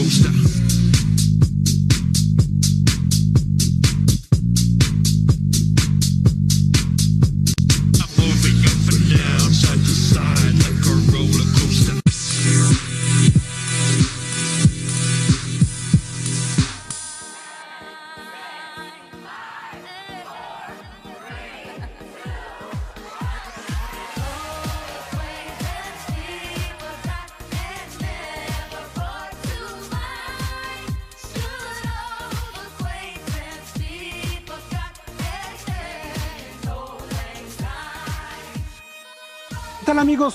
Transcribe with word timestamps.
coaster. 0.00 0.69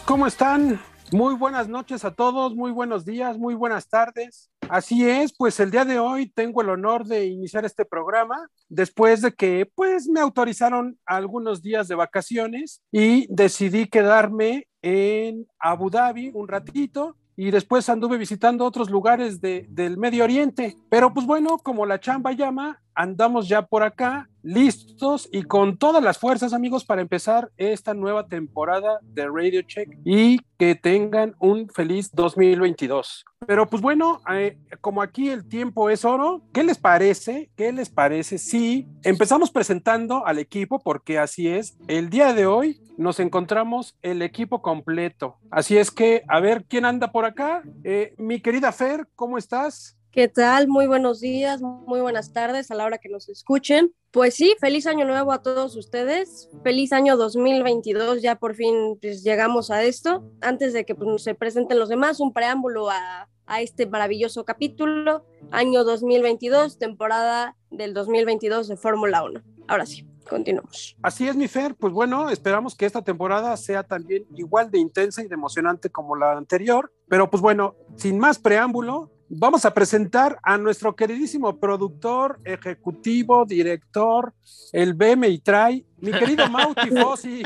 ¿Cómo 0.01 0.27
están? 0.27 0.81
Muy 1.11 1.35
buenas 1.35 1.69
noches 1.69 2.03
a 2.03 2.11
todos, 2.11 2.55
muy 2.55 2.71
buenos 2.71 3.05
días, 3.05 3.37
muy 3.37 3.53
buenas 3.53 3.87
tardes. 3.87 4.49
Así 4.67 5.07
es, 5.07 5.33
pues 5.37 5.59
el 5.59 5.71
día 5.71 5.85
de 5.85 5.99
hoy 5.99 6.29
tengo 6.29 6.61
el 6.61 6.69
honor 6.69 7.05
de 7.05 7.27
iniciar 7.27 7.65
este 7.65 7.85
programa 7.85 8.49
después 8.67 9.21
de 9.21 9.31
que 9.31 9.69
pues 9.75 10.07
me 10.07 10.19
autorizaron 10.19 10.97
algunos 11.05 11.61
días 11.61 11.87
de 11.87 11.95
vacaciones 11.95 12.81
y 12.91 13.27
decidí 13.29 13.87
quedarme 13.87 14.67
en 14.81 15.47
Abu 15.59 15.89
Dhabi 15.89 16.31
un 16.33 16.47
ratito 16.47 17.15
y 17.37 17.51
después 17.51 17.87
anduve 17.89 18.17
visitando 18.17 18.65
otros 18.65 18.89
lugares 18.89 19.39
de, 19.41 19.65
del 19.69 19.97
Medio 19.97 20.23
Oriente. 20.23 20.75
Pero 20.89 21.13
pues 21.13 21.25
bueno, 21.25 21.57
como 21.59 21.85
la 21.85 21.99
chamba 21.99 22.31
llama, 22.31 22.81
andamos 22.93 23.47
ya 23.47 23.61
por 23.61 23.83
acá, 23.83 24.29
listos 24.45 25.27
y 25.31 25.43
con 25.43 25.77
todas 25.77 26.03
las 26.03 26.19
fuerzas, 26.19 26.53
amigos, 26.53 26.85
para 26.85 27.01
empezar 27.01 27.51
esta 27.57 27.95
nueva 27.95 28.27
temporada 28.27 28.99
de 29.01 29.27
Radio 29.27 29.63
Check 29.63 29.97
y 30.05 30.39
que 30.59 30.75
tengan 30.75 31.35
un 31.39 31.67
feliz 31.69 32.11
2022. 32.13 33.25
Pero 33.47 33.67
pues 33.67 33.81
bueno, 33.81 34.21
eh, 34.31 34.57
como 34.81 35.01
aquí 35.01 35.29
el 35.29 35.47
tiempo 35.47 35.89
es 35.89 36.05
oro, 36.05 36.43
¿qué 36.53 36.63
les 36.63 36.77
parece? 36.77 37.49
¿Qué 37.55 37.71
les 37.71 37.89
parece 37.89 38.37
si 38.37 38.87
empezamos 39.03 39.49
presentando 39.49 40.25
al 40.25 40.37
equipo? 40.37 40.79
Porque 40.79 41.17
así 41.17 41.47
es, 41.47 41.77
el 41.87 42.09
día 42.09 42.33
de 42.33 42.45
hoy 42.45 42.79
nos 42.97 43.19
encontramos 43.19 43.97
el 44.03 44.21
equipo 44.21 44.61
completo. 44.61 45.37
Así 45.49 45.77
es 45.77 45.89
que, 45.89 46.23
a 46.27 46.39
ver, 46.39 46.65
¿quién 46.67 46.85
anda 46.85 47.11
por 47.11 47.25
acá? 47.25 47.63
Eh, 47.83 48.13
mi 48.17 48.39
querida 48.39 48.71
Fer, 48.71 49.07
¿cómo 49.15 49.37
estás? 49.37 49.94
¿Qué 50.15 50.29
tal? 50.29 50.69
Muy 50.69 50.87
buenos 50.87 51.19
días, 51.19 51.61
muy 51.61 51.99
buenas 51.99 52.31
tardes 52.31 52.71
a 52.71 52.75
la 52.75 52.85
hora 52.85 52.99
que 52.99 53.09
nos 53.09 53.27
escuchen. 53.27 53.93
Pues 54.11 54.35
sí, 54.35 54.55
feliz 54.61 54.87
año 54.87 55.05
nuevo 55.05 55.33
a 55.33 55.41
todos 55.41 55.75
ustedes. 55.75 56.49
Feliz 56.63 56.93
año 56.93 57.17
2022, 57.17 58.21
ya 58.21 58.37
por 58.37 58.55
fin 58.55 58.97
pues, 59.01 59.25
llegamos 59.25 59.71
a 59.71 59.83
esto. 59.83 60.23
Antes 60.39 60.71
de 60.71 60.85
que 60.85 60.95
pues, 60.95 61.21
se 61.21 61.35
presenten 61.35 61.79
los 61.79 61.89
demás, 61.89 62.21
un 62.21 62.31
preámbulo 62.31 62.89
a, 62.89 63.27
a 63.45 63.61
este 63.61 63.87
maravilloso 63.87 64.45
capítulo. 64.45 65.25
Año 65.51 65.83
2022, 65.83 66.79
temporada 66.79 67.57
del 67.69 67.93
2022 67.93 68.69
de 68.69 68.77
Fórmula 68.77 69.21
1. 69.21 69.41
Ahora 69.67 69.85
sí, 69.85 70.07
continuamos. 70.29 70.95
Así 71.01 71.27
es, 71.27 71.35
mi 71.35 71.49
Fer. 71.49 71.75
Pues 71.75 71.91
bueno, 71.91 72.29
esperamos 72.29 72.73
que 72.73 72.85
esta 72.85 73.01
temporada 73.01 73.57
sea 73.57 73.83
también 73.83 74.25
igual 74.37 74.71
de 74.71 74.79
intensa 74.79 75.21
y 75.21 75.27
de 75.27 75.33
emocionante 75.33 75.89
como 75.89 76.15
la 76.15 76.37
anterior. 76.37 76.93
Pero 77.09 77.29
pues 77.29 77.41
bueno, 77.41 77.75
sin 77.97 78.17
más 78.17 78.39
preámbulo, 78.39 79.11
vamos 79.29 79.65
a 79.65 79.73
presentar 79.73 80.39
a 80.43 80.57
nuestro 80.57 80.95
queridísimo 80.95 81.59
productor, 81.59 82.39
ejecutivo, 82.43 83.45
director, 83.45 84.33
el 84.71 84.93
BM 84.93 85.27
y 85.27 85.39
Trai, 85.39 85.85
mi 86.05 86.11
querido 86.11 86.49
Mauti 86.49 86.89
Fossi. 86.91 87.43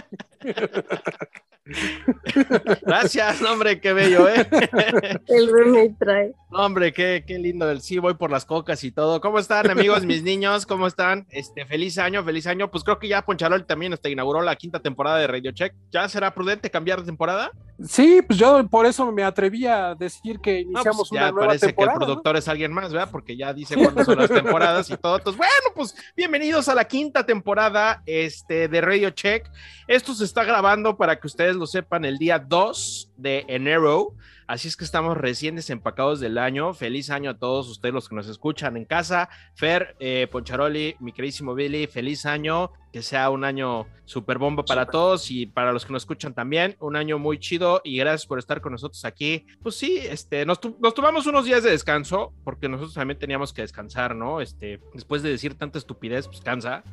Gracias, 2.81 3.41
hombre, 3.43 3.79
qué 3.79 3.93
bello, 3.93 4.27
¿eh? 4.27 4.47
El 5.27 5.51
BM 5.51 5.95
trae. 5.99 6.33
Hombre, 6.51 6.91
qué, 6.91 7.23
qué 7.27 7.37
lindo 7.37 7.69
el 7.69 7.81
sí, 7.81 7.99
voy 7.99 8.15
por 8.15 8.31
las 8.31 8.43
cocas 8.45 8.83
y 8.83 8.91
todo. 8.91 9.21
¿Cómo 9.21 9.37
están, 9.37 9.69
amigos, 9.69 10.03
mis 10.03 10.23
niños? 10.23 10.65
¿Cómo 10.65 10.87
están? 10.87 11.27
Este, 11.29 11.65
feliz 11.65 11.99
año, 11.99 12.23
feliz 12.23 12.47
año. 12.47 12.71
Pues 12.71 12.83
creo 12.83 12.97
que 12.97 13.07
ya 13.07 13.21
Poncharol 13.23 13.65
también 13.65 13.93
hasta 13.93 14.09
inauguró 14.09 14.41
la 14.41 14.55
quinta 14.55 14.79
temporada 14.79 15.17
de 15.19 15.27
Radio 15.27 15.51
Check. 15.51 15.75
¿Ya 15.91 16.09
será 16.09 16.33
prudente 16.33 16.71
cambiar 16.71 17.01
de 17.01 17.05
temporada? 17.05 17.51
Sí, 17.87 18.21
pues 18.25 18.39
yo 18.39 18.67
por 18.67 18.85
eso 18.87 19.09
me 19.11 19.23
atreví 19.23 19.67
a 19.67 19.93
decir 19.95 20.39
que 20.39 20.63
No, 20.65 20.71
iniciamos 20.71 21.09
pues 21.09 21.11
una 21.11 21.21
ya 21.21 21.31
nueva 21.31 21.47
parece 21.47 21.67
temporada. 21.67 21.91
que 21.91 21.93
el 21.93 21.99
¿no? 21.99 22.05
productor 22.07 22.37
es 22.37 22.47
alguien 22.47 22.73
más, 22.73 22.91
¿verdad? 22.91 23.09
Porque 23.11 23.37
ya 23.37 23.53
dice 23.53 23.75
cuándo 23.75 24.03
son 24.03 24.17
las 24.17 24.29
temporadas 24.29 24.89
y 24.89 24.97
todo. 24.97 25.17
Entonces, 25.17 25.37
bueno, 25.37 25.53
pues 25.75 25.95
bienvenidos 26.17 26.67
a 26.67 26.73
la 26.75 26.85
quinta 26.85 27.25
temporada 27.27 28.01
este, 28.07 28.48
de 28.53 28.81
Radio 28.81 29.11
Check. 29.11 29.49
Esto 29.87 30.13
se 30.13 30.25
está 30.25 30.43
grabando 30.43 30.97
para 30.97 31.19
que 31.19 31.27
ustedes 31.27 31.55
lo 31.55 31.67
sepan 31.67 32.05
el 32.05 32.17
día 32.17 32.39
2 32.39 33.11
de 33.17 33.45
enero. 33.47 34.15
Así 34.49 34.67
es 34.67 34.75
que 34.75 34.83
estamos 34.83 35.15
recién 35.15 35.55
desempacados 35.55 36.19
del 36.19 36.39
año. 36.39 36.73
Feliz 36.73 37.11
año 37.11 37.29
a 37.29 37.37
todos 37.37 37.69
ustedes 37.69 37.93
los 37.93 38.09
que 38.09 38.15
nos 38.15 38.27
escuchan 38.27 38.77
en 38.77 38.85
casa. 38.85 39.29
Fer, 39.53 39.95
eh, 39.99 40.27
Poncharoli, 40.31 40.95
mi 40.99 41.11
queridísimo 41.11 41.53
Billy, 41.53 41.85
feliz 41.85 42.25
año. 42.25 42.71
Que 42.91 43.03
sea 43.03 43.29
un 43.29 43.43
año 43.43 43.85
super 44.05 44.39
bomba 44.39 44.65
para 44.65 44.87
todos 44.87 45.29
y 45.29 45.45
para 45.45 45.71
los 45.71 45.85
que 45.85 45.93
nos 45.93 46.01
escuchan 46.01 46.33
también. 46.33 46.75
Un 46.79 46.95
año 46.95 47.19
muy 47.19 47.37
chido 47.37 47.81
y 47.83 47.97
gracias 47.97 48.25
por 48.25 48.39
estar 48.39 48.61
con 48.61 48.71
nosotros 48.71 49.05
aquí. 49.05 49.45
Pues 49.61 49.75
sí, 49.75 49.99
este, 49.99 50.43
nos, 50.47 50.59
nos 50.79 50.95
tomamos 50.95 51.27
unos 51.27 51.45
días 51.45 51.61
de 51.61 51.69
descanso 51.69 52.33
porque 52.43 52.67
nosotros 52.67 52.95
también 52.95 53.19
teníamos 53.19 53.53
que 53.53 53.61
descansar, 53.61 54.15
¿no? 54.15 54.41
Este, 54.41 54.79
después 54.95 55.21
de 55.21 55.29
decir 55.29 55.53
tanta 55.53 55.77
estupidez, 55.77 56.25
pues 56.25 56.41
cansa. 56.41 56.83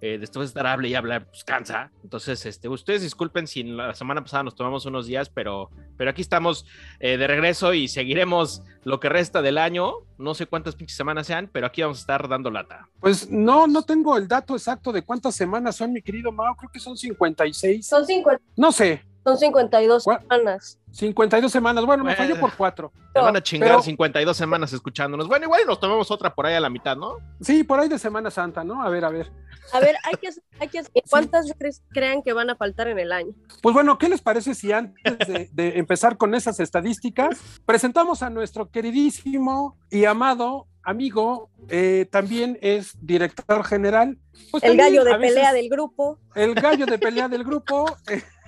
Eh, 0.00 0.18
después 0.18 0.48
de 0.48 0.48
estar 0.48 0.66
hable 0.66 0.88
y 0.88 0.94
hablar, 0.96 1.26
pues 1.28 1.44
cansa. 1.44 1.90
Entonces, 2.02 2.44
este, 2.44 2.68
ustedes 2.68 3.00
disculpen 3.00 3.46
si 3.46 3.62
la 3.62 3.94
semana 3.94 4.22
pasada 4.22 4.42
nos 4.42 4.54
tomamos 4.54 4.84
unos 4.84 5.06
días, 5.06 5.30
pero, 5.30 5.70
pero 5.96 6.10
aquí 6.10 6.20
estamos 6.20 6.66
eh, 7.00 7.03
de 7.10 7.26
regreso 7.26 7.74
y 7.74 7.88
seguiremos 7.88 8.62
lo 8.84 9.00
que 9.00 9.08
resta 9.08 9.42
del 9.42 9.58
año. 9.58 9.92
No 10.18 10.34
sé 10.34 10.46
cuántas 10.46 10.74
pinches 10.74 10.96
semanas 10.96 11.26
sean, 11.26 11.50
pero 11.52 11.66
aquí 11.66 11.82
vamos 11.82 11.98
a 11.98 12.00
estar 12.00 12.28
dando 12.28 12.50
lata. 12.50 12.88
Pues 13.00 13.30
no, 13.30 13.66
no 13.66 13.82
tengo 13.82 14.16
el 14.16 14.26
dato 14.26 14.54
exacto 14.54 14.92
de 14.92 15.02
cuántas 15.02 15.34
semanas 15.34 15.76
son, 15.76 15.92
mi 15.92 16.02
querido 16.02 16.32
Mao. 16.32 16.56
Creo 16.56 16.70
que 16.70 16.80
son 16.80 16.96
56. 16.96 17.86
Son, 17.86 18.06
50, 18.06 18.42
No 18.56 18.72
sé, 18.72 19.02
son 19.24 19.38
52 19.38 20.04
¿Cuál? 20.04 20.20
semanas. 20.20 20.78
52 20.92 21.50
semanas. 21.50 21.84
Bueno, 21.86 22.04
me 22.04 22.14
falló 22.14 22.38
por 22.38 22.54
cuatro. 22.54 22.92
Te 23.12 23.20
van 23.20 23.34
a 23.36 23.42
chingar 23.42 23.70
pero- 23.70 23.82
52 23.82 24.36
semanas 24.36 24.72
escuchándonos. 24.72 25.26
Bueno, 25.26 25.46
igual 25.46 25.62
nos 25.66 25.80
tomamos 25.80 26.10
otra 26.10 26.34
por 26.34 26.46
ahí 26.46 26.54
a 26.54 26.60
la 26.60 26.70
mitad, 26.70 26.96
¿no? 26.96 27.16
Sí, 27.40 27.64
por 27.64 27.80
ahí 27.80 27.88
de 27.88 27.98
Semana 27.98 28.30
Santa, 28.30 28.62
¿no? 28.62 28.82
A 28.82 28.88
ver, 28.90 29.04
a 29.04 29.08
ver. 29.10 29.32
A 29.72 29.80
ver, 29.80 29.96
hay 30.04 30.14
que, 30.20 30.28
hay 30.60 30.68
que 30.68 30.82
¿cuántas 31.10 31.46
cre- 31.58 31.80
crean 31.90 32.22
que 32.22 32.32
van 32.32 32.50
a 32.50 32.54
faltar 32.56 32.86
en 32.88 32.98
el 32.98 33.10
año? 33.12 33.32
Pues 33.62 33.72
bueno, 33.74 33.98
¿qué 33.98 34.08
les 34.08 34.20
parece 34.20 34.54
si 34.54 34.70
antes 34.72 35.18
de, 35.26 35.48
de 35.52 35.78
empezar 35.78 36.16
con 36.16 36.34
esas 36.34 36.60
estadísticas, 36.60 37.38
presentamos 37.66 38.22
a 38.22 38.30
nuestro 38.30 38.70
queridísimo 38.70 39.78
y 39.90 40.04
amado 40.04 40.68
amigo, 40.84 41.50
eh, 41.68 42.06
también 42.10 42.58
es 42.60 42.92
director 43.00 43.64
general. 43.64 44.18
Pues 44.50 44.62
El 44.62 44.76
también 44.76 44.88
gallo 44.88 45.04
de 45.04 45.18
pelea 45.18 45.52
del 45.52 45.68
grupo. 45.68 46.18
El 46.34 46.54
gallo 46.54 46.86
de 46.86 46.98
pelea 46.98 47.28
del 47.28 47.44
grupo. 47.44 47.86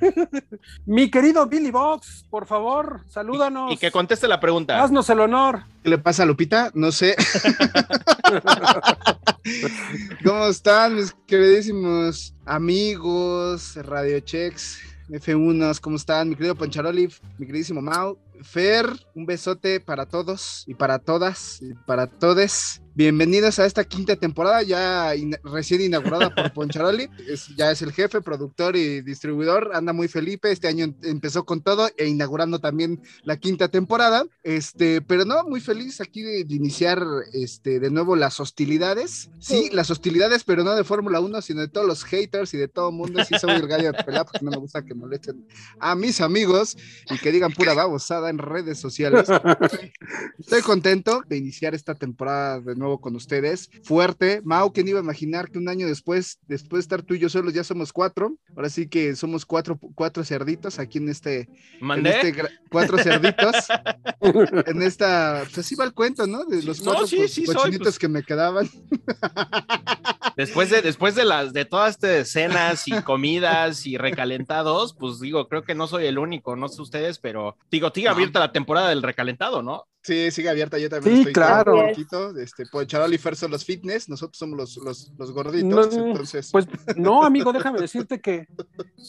Mi 0.87 1.11
querido 1.11 1.47
Billy 1.47 1.71
Box, 1.71 2.27
por 2.29 2.47
favor, 2.47 3.03
salúdanos. 3.09 3.73
Y 3.73 3.77
que 3.77 3.91
conteste 3.91 4.29
la 4.29 4.41
pregunta. 4.41 4.83
Haznos 4.83 5.09
el 5.11 5.21
honor. 5.21 5.63
¿Qué 5.83 5.91
le 5.91 5.99
pasa 5.99 6.25
a 6.25 6.27
Lupita? 6.27 6.71
No 6.75 6.93
sé. 6.93 7.17
¿Cómo 10.25 10.47
están 10.47 10.97
mis 10.97 11.13
queridísimos 11.27 12.35
amigos, 12.45 13.77
Radio 13.77 14.21
Checks, 14.21 14.81
F1? 15.09 15.81
¿Cómo 15.81 15.97
están? 15.97 16.29
Mi 16.29 16.37
querido 16.37 16.57
Poncharoli, 16.57 17.09
mi 17.39 17.47
queridísimo 17.47 17.81
Mau, 17.81 18.19
Fer, 18.43 18.87
un 19.15 19.27
besote 19.27 19.81
para 19.81 20.07
todos 20.07 20.65
y 20.67 20.75
para 20.75 20.99
todas 20.99 21.61
y 21.63 21.75
para 21.87 22.07
todes. 22.07 22.83
Bienvenidos 22.97 23.59
a 23.59 23.67
esta 23.67 23.85
quinta 23.85 24.17
temporada, 24.17 24.63
ya 24.63 25.15
in- 25.15 25.37
recién 25.45 25.83
inaugurada 25.83 26.35
por 26.35 26.51
Poncharoli. 26.55 27.11
Es- 27.29 27.55
ya 27.55 27.71
es 27.71 27.83
el 27.83 27.93
jefe, 27.93 28.23
productor 28.23 28.75
y 28.75 29.03
distribuidor. 29.03 29.73
Anda 29.75 29.93
muy 29.93 30.09
Felipe. 30.09 30.51
Este 30.51 30.67
año 30.67 30.87
em- 30.87 30.95
empezó 31.03 31.45
con 31.45 31.61
todo 31.61 31.91
e 31.99 32.07
inaugurando 32.07 32.59
también 32.59 33.03
la 33.23 33.37
quinta 33.37 33.69
temporada. 33.69 34.25
Este, 34.43 35.03
pero 35.03 35.27
no, 35.27 35.45
muy 35.45 35.61
feliz 35.61 36.01
aquí 36.01 36.23
de, 36.23 36.45
de 36.45 36.55
iniciar 36.55 37.05
este, 37.35 37.81
de 37.81 37.91
nuevo 37.91 38.17
las 38.17 38.41
hostilidades. 38.41 39.29
Sí, 39.41 39.69
las 39.75 39.91
hostilidades, 39.91 40.43
pero 40.45 40.65
no 40.65 40.75
de 40.75 40.83
Fórmula 40.83 41.21
1, 41.21 41.43
sino 41.43 41.61
de 41.61 41.69
todos 41.69 41.87
los 41.87 42.03
haters 42.03 42.55
y 42.55 42.57
de 42.57 42.69
todo 42.69 42.89
el 42.89 42.95
mundo. 42.97 43.23
Sí, 43.27 43.35
soy 43.39 43.51
el 43.57 43.67
gallo 43.69 43.93
de 43.93 44.05
pelea 44.05 44.25
porque 44.25 44.43
no 44.43 44.53
me 44.53 44.57
gusta 44.57 44.83
que 44.83 44.95
molesten 44.95 45.47
a 45.81 45.95
mis 45.95 46.23
amigos 46.23 46.79
y 47.11 47.19
que 47.19 47.31
digan 47.31 47.53
pura 47.53 47.75
babosada 47.75 48.31
en 48.31 48.39
redes 48.39 48.79
sociales. 48.81 49.29
Estoy 50.39 50.63
contento 50.63 51.23
de 51.29 51.37
iniciar 51.37 51.75
esta 51.75 51.95
temporada 51.95 52.59
de 52.61 52.75
nuevo 52.75 52.86
nuevo 52.87 53.01
con 53.01 53.17
ustedes. 53.17 53.69
Fuerte. 53.83 54.41
Mau, 54.45 54.73
¿quién 54.73 54.89
iba 54.89 55.01
a 55.01 55.03
imaginar 55.03 55.51
que 55.51 55.59
un 55.59 55.69
año 55.69 55.87
después, 55.87 56.39
después 56.47 56.79
de 56.79 56.83
estar 56.83 57.03
tú 57.03 57.15
y 57.15 57.19
yo 57.19 57.29
solos, 57.29 57.53
ya 57.53 57.65
somos 57.65 57.93
cuatro? 57.93 58.37
Ahora 58.57 58.69
sí 58.71 58.89
que 58.89 59.15
somos 59.17 59.45
cuatro, 59.45 59.79
cuatro 59.95 60.25
cerditos 60.25 60.79
aquí 60.79 60.99
en 60.99 61.09
este, 61.09 61.41
en 61.81 61.87
¿Mandé? 61.87 62.11
este 62.21 62.35
cuatro 62.71 62.99
cerditos. 62.99 63.55
en 64.67 64.83
esta, 64.83 65.43
pues 65.45 65.59
así 65.59 65.75
va 65.75 65.85
el 65.85 65.93
cuento, 65.93 66.27
¿no? 66.27 66.45
De 66.45 66.63
los 66.63 66.79
No, 66.81 66.85
cuatro 66.93 67.07
sí, 67.07 67.17
co- 67.17 67.29
sí 67.29 67.47
soy, 67.47 67.55
cochinitos 67.55 67.85
pues. 67.87 67.99
que 67.99 68.09
me 68.09 68.23
quedaban. 68.23 68.69
Después 70.37 70.69
de, 70.71 70.83
después 70.83 71.15
de 71.15 71.25
las 71.25 71.53
de 71.53 71.65
todas 71.65 71.93
estas 71.95 72.29
cenas 72.29 72.87
y 72.87 72.93
comidas 73.03 73.87
y 73.87 73.97
recalentados, 73.97 74.95
pues 74.95 75.19
digo, 75.19 75.49
creo 75.49 75.63
que 75.65 75.75
no 75.75 75.87
soy 75.87 76.07
el 76.07 76.19
único, 76.19 76.57
no 76.57 76.69
sé 76.69 76.83
ustedes, 76.83 77.19
pero 77.19 77.57
digo, 77.71 77.91
sigue 77.95 78.09
abierta 78.09 78.39
la 78.39 78.53
temporada 78.53 78.91
del 78.91 79.03
recalentado, 79.03 79.63
¿no? 79.63 79.85
Sí, 80.07 80.31
sigue 80.31 80.49
abierta, 80.49 80.79
yo 80.79 80.89
también 80.89 81.15
Sí, 81.17 81.19
estoy 81.23 81.33
claro. 81.33 81.81
un 81.81 81.89
poquito. 81.89 82.39
Este, 82.39 82.65
Poncharol 82.67 83.13
y 83.13 83.19
Fer 83.19 83.35
son 83.35 83.51
los 83.51 83.65
fitness, 83.65 84.09
nosotros 84.09 84.39
somos 84.39 84.57
los, 84.57 84.77
los, 84.77 85.13
los 85.19 85.33
gorditos, 85.33 85.97
No, 85.97 86.07
entonces. 86.07 86.51
Pues 86.53 86.69
no, 86.97 87.25
amigo, 87.25 87.53
déjame 87.53 87.81
decirte 87.81 88.21
que, 88.21 88.47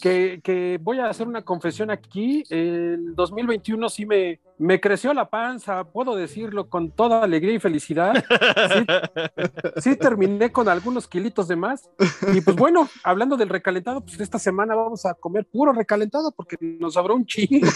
que, 0.01 0.41
que 0.43 0.79
voy 0.81 0.97
a 0.97 1.07
hacer 1.07 1.27
una 1.27 1.43
confesión 1.43 1.91
aquí. 1.91 2.43
El 2.49 3.13
2021 3.13 3.89
sí 3.89 4.07
me, 4.07 4.39
me 4.57 4.79
creció 4.79 5.13
la 5.13 5.29
panza, 5.29 5.83
puedo 5.83 6.15
decirlo 6.15 6.69
con 6.69 6.91
toda 6.91 7.23
alegría 7.23 7.53
y 7.55 7.59
felicidad. 7.59 8.23
Sí 9.77 9.95
terminé 9.95 10.51
con 10.51 10.67
algunos 10.69 11.07
kilitos 11.07 11.47
de 11.47 11.55
más. 11.55 11.89
Y 12.33 12.41
pues 12.41 12.55
bueno, 12.57 12.89
hablando 13.03 13.37
del 13.37 13.49
recalentado, 13.49 14.01
pues 14.01 14.19
esta 14.19 14.39
semana 14.39 14.75
vamos 14.75 15.05
a 15.05 15.13
comer 15.13 15.45
puro 15.45 15.71
recalentado 15.71 16.31
porque 16.31 16.57
nos 16.59 16.95
sobró 16.95 17.15
un 17.15 17.25
chingo. 17.25 17.67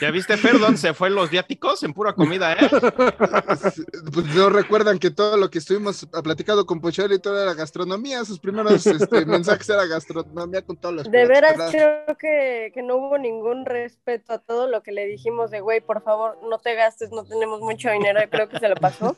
¿Ya 0.00 0.10
viste, 0.10 0.36
Perdón? 0.38 0.76
Se 0.76 0.94
fue 0.94 1.10
los 1.10 1.30
viáticos 1.30 1.82
en 1.82 1.92
pura 1.92 2.12
comida, 2.12 2.52
¿eh? 2.52 2.70
pues 4.12 4.26
no 4.34 4.50
recuerdan 4.50 4.98
que 4.98 5.10
todo 5.10 5.36
lo 5.36 5.50
que 5.50 5.58
estuvimos 5.58 6.06
platicando 6.22 6.64
con 6.64 6.80
Pochol 6.80 7.12
y 7.12 7.18
todo 7.18 7.42
era 7.42 7.54
gastronomía, 7.54 8.24
sus 8.24 8.38
primeros 8.38 8.86
este, 8.86 9.26
mensajes 9.26 9.68
era 9.68 9.86
gastronomía 9.86 10.62
con 10.62 10.76
todos 10.76 10.94
los 10.94 11.10
De 11.10 11.26
veras 11.26 11.70
creo 11.70 12.16
que, 12.18 12.70
que 12.72 12.82
no 12.82 12.96
hubo 12.96 13.18
ningún 13.18 13.64
respeto 13.66 14.32
a 14.32 14.38
todo 14.38 14.68
lo 14.68 14.82
que 14.82 14.92
le 14.92 15.06
dijimos 15.06 15.50
de, 15.50 15.60
güey, 15.60 15.80
por 15.80 15.95
favor, 16.02 16.38
no 16.48 16.58
te 16.58 16.74
gastes, 16.74 17.10
no 17.10 17.24
tenemos 17.24 17.60
mucho 17.60 17.90
dinero, 17.90 18.20
y 18.22 18.28
creo 18.28 18.48
que 18.48 18.58
se 18.58 18.68
lo 18.68 18.74
pasó. 18.76 19.16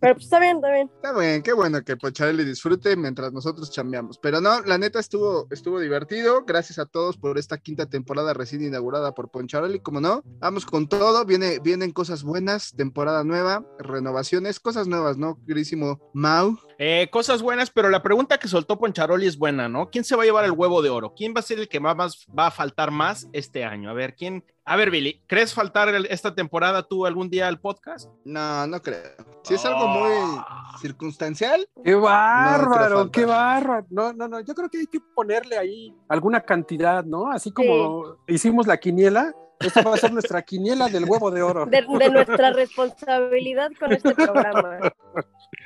Pero 0.00 0.14
pues 0.14 0.24
está 0.24 0.40
bien, 0.40 0.56
está 0.56 0.70
bien. 0.70 0.90
Está 0.94 1.18
bien, 1.18 1.42
qué 1.42 1.52
bueno 1.52 1.82
que 1.84 1.96
Poncharelli 1.96 2.44
disfrute 2.44 2.96
mientras 2.96 3.32
nosotros 3.32 3.70
chambeamos. 3.70 4.18
Pero 4.18 4.40
no, 4.40 4.60
la 4.62 4.78
neta 4.78 4.98
estuvo, 4.98 5.46
estuvo 5.50 5.80
divertido. 5.80 6.44
Gracias 6.44 6.78
a 6.78 6.86
todos 6.86 7.16
por 7.16 7.38
esta 7.38 7.58
quinta 7.58 7.86
temporada 7.86 8.34
recién 8.34 8.64
inaugurada 8.64 9.14
por 9.14 9.30
Poncharelli. 9.30 9.80
Como 9.80 10.00
no, 10.00 10.22
vamos 10.38 10.66
con 10.66 10.88
todo. 10.88 11.24
Viene, 11.24 11.58
vienen 11.58 11.92
cosas 11.92 12.22
buenas, 12.22 12.72
temporada 12.76 13.24
nueva, 13.24 13.64
renovaciones, 13.78 14.60
cosas 14.60 14.86
nuevas, 14.86 15.18
¿no? 15.18 15.38
Querísimo 15.46 16.10
Mau. 16.14 16.58
Eh, 16.78 17.08
cosas 17.10 17.42
buenas, 17.42 17.70
pero 17.70 17.90
la 17.90 18.02
pregunta 18.02 18.38
que 18.38 18.48
soltó 18.48 18.78
Poncharoli 18.78 19.26
es 19.26 19.36
buena, 19.36 19.68
¿no? 19.68 19.90
¿Quién 19.90 20.02
se 20.04 20.16
va 20.16 20.22
a 20.22 20.26
llevar 20.26 20.46
el 20.46 20.52
huevo 20.52 20.80
de 20.80 20.88
oro? 20.88 21.14
¿Quién 21.14 21.34
va 21.34 21.40
a 21.40 21.42
ser 21.42 21.58
el 21.58 21.68
que 21.68 21.78
más, 21.78 21.94
más 21.94 22.26
va 22.36 22.46
a 22.46 22.50
faltar 22.50 22.90
más 22.90 23.28
este 23.32 23.64
año? 23.64 23.90
A 23.90 23.92
ver, 23.92 24.14
¿quién? 24.14 24.44
A 24.64 24.76
ver, 24.76 24.90
Billy, 24.90 25.22
¿crees 25.26 25.52
faltar 25.54 25.88
el- 25.88 26.06
esta 26.06 26.34
temporada 26.34 26.82
tú 26.82 27.06
algún 27.06 27.28
día 27.30 27.48
al 27.48 27.58
podcast? 27.60 28.08
No, 28.24 28.66
no 28.66 28.80
creo. 28.82 29.00
Si 29.42 29.54
es 29.54 29.64
algo 29.64 29.88
muy 29.88 30.12
Ah. 30.38 30.76
circunstancial, 30.80 31.66
¡Qué 31.82 31.94
bárbaro! 31.94 32.96
faltar. 32.96 33.10
¡Qué 33.10 33.24
bárbaro! 33.24 33.86
No, 33.90 34.12
no, 34.12 34.28
no, 34.28 34.40
yo 34.40 34.54
creo 34.54 34.68
que 34.68 34.78
hay 34.78 34.86
que 34.86 35.00
ponerle 35.14 35.56
ahí 35.58 35.94
alguna 36.08 36.40
cantidad, 36.42 37.02
¿no? 37.04 37.30
Así 37.32 37.50
como 37.50 38.16
hicimos 38.28 38.66
la 38.66 38.76
quiniela, 38.76 39.34
esta 39.60 39.82
va 39.82 39.94
a 39.94 39.98
ser 39.98 40.12
nuestra 40.12 40.42
quiniela 40.42 40.88
del 40.88 41.04
huevo 41.04 41.30
de 41.30 41.42
oro. 41.42 41.66
De, 41.66 41.82
de 41.98 42.10
nuestra 42.10 42.52
responsabilidad 42.52 43.70
con 43.78 43.92
este 43.92 44.14
programa. 44.14 44.92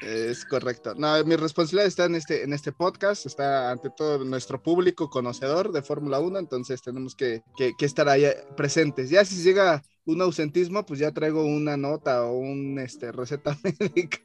Es 0.03 0.45
correcto. 0.45 0.95
No, 0.97 1.23
mi 1.25 1.37
responsabilidad 1.37 1.87
está 1.87 2.05
en 2.07 2.15
este, 2.17 2.43
en 2.43 2.53
este 2.53 2.73
podcast, 2.73 3.27
está 3.27 3.71
ante 3.71 3.91
todo 3.91 4.25
nuestro 4.25 4.63
público 4.63 5.09
conocedor 5.09 5.73
de 5.73 5.83
Fórmula 5.83 6.19
1, 6.21 6.39
entonces 6.39 6.83
tenemos 6.83 7.15
que, 7.15 7.43
que- 7.57 7.73
que 7.79 7.87
estar 7.87 8.09
ahí 8.09 8.27
presentes. 8.57 9.11
Ya 9.11 9.25
si 9.25 9.43
llega 9.43 9.83
un 10.07 10.21
ausentismo, 10.21 10.85
pues 10.85 11.01
ya 11.01 11.11
traigo 11.13 11.45
una 11.47 11.77
nota 11.77 12.25
o 12.25 12.37
un 12.39 12.79
este, 12.79 13.11
receta 13.11 13.57
médica. 13.65 14.19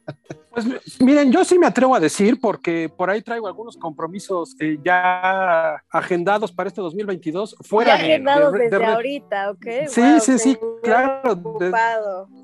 Pues 0.50 0.66
miren, 1.00 1.32
yo 1.32 1.44
sí 1.44 1.58
me 1.58 1.66
atrevo 1.66 1.94
a 1.94 2.00
decir, 2.00 2.38
porque 2.40 2.88
por 2.94 3.08
ahí 3.08 3.22
traigo 3.22 3.46
algunos 3.46 3.76
compromisos 3.76 4.56
eh, 4.60 4.78
ya 4.84 5.76
agendados 5.90 6.52
para 6.52 6.68
este 6.68 6.80
2022, 6.80 7.56
fuera 7.60 7.96
ya 7.96 8.02
de, 8.02 8.08
agendados 8.12 8.52
de- 8.52 8.58
de- 8.58 8.64
desde 8.64 8.78
de- 8.78 8.84
ahorita, 8.84 9.50
¿ok? 9.52 9.66
Sí, 9.88 10.00
Wow, 10.02 10.20
sí, 10.20 10.38
sí, 10.38 10.58
claro, 10.82 11.34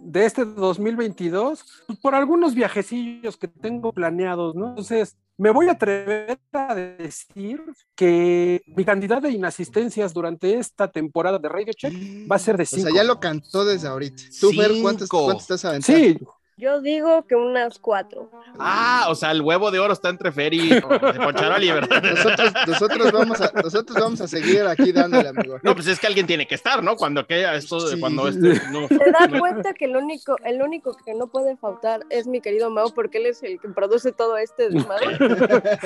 de 0.02 0.24
este 0.24 0.44
2022, 0.44 1.84
pues, 1.86 1.98
por 1.98 2.14
algunos 2.14 2.54
viajecillos 2.54 3.36
que 3.36 3.48
tengo 3.48 3.92
planeados, 3.92 4.54
¿no? 4.54 4.68
Entonces, 4.70 5.16
me 5.38 5.50
voy 5.50 5.68
a 5.68 5.72
atrever 5.72 6.38
a 6.52 6.74
decir 6.74 7.60
que 7.94 8.62
mi 8.66 8.84
cantidad 8.84 9.20
de 9.20 9.30
inasistencias 9.30 10.14
durante 10.14 10.58
esta 10.58 10.90
temporada 10.90 11.38
de 11.38 11.48
Radio 11.48 11.72
Check 11.74 11.92
va 12.30 12.36
a 12.36 12.38
ser 12.38 12.56
de 12.56 12.62
O 12.62 12.66
cinco. 12.66 12.82
sea, 12.88 12.94
ya 12.94 13.04
lo 13.04 13.20
cantó 13.20 13.64
desde 13.64 13.88
ahorita. 13.88 14.22
¿Tú, 14.40 14.50
Fer, 14.52 14.72
cuántas, 14.80 15.08
Cinco. 15.08 15.24
cuántas 15.24 15.42
estás 15.42 15.64
aventando? 15.66 15.98
Sí, 16.00 16.18
Yo 16.58 16.80
digo 16.80 17.26
que 17.26 17.34
unas 17.34 17.78
cuatro. 17.78 18.30
Ah, 18.58 19.08
o 19.10 19.14
sea, 19.14 19.30
el 19.30 19.42
huevo 19.42 19.70
de 19.70 19.78
oro 19.78 19.92
está 19.92 20.08
entre 20.08 20.32
Fer 20.32 20.54
y 20.54 20.70
de 20.70 20.80
Poncharoli, 21.22 21.70
¿verdad? 21.70 22.02
Nosotros, 22.02 22.52
nosotros, 22.66 23.12
vamos 23.12 23.40
a, 23.42 23.52
nosotros 23.62 23.98
vamos 24.00 24.20
a 24.22 24.26
seguir 24.26 24.62
aquí 24.62 24.90
dándole, 24.90 25.28
amigo. 25.28 25.58
No, 25.62 25.74
pues 25.74 25.86
es 25.86 26.00
que 26.00 26.06
alguien 26.06 26.26
tiene 26.26 26.46
que 26.48 26.54
estar, 26.54 26.82
¿no? 26.82 26.96
Cuando 26.96 27.20
aquella, 27.20 27.54
esto, 27.56 27.78
Sí. 27.80 28.00
cuando 28.00 28.26
este, 28.26 28.58
no, 28.70 28.88
¿Te 28.88 29.10
das 29.10 29.38
cuenta 29.38 29.74
que 29.74 29.84
el 29.84 29.96
único, 29.98 30.38
el 30.44 30.62
único 30.62 30.96
que 31.04 31.12
no 31.12 31.26
puede 31.26 31.58
faltar 31.58 32.00
es 32.08 32.26
mi 32.26 32.40
querido 32.40 32.70
Mau 32.70 32.90
porque 32.94 33.18
él 33.18 33.26
es 33.26 33.42
el 33.42 33.60
que 33.60 33.68
produce 33.68 34.12
todo 34.12 34.38
este 34.38 34.70
desmadre? 34.70 35.18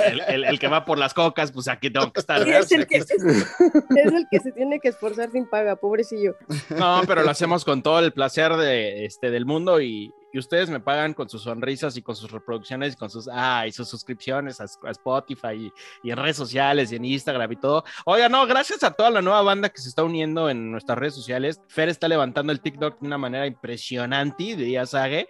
el, 0.07 0.21
el- 0.29 0.45
el 0.45 0.59
que 0.61 0.69
va 0.69 0.85
por 0.85 0.99
las 0.99 1.15
cocas, 1.15 1.51
pues 1.51 1.67
aquí 1.67 1.91
tengo 1.91 2.13
que 2.13 2.21
estar. 2.21 2.45
Sí, 2.45 2.51
es, 2.51 2.71
el 2.71 2.87
que, 2.87 2.99
es, 2.99 3.11
es 3.11 4.13
el 4.13 4.27
que 4.31 4.39
se 4.39 4.53
tiene 4.53 4.79
que 4.79 4.91
esforzar 4.91 5.33
sin 5.33 5.49
paga, 5.49 5.75
pobrecillo. 5.75 6.37
No, 6.79 7.03
pero 7.09 7.25
lo 7.25 7.31
hacemos 7.31 7.65
con 7.65 7.83
todo 7.83 7.99
el 7.99 8.13
placer 8.13 8.53
de, 8.55 9.05
este, 9.05 9.33
del 9.33 9.47
mundo 9.47 9.81
y, 9.81 10.15
y 10.33 10.39
ustedes 10.39 10.71
me 10.71 10.81
pagan 10.81 11.15
con 11.15 11.29
sus 11.29 11.43
sonrisas 11.43 11.97
y 11.97 12.03
con 12.03 12.17
sus 12.17 12.31
reproducciones 12.31 12.95
y 12.95 12.97
con 12.97 13.11
sus, 13.11 13.29
ah, 13.33 13.67
y 13.67 13.73
sus 13.73 13.89
suscripciones 13.89 14.61
a, 14.61 14.65
a 14.65 14.91
Spotify 14.91 15.55
y, 15.55 15.73
y 16.03 16.11
en 16.11 16.17
redes 16.17 16.37
sociales 16.37 16.93
y 16.93 16.97
en 16.97 17.05
Instagram 17.05 17.53
y 17.53 17.57
todo. 17.57 17.85
Oiga, 18.05 18.29
no, 18.29 18.47
gracias 18.47 18.83
a 18.83 18.93
toda 18.93 19.11
la 19.11 19.23
nueva 19.23 19.43
banda 19.43 19.69
que 19.69 19.81
se 19.81 19.89
está 19.89 20.03
uniendo 20.03 20.51
en 20.51 20.71
nuestras 20.71 20.99
redes 20.99 21.15
sociales. 21.15 21.61
Fer 21.69 21.89
está 21.89 22.09
levantando 22.09 22.53
el 22.53 22.61
TikTok 22.61 23.01
de 23.01 23.07
una 23.07 23.19
manera 23.19 23.47
impresionante, 23.47 24.57
diría 24.57 24.87
Sage. 24.87 25.29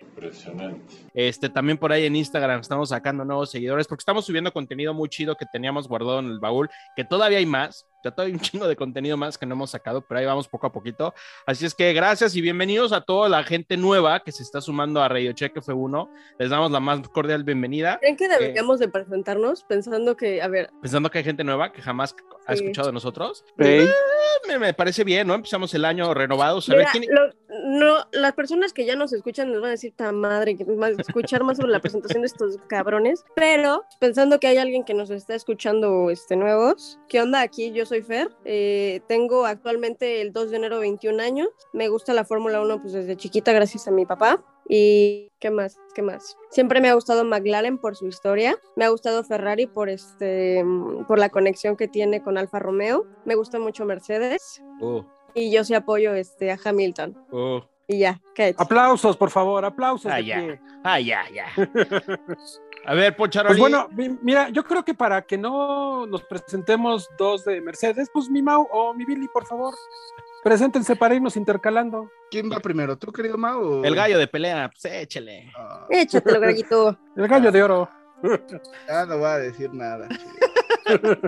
Este, 1.14 1.48
también 1.48 1.78
por 1.78 1.92
ahí 1.92 2.06
en 2.06 2.16
Instagram 2.16 2.60
estamos 2.60 2.90
sacando 2.90 3.24
nuevos 3.24 3.50
seguidores 3.50 3.86
porque 3.86 4.02
estamos 4.02 4.24
subiendo 4.24 4.52
contenido 4.52 4.94
muy 4.94 5.08
chido 5.08 5.36
que 5.36 5.46
teníamos 5.52 5.88
guardado 5.88 6.20
en 6.20 6.26
el 6.26 6.38
baúl, 6.38 6.68
que 6.96 7.04
todavía 7.04 7.38
hay 7.38 7.46
más. 7.46 7.86
Ya 8.02 8.10
todavía 8.10 8.32
hay 8.34 8.38
un 8.38 8.40
chingo 8.40 8.66
de 8.66 8.76
contenido 8.76 9.16
más 9.18 9.36
que 9.36 9.44
no 9.44 9.54
hemos 9.54 9.70
sacado, 9.70 10.00
pero 10.00 10.20
ahí 10.20 10.26
vamos 10.26 10.48
poco 10.48 10.66
a 10.66 10.72
poquito. 10.72 11.12
Así 11.44 11.66
es 11.66 11.74
que 11.74 11.92
gracias 11.92 12.34
y 12.34 12.40
bienvenidos 12.40 12.92
a 12.92 13.02
toda 13.02 13.28
la 13.28 13.44
gente 13.44 13.76
nueva 13.76 14.20
que 14.20 14.32
se 14.32 14.42
está 14.42 14.60
sumando 14.62 15.02
a 15.02 15.08
Radio 15.08 15.32
Check 15.32 15.54
F1. 15.56 16.08
Les 16.38 16.48
damos 16.50 16.70
la 16.70 16.80
más 16.80 17.06
cordial 17.08 17.44
bienvenida. 17.44 17.98
¿Creen 18.00 18.16
que 18.16 18.28
deberíamos 18.28 18.78
de 18.78 18.88
presentarnos 18.88 19.64
pensando 19.64 20.16
que, 20.16 20.40
a 20.40 20.48
ver, 20.48 20.70
Pensando 20.80 21.10
que 21.10 21.18
hay 21.18 21.24
gente 21.24 21.44
nueva 21.44 21.72
que 21.72 21.82
jamás 21.82 22.14
ha 22.46 22.56
Sí. 22.56 22.62
escuchado 22.62 22.88
de 22.88 22.92
nosotros. 22.94 23.44
Ey, 23.58 23.80
Eh, 23.84 23.90
Me, 24.48 24.58
me 24.58 24.72
parece 24.74 25.04
bien, 25.04 25.26
¿no? 25.26 25.34
Empezamos 25.34 25.72
el 25.74 25.84
año 25.84 26.14
renovados. 26.14 26.68
A 26.70 26.74
ver, 26.74 26.86
mira, 26.86 26.90
¿quién- 26.92 27.14
lo- 27.14 27.30
no, 27.78 28.06
las 28.12 28.32
personas 28.32 28.72
que 28.72 28.86
ya 28.86 28.96
nos 28.96 29.12
escuchan 29.12 29.52
nos 29.52 29.60
van 29.60 29.68
a 29.68 29.72
decir, 29.72 29.92
ta 29.94 30.10
madre, 30.12 30.56
que 30.56 30.64
más, 30.64 30.92
escuchar 30.98 31.44
más 31.44 31.58
sobre 31.58 31.70
la 31.70 31.80
presentación 31.80 32.22
de 32.22 32.26
estos 32.26 32.56
cabrones, 32.68 33.22
pero 33.36 33.84
pensando 34.00 34.40
que 34.40 34.46
hay 34.46 34.56
alguien 34.56 34.84
que 34.84 34.94
nos 34.94 35.10
está 35.10 35.34
escuchando 35.34 36.08
este, 36.10 36.36
nuevos, 36.36 36.98
¿qué 37.08 37.20
onda 37.20 37.42
aquí? 37.42 37.70
Yo 37.72 37.84
soy 37.90 38.02
Fer, 38.02 38.30
eh, 38.44 39.00
tengo 39.08 39.46
actualmente 39.46 40.20
el 40.20 40.32
2 40.32 40.52
de 40.52 40.56
enero 40.58 40.78
21 40.78 41.20
años, 41.20 41.48
me 41.72 41.88
gusta 41.88 42.14
la 42.14 42.24
Fórmula 42.24 42.60
1 42.60 42.80
pues 42.80 42.92
desde 42.92 43.16
chiquita 43.16 43.52
gracias 43.52 43.88
a 43.88 43.90
mi 43.90 44.06
papá. 44.06 44.44
Y 44.72 45.32
qué 45.40 45.50
más, 45.50 45.80
qué 45.96 46.02
más. 46.02 46.36
Siempre 46.50 46.80
me 46.80 46.88
ha 46.88 46.94
gustado 46.94 47.24
McLaren 47.24 47.76
por 47.78 47.96
su 47.96 48.06
historia. 48.06 48.56
Me 48.76 48.84
ha 48.84 48.88
gustado 48.90 49.24
Ferrari 49.24 49.66
por 49.66 49.88
este, 49.88 50.64
por 51.08 51.18
la 51.18 51.28
conexión 51.30 51.76
que 51.76 51.88
tiene 51.88 52.22
con 52.22 52.38
Alfa 52.38 52.60
Romeo. 52.60 53.04
Me 53.24 53.34
gusta 53.34 53.58
mucho 53.58 53.84
Mercedes 53.84 54.62
Uh, 54.80 55.02
y 55.34 55.50
yo 55.50 55.64
sí 55.64 55.74
apoyo 55.74 56.14
este 56.14 56.52
a 56.52 56.58
Hamilton. 56.64 57.16
uh. 57.32 57.60
Y 57.92 57.98
ya, 57.98 58.20
¿qué? 58.36 58.54
aplausos, 58.56 59.16
por 59.16 59.30
favor, 59.30 59.64
aplausos. 59.64 60.12
Ah, 60.12 60.20
ya. 60.20 60.36
pie. 60.36 60.60
Ah, 60.84 61.00
ya, 61.00 61.24
ya. 61.34 61.46
A 62.86 62.94
ver, 62.94 63.16
Poncharoli. 63.16 63.58
Pues 63.58 63.58
bueno, 63.58 63.88
mi- 63.90 64.16
mira, 64.22 64.48
yo 64.50 64.62
creo 64.62 64.84
que 64.84 64.94
para 64.94 65.22
que 65.22 65.36
no 65.36 66.06
nos 66.06 66.22
presentemos 66.22 67.08
dos 67.18 67.44
de 67.44 67.60
Mercedes, 67.60 68.08
pues 68.12 68.30
mi 68.30 68.42
Mau 68.42 68.66
o 68.72 68.94
mi 68.94 69.04
Billy, 69.04 69.26
por 69.28 69.44
favor, 69.44 69.74
preséntense 70.44 70.94
para 70.94 71.16
irnos 71.16 71.36
intercalando. 71.36 72.08
¿Quién 72.30 72.48
va 72.50 72.60
primero? 72.60 72.96
¿Tú, 72.96 73.10
querido 73.12 73.36
Mau? 73.36 73.60
o- 73.80 73.84
el 73.84 73.94
gallo 73.96 74.18
de 74.18 74.28
pelea, 74.28 74.70
pues 74.70 74.84
échele. 74.84 75.50
Ah, 75.56 75.86
Échatelo, 75.90 76.38
gallito. 76.40 76.96
El 77.16 77.26
gallo 77.26 77.50
de 77.50 77.62
oro. 77.62 77.90
ah, 78.88 79.04
no 79.08 79.18
voy 79.18 79.26
a 79.26 79.38
decir 79.38 79.74
nada. 79.74 80.06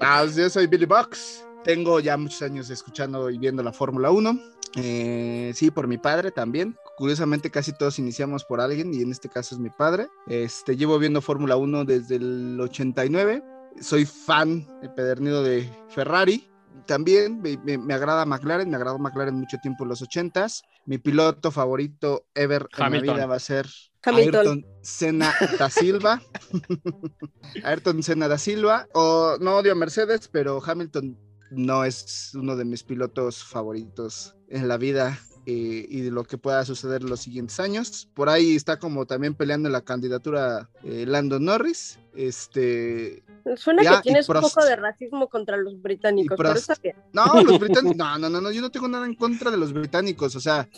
Ah, 0.00 0.24
yo 0.24 0.50
soy 0.50 0.66
Billy 0.66 0.84
Box. 0.86 1.46
Tengo 1.64 2.00
ya 2.00 2.16
muchos 2.16 2.42
años 2.42 2.70
escuchando 2.70 3.30
y 3.30 3.38
viendo 3.38 3.62
la 3.62 3.72
Fórmula 3.72 4.10
1. 4.10 4.38
Eh, 4.76 5.52
sí, 5.54 5.70
por 5.70 5.86
mi 5.86 5.98
padre 5.98 6.30
también. 6.30 6.76
curiosamente 6.96 7.50
casi 7.50 7.72
todos 7.72 7.98
iniciamos 7.98 8.44
por 8.44 8.60
alguien 8.60 8.94
y 8.94 9.02
en 9.02 9.10
este 9.10 9.28
caso 9.28 9.54
es 9.54 9.60
mi 9.60 9.70
padre. 9.70 10.08
Este, 10.26 10.76
llevo 10.76 10.98
viendo 10.98 11.20
Fórmula 11.20 11.56
1 11.56 11.84
desde 11.84 12.16
el 12.16 12.58
89. 12.60 13.42
Soy 13.80 14.06
fan 14.06 14.68
pedernido 14.96 15.42
de 15.42 15.70
Ferrari. 15.88 16.48
También 16.86 17.40
me, 17.40 17.56
me, 17.58 17.78
me, 17.78 17.94
agrada 17.94 18.26
McLaren, 18.26 18.68
me 18.68 18.76
agradó 18.76 18.98
McLaren 18.98 19.34
mucho 19.34 19.58
tiempo 19.58 19.84
en 19.84 19.90
los 19.90 20.02
80s. 20.02 20.62
Mi 20.84 20.98
piloto 20.98 21.50
favorito 21.50 22.26
ever 22.34 22.66
Hamilton. 22.72 22.94
en 22.94 23.06
la 23.06 23.12
vida 23.14 23.26
va 23.26 23.36
a 23.36 23.40
ser 23.40 23.68
Hamilton. 24.04 24.40
Ayrton 24.40 24.66
Senna 24.82 25.34
da 25.58 25.70
Silva. 25.70 26.20
Ayrton 27.64 28.02
Senna 28.02 28.26
da 28.26 28.38
Silva. 28.38 28.88
O 28.94 29.36
no 29.40 29.56
odio 29.56 29.72
a 29.72 29.76
Mercedes, 29.76 30.28
pero 30.28 30.60
Hamilton 30.64 31.16
no 31.54 31.84
es 31.84 32.32
uno 32.34 32.56
de 32.56 32.64
mis 32.64 32.82
pilotos 32.82 33.44
favoritos 33.44 34.34
en 34.48 34.68
la 34.68 34.76
vida 34.76 35.18
eh, 35.44 35.86
y 35.88 36.02
de 36.02 36.12
lo 36.12 36.22
que 36.22 36.38
pueda 36.38 36.64
suceder 36.64 37.02
en 37.02 37.08
los 37.08 37.20
siguientes 37.20 37.58
años. 37.58 38.08
Por 38.14 38.28
ahí 38.28 38.54
está 38.54 38.78
como 38.78 39.06
también 39.06 39.34
peleando 39.34 39.68
la 39.68 39.80
candidatura 39.80 40.68
eh, 40.84 41.04
Lando 41.06 41.40
Norris. 41.40 41.98
Este. 42.14 43.24
Suena 43.56 43.82
ya, 43.82 43.96
que 43.96 44.02
tienes 44.02 44.28
un 44.28 44.40
poco 44.40 44.64
de 44.64 44.76
racismo 44.76 45.28
contra 45.28 45.56
los 45.56 45.80
británicos, 45.82 46.36
pero 46.36 46.52
está 46.52 46.76
bien. 46.80 46.94
No, 47.12 47.42
los 47.42 47.58
británicos, 47.60 47.96
no, 47.96 48.18
no, 48.18 48.30
no, 48.30 48.40
no, 48.40 48.52
yo 48.52 48.60
no 48.60 48.70
tengo 48.70 48.86
nada 48.86 49.04
en 49.04 49.14
contra 49.14 49.50
de 49.50 49.56
los 49.56 49.72
británicos, 49.72 50.36
o 50.36 50.40
sea, 50.40 50.68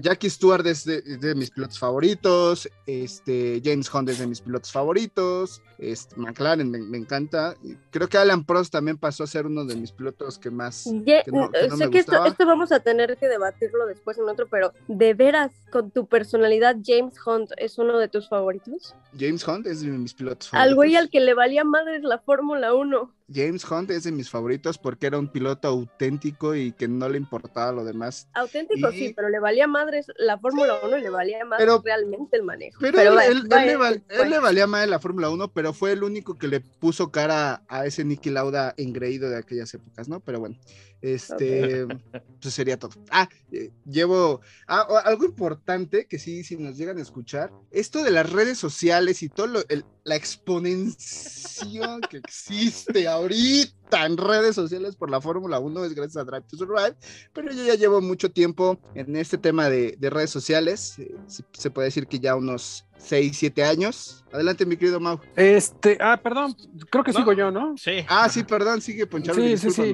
Jackie 0.00 0.30
Stewart 0.30 0.66
es 0.66 0.84
de, 0.84 1.00
de, 1.02 1.34
mis 1.34 1.50
pilotos 1.50 1.78
favoritos, 1.78 2.68
este, 2.86 3.60
James 3.64 3.92
Hunt 3.92 4.08
es 4.10 4.18
de 4.18 4.26
mis 4.26 4.40
pilotos 4.40 4.70
favoritos, 4.70 5.62
este, 5.78 6.16
McLaren 6.16 6.70
me, 6.70 6.78
me, 6.78 6.98
encanta. 6.98 7.54
Creo 7.90 8.08
que 8.08 8.18
Alan 8.18 8.44
Prost 8.44 8.72
también 8.72 8.98
pasó 8.98 9.24
a 9.24 9.26
ser 9.26 9.46
uno 9.46 9.64
de 9.64 9.76
mis 9.76 9.92
pilotos 9.92 10.38
que 10.38 10.50
más. 10.50 10.84
Yeah, 10.84 11.22
que 11.22 11.30
no, 11.30 11.50
que 11.50 11.68
no 11.68 11.76
sé 11.76 11.90
que 11.90 11.98
esto, 11.98 12.24
esto, 12.24 12.46
vamos 12.46 12.72
a 12.72 12.80
tener 12.80 13.16
que 13.16 13.28
debatirlo 13.28 13.86
después 13.86 14.18
en 14.18 14.28
otro, 14.28 14.46
pero 14.50 14.72
¿de 14.88 15.14
veras 15.14 15.52
con 15.70 15.90
tu 15.90 16.06
personalidad 16.06 16.76
James 16.84 17.14
Hunt 17.24 17.52
es 17.56 17.78
uno 17.78 17.98
de 17.98 18.08
tus 18.08 18.28
favoritos? 18.28 18.94
James 19.18 19.46
Hunt 19.46 19.66
es 19.66 19.80
de 19.80 19.88
mis 19.88 20.14
pilotos 20.14 20.48
favoritos. 20.48 20.70
Al 20.70 20.74
güey 20.74 20.96
al 20.96 21.10
que 21.10 21.20
le 21.20 21.34
valía 21.34 21.64
madres 21.64 22.02
la 22.02 22.18
Fórmula 22.18 22.74
1. 22.74 23.17
James 23.32 23.64
Hunt 23.70 23.90
es 23.90 24.04
de 24.04 24.12
mis 24.12 24.30
favoritos 24.30 24.78
porque 24.78 25.06
era 25.06 25.18
un 25.18 25.28
piloto 25.28 25.68
auténtico 25.68 26.54
y 26.54 26.72
que 26.72 26.88
no 26.88 27.08
le 27.08 27.18
importaba 27.18 27.72
lo 27.72 27.84
demás. 27.84 28.28
Auténtico, 28.32 28.90
y... 28.90 28.98
sí, 28.98 29.12
pero 29.14 29.28
le 29.28 29.38
valía 29.38 29.66
madres 29.66 30.06
la 30.16 30.38
Fórmula 30.38 30.78
sí, 30.80 30.86
1 30.86 30.98
y 30.98 31.00
le 31.02 31.10
valía 31.10 31.44
más 31.44 31.58
pero, 31.58 31.82
realmente 31.84 32.36
el 32.38 32.42
manejo. 32.42 32.78
Pero, 32.80 32.96
pero 32.96 33.20
él, 33.20 33.42
él, 33.44 33.48
él, 33.50 33.66
le 33.66 33.76
val, 33.76 34.02
él, 34.08 34.30
le 34.30 34.38
valía 34.38 34.66
más 34.66 34.88
la 34.88 34.98
Fórmula 34.98 35.28
1, 35.28 35.52
pero 35.52 35.72
fue 35.72 35.92
el 35.92 36.02
único 36.02 36.38
que 36.38 36.48
le 36.48 36.60
puso 36.60 37.10
cara 37.10 37.62
a 37.68 37.84
ese 37.84 38.04
Nicky 38.04 38.30
Lauda 38.30 38.74
engreído 38.76 39.28
de 39.28 39.36
aquellas 39.36 39.72
épocas, 39.74 40.08
¿no? 40.08 40.20
Pero 40.20 40.40
bueno, 40.40 40.56
este, 41.00 41.84
okay. 41.84 41.96
pues 42.40 42.54
sería 42.54 42.78
todo. 42.78 42.90
Ah, 43.10 43.28
eh, 43.52 43.70
llevo 43.84 44.40
ah, 44.66 44.86
algo 45.04 45.24
importante 45.24 46.06
que 46.06 46.18
sí, 46.18 46.44
si 46.44 46.56
nos 46.56 46.76
llegan 46.76 46.98
a 46.98 47.02
escuchar, 47.02 47.52
esto 47.70 48.02
de 48.02 48.10
las 48.10 48.30
redes 48.30 48.58
sociales 48.58 49.22
y 49.22 49.28
todo 49.28 49.46
lo, 49.46 49.60
el, 49.68 49.84
la 50.04 50.16
exponenciación 50.16 52.00
que 52.02 52.18
existe 52.18 53.06
ahorita 53.06 53.77
en 53.92 54.16
redes 54.16 54.54
sociales 54.54 54.96
por 54.96 55.10
la 55.10 55.20
Fórmula 55.20 55.58
1 55.58 55.84
es 55.84 55.94
gracias 55.94 56.16
a 56.16 56.24
Drive 56.24 56.44
to 56.48 56.56
Survive, 56.56 56.94
pero 57.32 57.52
yo 57.52 57.64
ya 57.64 57.74
llevo 57.74 58.00
mucho 58.00 58.30
tiempo 58.30 58.78
en 58.94 59.16
este 59.16 59.38
tema 59.38 59.68
de, 59.68 59.96
de 59.98 60.10
redes 60.10 60.30
sociales, 60.30 60.98
eh, 60.98 61.14
se, 61.26 61.44
se, 61.52 61.70
puede 61.70 61.86
decir 61.86 62.06
que 62.06 62.18
ya 62.18 62.36
unos 62.36 62.84
6, 62.98 63.36
7 63.36 63.64
años. 63.64 64.24
Adelante, 64.32 64.66
mi 64.66 64.76
querido 64.76 65.00
Mau. 65.00 65.20
Este, 65.36 65.96
ah, 66.00 66.20
perdón, 66.22 66.54
creo 66.90 67.04
que 67.04 67.12
¿No? 67.12 67.18
sigo 67.18 67.32
yo, 67.32 67.50
¿no? 67.50 67.76
Sí. 67.76 68.04
Ah, 68.08 68.28
sí, 68.28 68.44
perdón, 68.44 68.80
sigue 68.80 69.06
Ponchalo. 69.06 69.40
Sí, 69.40 69.56
sí, 69.56 69.70
sí. 69.70 69.92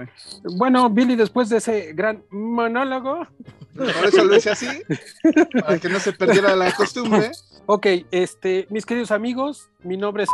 Bueno, 0.57 0.91
Billy, 0.91 1.15
después 1.17 1.49
de 1.49 1.59
ese 1.59 1.93
gran 1.93 2.25
monólogo. 2.31 3.27
Por 3.75 4.07
eso 4.07 4.25
lo 4.25 4.37
hice 4.37 4.51
así, 4.51 4.67
para 5.61 5.79
que 5.79 5.89
no 5.89 5.99
se 5.99 6.13
perdiera 6.13 6.57
la 6.57 6.73
costumbre. 6.73 7.31
Ok, 7.67 7.87
este, 8.11 8.67
mis 8.69 8.85
queridos 8.85 9.11
amigos, 9.11 9.71
mi 9.83 9.97
nombre 9.97 10.25
es 10.25 10.29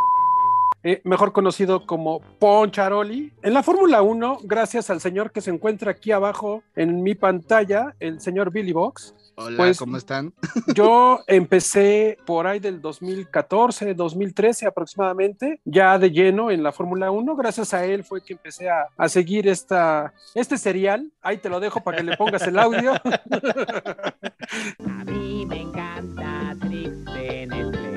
eh, 0.82 1.00
mejor 1.04 1.32
conocido 1.32 1.86
como 1.86 2.20
Poncharoli. 2.38 3.32
En 3.42 3.54
la 3.54 3.62
Fórmula 3.62 4.02
1, 4.02 4.38
gracias 4.44 4.90
al 4.90 5.00
señor 5.00 5.30
que 5.30 5.40
se 5.40 5.50
encuentra 5.50 5.90
aquí 5.90 6.12
abajo 6.12 6.62
en 6.74 7.02
mi 7.02 7.14
pantalla, 7.14 7.94
el 8.00 8.20
señor 8.20 8.50
Billy 8.50 8.72
Box. 8.72 9.14
Hola, 9.36 9.56
pues, 9.56 9.78
¿cómo 9.78 9.96
están? 9.96 10.32
Yo 10.74 11.20
empecé 11.26 12.18
por 12.26 12.46
ahí 12.46 12.58
del 12.60 12.80
2014, 12.80 13.94
2013 13.94 14.66
aproximadamente, 14.66 15.60
ya 15.64 15.98
de 15.98 16.10
lleno 16.10 16.50
en 16.50 16.62
la 16.62 16.72
Fórmula 16.72 17.10
1. 17.10 17.36
Gracias 17.36 17.72
a 17.72 17.84
él 17.84 18.04
fue 18.04 18.22
que 18.22 18.34
empecé 18.34 18.68
a, 18.68 18.86
a, 18.96 19.08
seguir 19.08 19.48
esta, 19.48 20.12
este 20.34 20.58
serial. 20.58 21.10
Ahí 21.22 21.38
te 21.38 21.48
lo 21.48 21.60
dejo 21.60 21.80
para 21.82 21.98
que 21.98 22.04
le 22.04 22.16
pongas 22.16 22.42
el 22.42 22.58
audio. 22.58 22.92
a 24.86 25.04
mí 25.04 25.46
me 25.46 25.60
encanta 25.62 26.54
Trix 26.60 27.89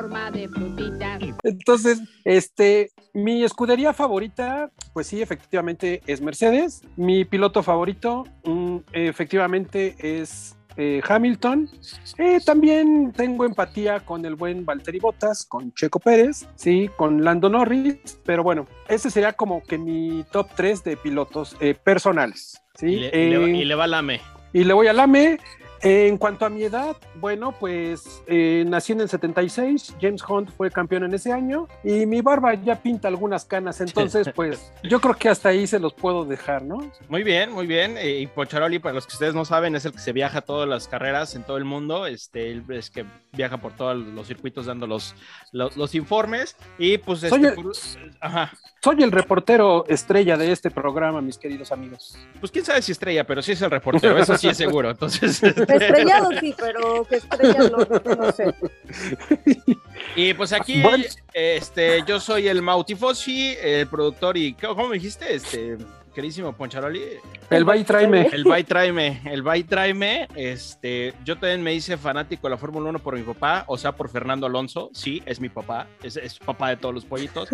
forma 0.00 0.30
de. 0.30 0.48
Entonces, 1.42 2.00
este, 2.24 2.90
mi 3.12 3.42
escudería 3.42 3.92
favorita, 3.92 4.70
pues 4.92 5.08
sí, 5.08 5.20
efectivamente 5.20 6.02
es 6.06 6.20
Mercedes. 6.20 6.82
Mi 6.96 7.24
piloto 7.24 7.62
favorito, 7.62 8.24
mm, 8.44 8.76
efectivamente 8.92 9.96
es 9.98 10.56
eh, 10.76 11.00
Hamilton. 11.06 11.68
Eh, 12.18 12.38
también 12.44 13.12
tengo 13.12 13.44
empatía 13.44 14.00
con 14.00 14.24
el 14.24 14.36
buen 14.36 14.64
Valtteri 14.64 15.00
Bottas, 15.00 15.44
con 15.44 15.72
Checo 15.74 15.98
Pérez, 15.98 16.46
sí, 16.54 16.88
con 16.96 17.24
Lando 17.24 17.48
Norris, 17.48 17.96
pero 18.24 18.44
bueno, 18.44 18.66
ese 18.88 19.10
sería 19.10 19.32
como 19.32 19.62
que 19.64 19.78
mi 19.78 20.24
top 20.30 20.48
3 20.54 20.84
de 20.84 20.96
pilotos 20.96 21.56
eh, 21.58 21.74
personales. 21.74 22.62
¿sí? 22.76 22.86
Y, 22.86 22.96
le, 23.00 23.26
y, 23.26 23.30
le, 23.30 23.50
y 23.50 23.64
le 23.64 23.74
va 23.74 23.84
al 23.84 23.94
AME. 23.94 24.20
Y 24.52 24.62
le 24.62 24.72
voy 24.72 24.86
al 24.86 25.00
AME. 25.00 25.38
En 25.82 26.18
cuanto 26.18 26.44
a 26.44 26.48
mi 26.48 26.64
edad, 26.64 26.96
bueno, 27.16 27.52
pues 27.52 28.22
eh, 28.26 28.64
nací 28.66 28.92
en 28.92 29.00
el 29.00 29.08
76, 29.08 29.94
James 30.00 30.22
Hunt 30.28 30.50
fue 30.50 30.70
campeón 30.70 31.04
en 31.04 31.14
ese 31.14 31.32
año 31.32 31.68
y 31.84 32.04
mi 32.06 32.20
barba 32.20 32.54
ya 32.54 32.82
pinta 32.82 33.06
algunas 33.06 33.44
canas, 33.44 33.80
entonces 33.80 34.28
pues 34.34 34.72
yo 34.82 35.00
creo 35.00 35.14
que 35.14 35.28
hasta 35.28 35.50
ahí 35.50 35.66
se 35.66 35.78
los 35.78 35.94
puedo 35.94 36.24
dejar, 36.24 36.62
¿no? 36.62 36.90
Muy 37.08 37.22
bien, 37.22 37.52
muy 37.52 37.66
bien. 37.66 37.96
Y 38.02 38.26
Pocharoli, 38.26 38.80
para 38.80 38.94
los 38.94 39.06
que 39.06 39.12
ustedes 39.12 39.34
no 39.34 39.44
saben, 39.44 39.76
es 39.76 39.84
el 39.84 39.92
que 39.92 40.00
se 40.00 40.12
viaja 40.12 40.38
a 40.38 40.42
todas 40.42 40.68
las 40.68 40.88
carreras 40.88 41.36
en 41.36 41.44
todo 41.44 41.56
el 41.56 41.64
mundo, 41.64 42.06
este, 42.06 42.50
él 42.50 42.64
es 42.70 42.90
que 42.90 43.04
viaja 43.32 43.58
por 43.58 43.72
todos 43.72 43.96
los 43.96 44.26
circuitos 44.26 44.66
dando 44.66 44.86
los, 44.86 45.14
los, 45.52 45.76
los 45.76 45.94
informes 45.94 46.56
y 46.78 46.98
pues... 46.98 47.22
Este, 47.22 47.36
soy, 47.36 47.46
el, 47.46 47.54
por... 47.54 47.72
Ajá. 48.20 48.52
Soy 48.82 49.02
el 49.02 49.10
reportero 49.10 49.84
estrella 49.88 50.36
de 50.36 50.52
este 50.52 50.70
programa, 50.70 51.20
mis 51.20 51.38
queridos 51.38 51.72
amigos. 51.72 52.16
Pues 52.40 52.52
quién 52.52 52.64
sabe 52.64 52.82
si 52.82 52.92
estrella, 52.92 53.24
pero 53.24 53.42
sí 53.42 53.52
es 53.52 53.62
el 53.62 53.70
reportero, 53.70 54.18
eso 54.18 54.36
sí 54.36 54.48
es 54.48 54.56
seguro, 54.56 54.90
entonces... 54.90 55.42
Estrellado 55.42 56.30
sí, 56.40 56.54
pero 56.58 57.04
que 57.04 57.16
estrella 57.16 57.70
no, 57.70 58.14
no 58.16 58.32
sé. 58.32 58.54
Y 60.16 60.34
pues 60.34 60.52
aquí, 60.52 60.80
bueno. 60.80 61.04
este, 61.32 62.02
yo 62.06 62.20
soy 62.20 62.48
el 62.48 62.62
Mautifosi, 62.62 63.56
el 63.60 63.86
productor 63.88 64.36
y, 64.36 64.54
¿cómo 64.54 64.88
me 64.88 64.94
dijiste? 64.94 65.34
Este, 65.34 65.76
queridísimo 66.18 66.52
Poncharoli. 66.52 67.00
El 67.48 67.64
Bay 67.64 67.84
Traime. 67.84 68.28
El 68.32 68.42
Bay 68.42 68.64
Traime. 68.64 69.20
El 69.24 69.40
Bay 69.40 69.62
Traime. 69.62 70.26
Este, 70.34 71.14
yo 71.24 71.38
también 71.38 71.62
me 71.62 71.72
hice 71.72 71.96
fanático 71.96 72.48
de 72.48 72.50
la 72.50 72.58
Fórmula 72.58 72.90
1 72.90 72.98
por 72.98 73.16
mi 73.16 73.22
papá, 73.22 73.62
o 73.68 73.78
sea, 73.78 73.92
por 73.92 74.10
Fernando 74.10 74.44
Alonso. 74.44 74.90
Sí, 74.92 75.22
es 75.26 75.38
mi 75.38 75.48
papá. 75.48 75.86
Es, 76.02 76.16
es 76.16 76.36
papá 76.40 76.70
de 76.70 76.76
todos 76.76 76.92
los 76.92 77.04
pollitos. 77.04 77.48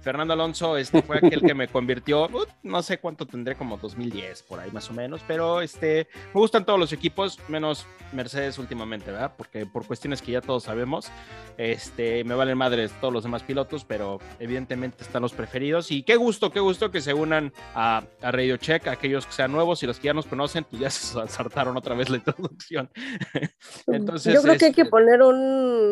Fernando 0.00 0.32
Alonso 0.32 0.78
este, 0.78 1.02
fue 1.02 1.18
aquel 1.18 1.42
que 1.42 1.52
me 1.52 1.68
convirtió, 1.68 2.24
uh, 2.24 2.46
no 2.62 2.82
sé 2.82 2.96
cuánto 2.96 3.26
tendré, 3.26 3.54
como 3.54 3.76
2010, 3.76 4.44
por 4.44 4.60
ahí 4.60 4.70
más 4.70 4.88
o 4.88 4.94
menos. 4.94 5.20
Pero 5.28 5.60
este, 5.60 6.08
me 6.32 6.40
gustan 6.40 6.64
todos 6.64 6.80
los 6.80 6.94
equipos, 6.94 7.38
menos 7.48 7.86
Mercedes 8.14 8.58
últimamente, 8.58 9.10
¿verdad? 9.10 9.34
Porque 9.36 9.66
por 9.66 9.86
cuestiones 9.86 10.22
que 10.22 10.32
ya 10.32 10.40
todos 10.40 10.62
sabemos, 10.62 11.10
este, 11.58 12.24
me 12.24 12.34
valen 12.34 12.56
madres 12.56 12.92
todos 12.98 13.12
los 13.12 13.24
demás 13.24 13.42
pilotos, 13.42 13.84
pero 13.84 14.20
evidentemente 14.38 15.02
están 15.02 15.20
los 15.20 15.34
preferidos. 15.34 15.90
Y 15.90 16.02
qué 16.02 16.16
gusto, 16.16 16.50
qué 16.50 16.60
gusto 16.60 16.90
que 16.90 17.02
se 17.02 17.12
unan 17.12 17.52
a 17.74 18.05
a 18.20 18.30
Radio 18.30 18.56
Check, 18.56 18.86
aquellos 18.88 19.26
que 19.26 19.32
sean 19.32 19.52
nuevos 19.52 19.82
y 19.82 19.86
los 19.86 19.98
que 19.98 20.06
ya 20.06 20.14
nos 20.14 20.26
conocen, 20.26 20.64
pues 20.64 20.80
ya 20.80 20.90
se 20.90 21.28
saltaron 21.28 21.76
otra 21.76 21.94
vez 21.94 22.08
la 22.08 22.16
introducción. 22.16 22.90
Entonces, 23.86 24.34
Yo 24.34 24.42
creo 24.42 24.52
que 24.52 24.66
este... 24.66 24.66
hay 24.66 24.72
que 24.72 24.84
poner 24.86 25.22
un, 25.22 25.36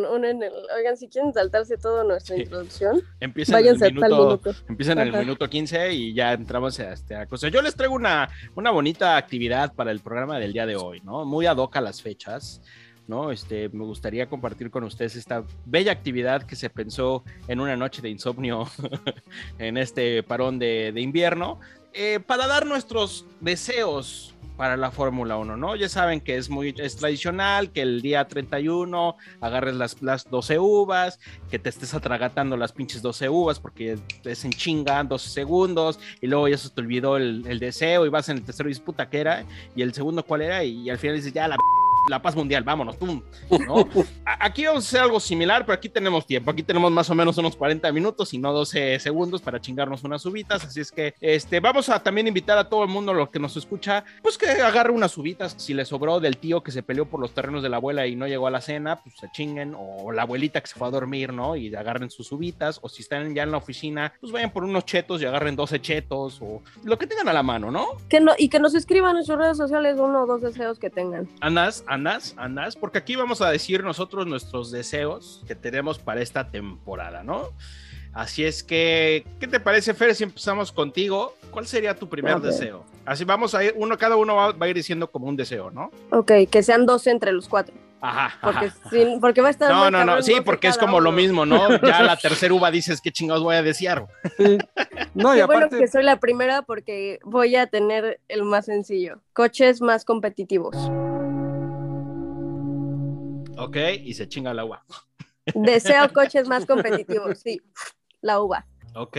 un, 0.05 0.25
en 0.25 0.43
el, 0.43 0.53
oigan, 0.77 0.97
si 0.97 1.09
quieren 1.09 1.33
saltarse 1.33 1.77
toda 1.77 2.05
nuestra 2.05 2.37
sí. 2.37 2.43
introducción, 2.43 3.03
empiezan 3.21 3.55
váyanse 3.55 3.87
en 3.87 3.97
el 3.97 4.03
minuto, 4.03 4.25
minuto. 4.25 4.55
Empiezan 4.69 4.99
en 4.99 5.15
el 5.15 5.21
minuto 5.21 5.49
15 5.49 5.93
y 5.93 6.15
ya 6.15 6.33
entramos 6.33 6.79
a 6.81 6.93
esta 6.93 7.27
cosa. 7.27 7.49
Yo 7.49 7.63
les 7.63 7.75
traigo 7.75 7.95
una, 7.95 8.29
una 8.55 8.71
bonita 8.71 9.17
actividad 9.17 9.75
para 9.75 9.91
el 9.91 10.01
programa 10.01 10.39
del 10.39 10.53
día 10.53 10.67
de 10.67 10.77
hoy, 10.77 11.01
¿no? 11.01 11.25
Muy 11.25 11.47
ad 11.47 11.57
hoc 11.57 11.77
a 11.77 11.81
las 11.81 12.03
fechas. 12.03 12.61
¿no? 13.07 13.31
Este, 13.31 13.69
me 13.71 13.85
gustaría 13.85 14.29
compartir 14.29 14.71
con 14.71 14.85
ustedes 14.85 15.17
esta 15.17 15.45
bella 15.67 15.93
actividad 15.93 16.43
que 16.43 16.57
se 16.57 16.71
pensó 16.71 17.25
en 17.49 17.61
una 17.61 17.77
noche 17.77 18.03
de 18.03 18.11
insomnio 18.11 18.67
en 19.59 19.77
este 19.77 20.23
parón 20.23 20.59
de, 20.59 20.93
de 20.93 21.01
invierno, 21.01 21.61
eh, 21.95 22.21
para 22.21 22.47
dar 22.47 22.67
nuestros 22.67 23.25
deseos 23.41 24.35
para 24.57 24.77
la 24.77 24.91
Fórmula 24.91 25.37
1, 25.37 25.57
¿no? 25.57 25.75
Ya 25.75 25.89
saben 25.89 26.21
que 26.21 26.37
es 26.37 26.49
muy 26.49 26.75
es 26.79 26.97
tradicional 26.97 27.73
que 27.73 27.83
el 27.83 28.03
día 28.03 28.27
31 28.27 29.17
agarres 29.41 29.75
las, 29.75 30.01
las 30.01 30.31
12 30.31 30.59
uvas, 30.59 31.19
que 31.51 31.59
te 31.59 31.69
estés 31.69 31.93
atragatando 31.95 32.57
las 32.57 32.73
pinches 32.73 33.03
12 33.03 33.29
uvas 33.29 33.59
porque 33.59 33.99
es 34.25 34.45
en 34.45 34.53
chinga 34.53 35.03
12 35.03 35.29
segundos 35.29 35.99
y 36.21 36.29
luego 36.29 36.49
ya 36.49 36.57
se 36.57 36.71
te 36.71 36.81
olvidó 36.81 37.17
el, 37.17 37.45
el, 37.47 37.59
deseo 37.59 38.07
y 38.07 38.11
vas 38.11 38.29
en 38.29 38.39
el 38.39 38.45
tercero 38.45 38.69
y 38.69 38.71
dices 38.71 38.85
puta 38.85 39.09
que 39.09 39.21
era 39.21 39.45
y 39.75 39.83
el 39.83 39.93
segundo 39.93 40.25
cuál 40.25 40.43
era 40.43 40.63
y, 40.63 40.83
y 40.83 40.91
al 40.91 40.99
final 40.99 41.17
dices 41.17 41.33
ya 41.33 41.49
la 41.49 41.57
la 42.09 42.21
paz 42.21 42.37
mundial, 42.37 42.65
vámonos, 42.65 42.97
pum, 42.97 43.23
¿no? 43.67 43.89
Aquí 44.25 44.65
vamos 44.67 44.85
a 44.85 44.89
hacer 44.89 45.01
algo 45.01 45.21
similar, 45.21 45.65
pero 45.65 45.75
aquí 45.75 45.89
tenemos 45.89 46.27
tiempo. 46.27 46.51
Aquí 46.51 46.63
tenemos 46.63 46.91
más 46.93 47.09
o 47.11 47.15
menos 47.15 47.37
unos 47.39 47.57
40 47.57 47.91
minutos 47.93 48.35
y 48.35 48.39
no 48.39 48.53
12 48.53 48.99
segundos 48.99 49.43
para 49.43 49.61
chingarnos 49.61 50.05
unas 50.05 50.25
uvitas. 50.27 50.65
Así 50.65 50.81
es 50.81 50.91
que 50.91 51.15
este, 51.21 51.61
vamos 51.61 51.89
a 51.89 52.03
también 52.03 52.27
invitar 52.27 52.59
a 52.59 52.69
todo 52.69 52.83
el 52.83 52.89
mundo, 52.89 53.15
lo 53.15 53.31
que 53.31 53.39
nos 53.39 53.57
escucha, 53.57 54.05
pues 54.23 54.39
que 54.39 54.47
agarre 54.47 54.93
unas 54.93 55.17
uvitas. 55.17 55.55
Si 55.59 55.75
le 55.75 55.85
sobró 55.85 56.21
del 56.21 56.37
tío 56.39 56.63
que 56.63 56.73
se 56.73 56.83
peleó 56.83 57.07
por 57.07 57.21
los 57.21 57.33
terrenos 57.33 57.63
de 57.63 57.69
la 57.69 57.77
abuela 57.77 58.07
y 58.07 58.17
no 58.17 58.27
llegó 58.27 58.47
a 58.47 58.51
la 58.51 58.61
cena, 58.61 59.03
pues 59.03 59.17
se 59.19 59.31
chinguen. 59.33 59.75
O 59.77 60.13
la 60.13 60.23
abuelita 60.23 60.61
que 60.61 60.67
se 60.67 60.75
fue 60.75 60.89
a 60.89 60.91
dormir, 60.91 61.33
¿no? 61.33 61.57
Y 61.57 61.75
agarren 61.75 62.11
sus 62.11 62.31
uvitas. 62.33 62.79
O 62.83 62.89
si 62.89 63.03
están 63.03 63.35
ya 63.35 63.43
en 63.43 63.51
la 63.51 63.59
oficina, 63.59 64.13
pues 64.21 64.33
vayan 64.33 64.53
por 64.53 64.65
unos 64.65 64.85
chetos 64.85 65.23
y 65.23 65.25
agarren 65.25 65.57
12 65.57 65.81
chetos 65.81 66.39
o 66.41 66.63
lo 66.83 66.99
que 66.99 67.07
tengan 67.07 67.29
a 67.29 67.33
la 67.33 67.43
mano, 67.43 67.71
¿no? 67.71 67.87
Que 68.09 68.21
no, 68.21 68.33
y 68.37 68.49
que 68.49 68.59
nos 68.59 68.75
escriban 68.75 69.17
en 69.17 69.25
sus 69.25 69.37
redes 69.37 69.57
sociales 69.57 69.97
uno 69.99 70.23
o 70.23 70.27
dos 70.27 70.43
deseos 70.43 70.79
que 70.79 70.91
tengan. 70.91 71.29
Andas, 71.41 71.85
andas, 71.95 72.35
andas, 72.37 72.77
porque 72.77 72.99
aquí 72.99 73.17
vamos 73.17 73.41
a 73.41 73.51
decir 73.51 73.83
nosotros 73.83 74.27
nuestros 74.27 74.71
deseos 74.71 75.43
que 75.47 75.55
tenemos 75.55 75.99
para 75.99 76.21
esta 76.21 76.51
temporada, 76.51 77.23
¿no? 77.23 77.51
Así 78.13 78.45
es 78.45 78.63
que, 78.63 79.27
¿qué 79.41 79.49
te 79.49 79.59
parece, 79.59 79.93
Fer, 79.93 80.15
si 80.15 80.23
empezamos 80.23 80.71
contigo? 80.71 81.35
¿Cuál 81.51 81.67
sería 81.67 81.97
tu 81.97 82.09
primer 82.09 82.35
Ok. 82.37 82.43
deseo? 82.45 82.85
Así 83.05 83.25
vamos 83.25 83.55
a 83.57 83.65
ir, 83.65 83.75
uno, 83.77 83.99
cada 83.99 84.15
uno 84.17 84.37
va, 84.37 84.53
va 84.53 84.67
a 84.67 84.69
ir 84.69 84.77
diciendo 84.77 85.11
como 85.11 85.27
un 85.27 85.35
deseo, 85.37 85.71
¿no? 85.73 85.91
Ok, 86.11 86.31
que 86.49 86.63
sean 86.63 86.87
12 86.87 87.11
entre 87.11 87.33
los 87.33 87.49
cuatro. 87.49 87.75
Ajá. 88.01 88.39
Porque, 88.41 88.67
ajá. 88.67 88.91
sin- 88.91 89.19
porque 89.21 89.41
va 89.41 89.49
a 89.49 89.51
estar. 89.51 89.69
No, 89.71 89.91
no, 89.91 90.05
no, 90.05 90.23
sí, 90.23 90.33
12 90.33 90.43
porque 90.45 90.69
es 90.69 90.77
como 90.79 91.01
lo 91.01 91.09
uno. 91.09 91.17
mismo, 91.17 91.45
¿no? 91.47 91.69
Ya 91.83 92.03
la 92.03 92.17
tercera 92.17 92.55
uva 92.55 92.71
dices, 92.71 93.01
¿qué 93.01 93.11
chingados 93.11 93.43
voy 93.43 93.57
a 93.57 93.63
desear? 93.63 94.07
Sí. 94.37 94.59
No, 95.15 95.35
y 95.35 95.39
Qué 95.39 95.45
bueno 95.47 95.67
aparte, 95.67 95.79
que 95.79 95.89
soy 95.89 96.05
la 96.05 96.21
primera 96.21 96.63
porque 96.63 97.19
voy 97.25 97.57
a 97.57 97.67
tener 97.67 98.21
el 98.29 98.45
más 98.45 98.67
sencillo. 98.67 99.21
Coches 99.33 99.81
más 99.81 100.05
competitivos. 100.05 100.77
Ok, 103.57 103.77
y 104.03 104.15
se 104.15 104.29
chinga 104.29 104.55
la 104.55 104.65
uva. 104.67 104.85
Deseo 105.55 106.13
coches 106.13 106.49
más 106.49 106.67
competitivos, 106.67 107.39
sí. 107.41 107.61
La 108.21 108.41
uva. 108.41 108.67
Ok, 108.95 109.19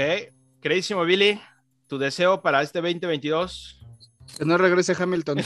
queridísimo 0.61 1.03
Billy, 1.05 1.39
tu 1.87 1.97
deseo 1.97 2.41
para 2.41 2.61
este 2.61 2.81
2022. 2.81 3.81
Que 4.37 4.45
no 4.45 4.57
regrese 4.57 4.95
Hamilton. 4.97 5.37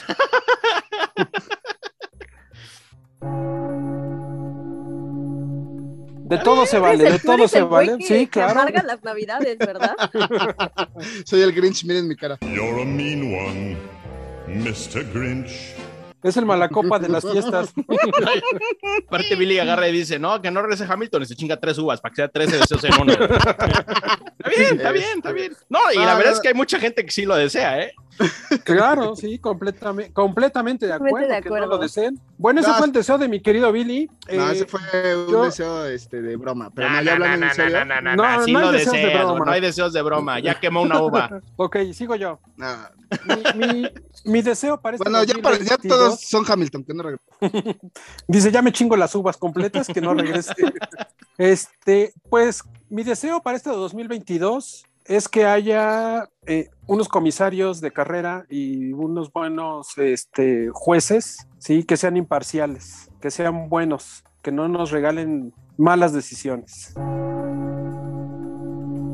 de 6.29 6.38
todo 6.38 6.65
se 6.65 6.79
vale, 6.79 7.12
de 7.12 7.19
todo 7.19 7.48
se 7.48 7.62
vale. 7.62 7.98
Sí, 8.01 8.27
claro. 8.27 8.51
amarga 8.51 8.84
las 8.84 9.03
navidades, 9.03 9.58
¿verdad? 9.58 9.96
Soy 11.25 11.41
el 11.41 11.51
Grinch, 11.51 11.84
miren 11.86 12.08
mi 12.08 12.15
cara. 12.15 12.38
You're 12.41 12.81
a 12.81 12.86
mean 12.86 13.34
one, 13.34 13.77
Mr. 14.48 15.03
Grinch. 15.12 15.75
Es 16.21 16.35
el 16.35 16.45
malacopa 16.45 16.99
de 16.99 17.07
las 17.07 17.23
fiestas. 17.23 17.73
Aparte, 19.07 19.35
Billy 19.35 19.57
agarra 19.59 19.88
y 19.88 19.93
dice, 19.93 20.19
no, 20.19 20.41
que 20.41 20.51
no 20.51 20.61
regrese 20.61 20.85
Hamilton 20.88 21.23
y 21.23 21.25
se 21.25 21.35
chinga 21.35 21.57
tres 21.57 21.77
uvas 21.77 22.01
para 22.01 22.11
que 22.11 22.15
sea 22.17 22.27
13 22.27 22.57
deseos 22.57 22.83
en 22.83 23.01
uno. 23.01 23.13
está 23.13 24.49
bien, 24.49 24.75
está 24.75 24.91
bien, 24.91 25.17
está 25.17 25.31
bien. 25.31 25.55
No, 25.69 25.79
y 25.93 25.97
la 25.97 26.15
verdad 26.15 26.31
no. 26.31 26.35
es 26.35 26.41
que 26.41 26.49
hay 26.49 26.53
mucha 26.53 26.79
gente 26.79 27.05
que 27.05 27.11
sí 27.11 27.25
lo 27.25 27.35
desea, 27.35 27.81
¿eh? 27.81 27.93
Claro, 28.63 29.15
sí, 29.15 29.39
completamente, 29.39 30.11
completamente 30.13 30.85
de 30.88 30.93
acuerdo. 30.93 31.17
De 31.27 31.41
que 31.41 31.49
no 31.49 31.55
acuerdo. 31.55 31.67
lo 31.67 31.77
deseen. 31.77 32.19
Bueno, 32.38 32.59
ese 32.61 32.69
No, 32.69 32.75
fue 32.77 32.88
el 32.88 32.91
deseo 32.93 33.17
de 33.17 33.27
mi 33.27 33.41
querido 33.41 33.71
Billy. 33.71 34.09
No, 34.31 34.49
Eh, 34.49 34.53
ese 34.53 34.65
fue 34.65 34.79
un 34.81 35.31
yo- 35.31 35.43
deseo 35.43 35.85
este, 35.85 36.21
de 36.21 36.35
broma. 36.35 36.69
Pero 36.73 36.89
No, 36.89 36.95
no, 36.97 37.01
ya 37.03 37.17
no, 37.19 37.25
en 37.25 37.39
no, 37.39 37.53
serio. 37.53 37.85
no, 37.85 38.01
no, 38.01 38.15
No, 38.15 38.38
no, 38.38 38.43
sí 38.45 38.51
no 38.53 38.59
hay 38.59 38.71
deseos 38.73 38.93
de 38.93 38.99
deseas, 39.05 39.25
broma. 39.25 39.45
no 39.45 39.51
hay 39.51 39.61
deseos 39.61 39.93
de 39.93 40.01
broma. 40.01 40.39
Ya 40.39 40.59
quemó 40.59 40.81
una 40.81 41.01
uva. 41.01 41.29
Ok, 41.55 41.77
sigo 41.93 42.15
yo. 42.15 42.39
No. 42.57 42.67
Mi, 43.55 43.67
mi- 43.81 43.89
mi 44.25 44.41
deseo 44.41 44.79
para 44.79 44.95
este 44.97 45.09
Bueno, 45.09 45.23
ya, 45.23 45.33
para- 45.41 45.55
ya 45.57 45.77
2022 45.77 45.88
todos 45.97 46.21
son 46.21 46.45
Hamilton, 46.47 46.83
que 46.83 46.93
no 46.93 47.03
regrese. 47.03 47.33
Dice, 48.27 48.51
ya 48.51 48.61
me 48.61 48.71
chingo 48.71 48.95
las 48.95 49.15
uvas 49.15 49.38
completas, 49.38 49.88
que 49.88 50.01
no 50.01 50.13
regrese. 50.13 50.53
este, 51.38 52.13
pues, 52.29 52.63
mi 52.89 53.03
deseo 53.03 53.41
para 53.41 53.57
este 53.57 53.69
2022 53.69 54.83
es 55.10 55.28
que 55.28 55.46
haya 55.46 56.30
eh, 56.46 56.70
unos 56.86 57.10
comisarios 57.10 57.82
de 57.82 57.92
carrera 57.92 58.45
y 58.48 58.93
unos 58.93 59.34
buenos 59.34 59.98
este, 59.98 60.69
jueces, 60.72 61.48
sí, 61.58 61.84
que 61.84 61.98
sean 61.98 62.15
imparciales, 62.15 63.10
que 63.19 63.32
sean 63.32 63.69
buenos, 63.69 64.24
que 64.43 64.52
no 64.52 64.67
nos 64.67 64.91
regalen 64.91 65.52
malas 65.78 66.13
decisiones. 66.13 66.93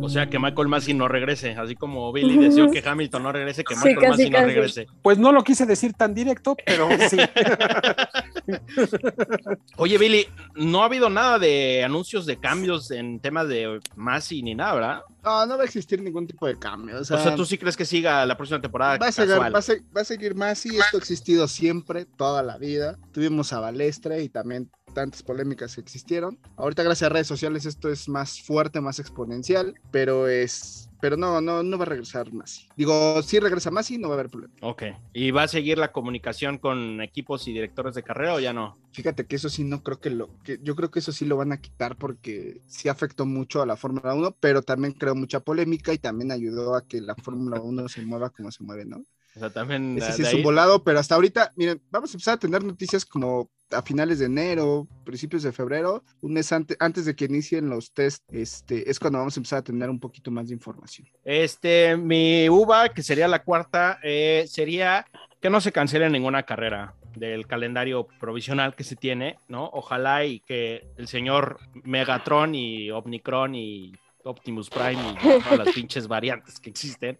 O 0.05 0.10
sea, 0.10 0.29
que 0.29 0.38
Michael 0.38 0.67
Massey 0.67 0.93
no 0.93 1.08
regrese. 1.08 1.53
Así 1.53 1.75
como 1.75 2.13
Billy 2.13 2.38
deseó 2.38 2.69
que 2.69 2.88
Hamilton 2.88 3.23
no 3.23 3.31
regrese, 3.31 3.63
que 3.63 3.73
Sí, 3.73 3.88
Michael 3.88 3.95
casi, 3.95 4.10
Massey 4.10 4.29
no 4.29 4.38
casi. 4.38 4.45
regrese. 4.45 4.88
Pues 5.01 5.17
no 5.17 5.31
lo 5.31 5.43
quise 5.43 5.65
decir 5.65 5.93
tan 5.93 6.13
directo, 6.13 6.55
pero 6.63 6.88
sí. 7.10 7.17
Oye, 9.77 9.97
Billy, 9.97 10.27
no 10.55 10.84
ha 10.84 10.86
habido 10.86 11.10
nada 11.10 11.39
de 11.39 11.84
anuncios 11.84 12.27
de 12.27 12.38
cambios 12.38 12.91
en 12.91 13.19
temas 13.19 13.47
de 13.47 13.79
Massey 13.95 14.43
ni 14.43 14.53
nada, 14.53 14.75
¿verdad? 14.75 15.01
No, 15.25 15.45
no 15.45 15.57
va 15.57 15.63
a 15.63 15.65
existir 15.65 16.01
ningún 16.01 16.27
tipo 16.27 16.45
de 16.45 16.57
cambio. 16.57 16.99
O 16.99 17.03
sea, 17.03 17.17
O 17.17 17.23
sea, 17.23 17.35
¿tú 17.35 17.45
sí 17.45 17.57
crees 17.57 17.75
que 17.75 17.85
siga 17.85 18.25
la 18.25 18.38
próxima 18.38 18.61
temporada 18.61 18.97
va, 18.97 19.07
a 19.07 19.11
seguir, 19.11 19.33
va, 19.33 19.47
a 19.47 19.51
va 19.51 20.01
a 20.01 20.05
seguir 20.05 20.35
más 20.35 20.65
y 20.65 20.77
esto 20.77 20.97
ha 20.97 20.99
existido 20.99 21.47
siempre, 21.47 22.05
toda 22.05 22.43
la 22.43 22.57
vida. 22.57 22.97
Tuvimos 23.11 23.51
a 23.51 23.59
Balestre 23.59 24.21
y 24.21 24.29
también 24.29 24.69
tantas 24.93 25.23
polémicas 25.23 25.75
que 25.75 25.81
existieron. 25.81 26.39
Ahorita 26.57 26.83
gracias 26.83 27.09
a 27.09 27.13
redes 27.13 27.27
sociales 27.27 27.65
esto 27.65 27.89
es 27.89 28.07
más 28.07 28.41
fuerte, 28.41 28.81
más 28.81 28.99
exponencial, 28.99 29.75
pero 29.91 30.27
es... 30.27 30.89
Pero 31.05 31.17
no, 31.17 31.39
no, 31.39 31.61
no 31.61 31.77
va 31.77 31.83
a 31.83 31.85
regresar 31.85 32.33
Masi. 32.33 32.67
Digo, 32.75 33.21
si 33.21 33.39
regresa 33.39 33.69
Masi, 33.69 33.99
no 33.99 34.07
va 34.09 34.15
a 34.15 34.17
haber 34.17 34.31
problema. 34.31 34.55
Ok. 34.61 34.85
¿Y 35.13 35.29
va 35.29 35.43
a 35.43 35.47
seguir 35.47 35.77
la 35.77 35.91
comunicación 35.91 36.57
con 36.57 36.99
equipos 36.99 37.47
y 37.47 37.53
directores 37.53 37.93
de 37.93 38.01
carrera 38.01 38.33
o 38.33 38.39
ya 38.39 38.53
no? 38.53 38.79
Fíjate 38.91 39.27
que 39.27 39.35
eso 39.35 39.47
sí 39.49 39.63
no 39.63 39.83
creo 39.83 39.99
que 39.99 40.09
lo, 40.09 40.35
que 40.39 40.59
yo 40.63 40.75
creo 40.75 40.89
que 40.89 40.97
eso 40.97 41.11
sí 41.11 41.25
lo 41.25 41.37
van 41.37 41.51
a 41.51 41.61
quitar 41.61 41.95
porque 41.95 42.59
sí 42.65 42.89
afectó 42.89 43.27
mucho 43.27 43.61
a 43.61 43.67
la 43.67 43.77
Fórmula 43.77 44.15
1, 44.15 44.37
pero 44.39 44.63
también 44.63 44.93
creó 44.93 45.13
mucha 45.13 45.41
polémica 45.41 45.93
y 45.93 45.99
también 45.99 46.31
ayudó 46.31 46.73
a 46.73 46.87
que 46.87 46.99
la 47.01 47.13
Fórmula 47.13 47.61
1 47.61 47.87
se 47.87 48.01
mueva 48.01 48.31
como 48.31 48.49
se 48.49 48.63
mueve, 48.63 48.85
¿no? 48.85 49.03
O 49.35 49.39
sea, 49.39 49.49
también 49.49 49.97
Ese 49.97 50.13
sí 50.13 50.21
es 50.23 50.33
un 50.33 50.43
volado, 50.43 50.83
pero 50.83 50.99
hasta 50.99 51.15
ahorita, 51.15 51.51
miren, 51.55 51.81
vamos 51.91 52.11
a 52.11 52.13
empezar 52.13 52.33
a 52.35 52.39
tener 52.39 52.63
noticias 52.63 53.05
como 53.05 53.49
a 53.71 53.81
finales 53.81 54.19
de 54.19 54.25
enero, 54.27 54.87
principios 55.03 55.43
de 55.43 55.51
febrero, 55.51 56.03
un 56.21 56.33
mes 56.33 56.51
ante- 56.51 56.77
antes 56.79 57.05
de 57.05 57.15
que 57.15 57.25
inicien 57.25 57.67
los 57.69 57.91
test, 57.91 58.23
este, 58.31 58.89
es 58.89 58.99
cuando 58.99 59.19
vamos 59.19 59.35
a 59.35 59.39
empezar 59.39 59.59
a 59.59 59.63
tener 59.63 59.89
un 59.89 59.99
poquito 59.99 60.29
más 60.31 60.47
de 60.47 60.53
información. 60.53 61.07
Este, 61.23 61.97
mi 61.97 62.47
uva, 62.47 62.89
que 62.89 63.01
sería 63.03 63.27
la 63.27 63.43
cuarta, 63.43 63.99
eh, 64.03 64.45
sería 64.47 65.05
que 65.41 65.49
no 65.49 65.59
se 65.61 65.71
cancele 65.71 66.09
ninguna 66.09 66.43
carrera 66.43 66.93
del 67.15 67.47
calendario 67.47 68.07
provisional 68.19 68.75
que 68.75 68.83
se 68.83 68.95
tiene, 68.95 69.37
¿no? 69.47 69.69
Ojalá 69.73 70.25
y 70.25 70.41
que 70.41 70.85
el 70.97 71.07
señor 71.07 71.59
Megatron 71.83 72.53
y 72.55 72.91
Omnicron 72.91 73.55
y 73.55 73.93
Optimus 74.23 74.69
Prime 74.69 75.01
y 75.11 75.15
todas 75.43 75.57
las 75.57 75.69
pinches 75.75 76.07
variantes 76.07 76.59
que 76.59 76.69
existen, 76.69 77.17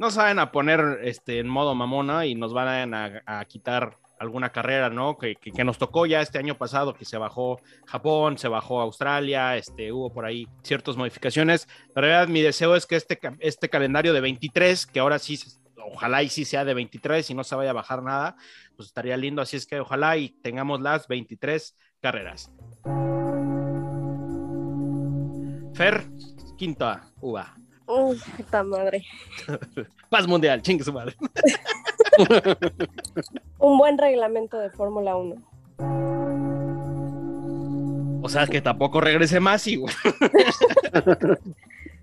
no 0.00 0.10
saben 0.10 0.38
a 0.38 0.50
poner 0.50 1.00
este, 1.02 1.40
en 1.40 1.46
modo 1.46 1.74
mamona 1.74 2.24
y 2.24 2.34
nos 2.34 2.54
van 2.54 2.94
a, 2.94 3.44
quitar 3.44 3.98
alguna 4.18 4.50
carrera, 4.50 4.88
¿no? 4.88 5.18
Que, 5.18 5.36
que- 5.36 5.62
nos 5.62 5.76
tocó 5.76 6.06
ya 6.06 6.22
este 6.22 6.38
año 6.38 6.56
pasado, 6.56 6.94
que 6.94 7.04
se 7.04 7.18
bajó 7.18 7.60
Japón, 7.86 8.38
se 8.38 8.48
bajó 8.48 8.80
Australia, 8.80 9.58
este, 9.58 9.92
hubo 9.92 10.10
por 10.10 10.24
ahí 10.24 10.48
ciertas 10.62 10.96
modificaciones. 10.96 11.68
La 11.94 12.00
verdad, 12.00 12.28
mi 12.28 12.40
deseo 12.40 12.76
es 12.76 12.86
que 12.86 12.96
este, 12.96 13.20
este 13.40 13.68
calendario 13.68 14.14
de 14.14 14.22
23, 14.22 14.86
que 14.86 15.00
ahora 15.00 15.18
sí, 15.18 15.38
ojalá 15.84 16.22
y 16.22 16.30
sí 16.30 16.46
sea 16.46 16.64
de 16.64 16.72
23 16.72 17.28
y 17.28 17.34
no 17.34 17.44
se 17.44 17.54
vaya 17.54 17.70
a 17.70 17.74
bajar 17.74 18.02
nada, 18.02 18.36
pues 18.76 18.88
estaría 18.88 19.18
lindo. 19.18 19.42
Así 19.42 19.58
es 19.58 19.66
que 19.66 19.80
ojalá 19.80 20.16
y 20.16 20.30
tengamos 20.30 20.80
las 20.80 21.08
23 21.08 21.76
carreras. 22.00 22.50
Fer, 25.74 26.04
quinta 26.56 27.04
uva. 27.20 27.54
Uy, 27.90 28.20
puta 28.36 28.62
madre. 28.62 29.04
Paz 30.08 30.26
mundial, 30.28 30.62
chingue 30.62 30.84
su 30.84 30.92
madre. 30.92 31.16
Un 33.58 33.78
buen 33.78 33.98
reglamento 33.98 34.58
de 34.58 34.70
Fórmula 34.70 35.16
1. 35.16 35.36
O 38.22 38.28
sea, 38.28 38.46
que 38.46 38.60
tampoco 38.60 39.00
regrese 39.00 39.40
más 39.40 39.66
y. 39.66 39.82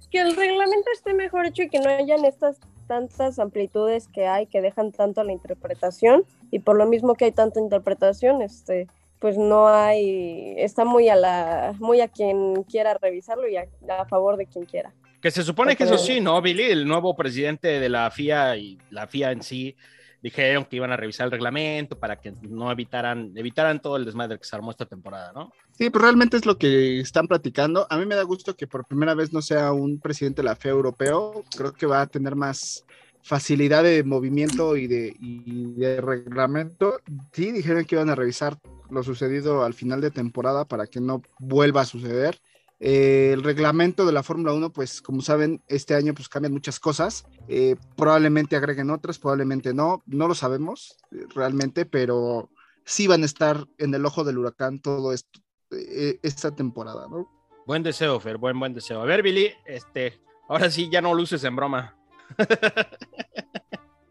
Que 0.09 0.21
el 0.21 0.35
reglamento 0.35 0.89
esté 0.93 1.13
mejor 1.13 1.45
hecho 1.45 1.63
y 1.63 1.69
que 1.69 1.79
no 1.79 1.89
hayan 1.89 2.23
estas 2.23 2.59
tantas 2.87 3.39
amplitudes 3.39 4.07
que 4.07 4.25
hay 4.25 4.47
que 4.47 4.61
dejan 4.61 4.93
tanto 4.93 5.19
a 5.19 5.25
la 5.25 5.33
interpretación 5.33 6.23
y 6.49 6.59
por 6.59 6.77
lo 6.77 6.85
mismo 6.85 7.15
que 7.15 7.25
hay 7.25 7.33
tanta 7.33 7.59
interpretación, 7.59 8.41
este 8.41 8.87
pues 9.19 9.37
no 9.37 9.67
hay, 9.67 10.53
está 10.57 10.85
muy 10.85 11.09
a 11.09 11.15
la, 11.15 11.75
muy 11.79 12.01
a 12.01 12.07
quien 12.07 12.63
quiera 12.63 12.93
revisarlo 12.93 13.47
y 13.47 13.57
a, 13.57 13.67
a 13.89 14.05
favor 14.05 14.37
de 14.37 14.45
quien 14.45 14.65
quiera. 14.65 14.93
Que 15.21 15.31
se 15.31 15.43
supone 15.43 15.75
que 15.75 15.83
eso 15.83 15.97
sí, 15.97 16.21
¿no, 16.21 16.41
Billy? 16.41 16.63
El 16.63 16.87
nuevo 16.87 17.15
presidente 17.15 17.79
de 17.79 17.89
la 17.89 18.09
FIA 18.11 18.57
y 18.57 18.77
la 18.91 19.07
FIA 19.07 19.31
en 19.31 19.41
sí 19.41 19.75
dijeron 20.21 20.65
que 20.65 20.75
iban 20.75 20.91
a 20.91 20.97
revisar 20.97 21.25
el 21.25 21.31
reglamento 21.31 21.97
para 21.97 22.17
que 22.17 22.33
no 22.41 22.71
evitaran, 22.71 23.31
evitaran 23.35 23.81
todo 23.81 23.97
el 23.97 24.05
desmadre 24.05 24.37
que 24.37 24.45
se 24.45 24.55
armó 24.55 24.71
esta 24.71 24.85
temporada, 24.85 25.31
¿no? 25.33 25.51
Sí, 25.71 25.89
pues 25.89 26.01
realmente 26.01 26.37
es 26.37 26.45
lo 26.45 26.57
que 26.57 26.99
están 26.99 27.27
platicando. 27.27 27.87
A 27.89 27.97
mí 27.97 28.05
me 28.05 28.15
da 28.15 28.23
gusto 28.23 28.55
que 28.55 28.67
por 28.67 28.85
primera 28.85 29.13
vez 29.13 29.33
no 29.33 29.41
sea 29.41 29.71
un 29.71 29.99
presidente 29.99 30.41
de 30.41 30.47
la 30.47 30.55
FIA 30.55 30.71
europeo. 30.71 31.43
Creo 31.55 31.73
que 31.73 31.85
va 31.85 32.01
a 32.01 32.07
tener 32.07 32.35
más 32.35 32.85
facilidad 33.27 33.83
de 33.83 34.03
movimiento 34.03 34.77
y 34.77 34.87
de, 34.87 35.13
y 35.19 35.73
de 35.73 35.99
reglamento, 35.99 37.01
sí 37.33 37.51
dijeron 37.51 37.83
que 37.83 37.95
iban 37.95 38.09
a 38.09 38.15
revisar 38.15 38.57
lo 38.89 39.03
sucedido 39.03 39.65
al 39.65 39.73
final 39.73 39.99
de 39.99 40.11
temporada 40.11 40.63
para 40.63 40.87
que 40.87 41.01
no 41.01 41.21
vuelva 41.37 41.81
a 41.81 41.85
suceder. 41.85 42.39
Eh, 42.79 43.31
el 43.33 43.43
reglamento 43.43 44.05
de 44.05 44.11
la 44.11 44.21
Fórmula 44.21 44.53
1, 44.53 44.71
pues 44.71 45.01
como 45.01 45.21
saben, 45.21 45.63
este 45.67 45.95
año 45.95 46.13
pues 46.13 46.29
cambian 46.29 46.53
muchas 46.53 46.79
cosas. 46.79 47.25
Eh, 47.47 47.75
probablemente 47.95 48.55
agreguen 48.55 48.91
otras, 48.91 49.17
probablemente 49.17 49.73
no, 49.73 50.03
no 50.05 50.27
lo 50.27 50.35
sabemos 50.35 50.97
eh, 51.11 51.25
realmente, 51.33 51.85
pero 51.85 52.51
sí 52.85 53.07
van 53.07 53.23
a 53.23 53.25
estar 53.25 53.65
en 53.77 53.93
el 53.95 54.05
ojo 54.05 54.23
del 54.23 54.37
huracán 54.37 54.79
todo 54.79 55.11
esto, 55.11 55.39
eh, 55.71 56.19
esta 56.21 56.55
temporada, 56.55 57.07
¿no? 57.09 57.27
Buen 57.65 57.83
deseo, 57.83 58.19
Fer, 58.19 58.37
buen, 58.37 58.59
buen 58.59 58.73
deseo. 58.73 59.01
A 59.01 59.05
ver, 59.05 59.23
Billy, 59.23 59.51
este, 59.65 60.21
ahora 60.47 60.69
sí 60.69 60.89
ya 60.91 61.01
no 61.01 61.13
luces 61.13 61.43
en 61.43 61.55
broma. 61.55 61.95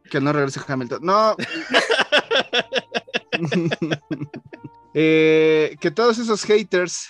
Que 0.09 0.21
no 0.21 0.33
regrese 0.33 0.61
Hamilton. 0.65 1.01
No. 1.03 1.37
Que 4.93 5.93
todos 5.95 6.19
esos 6.19 6.45
haters 6.45 7.09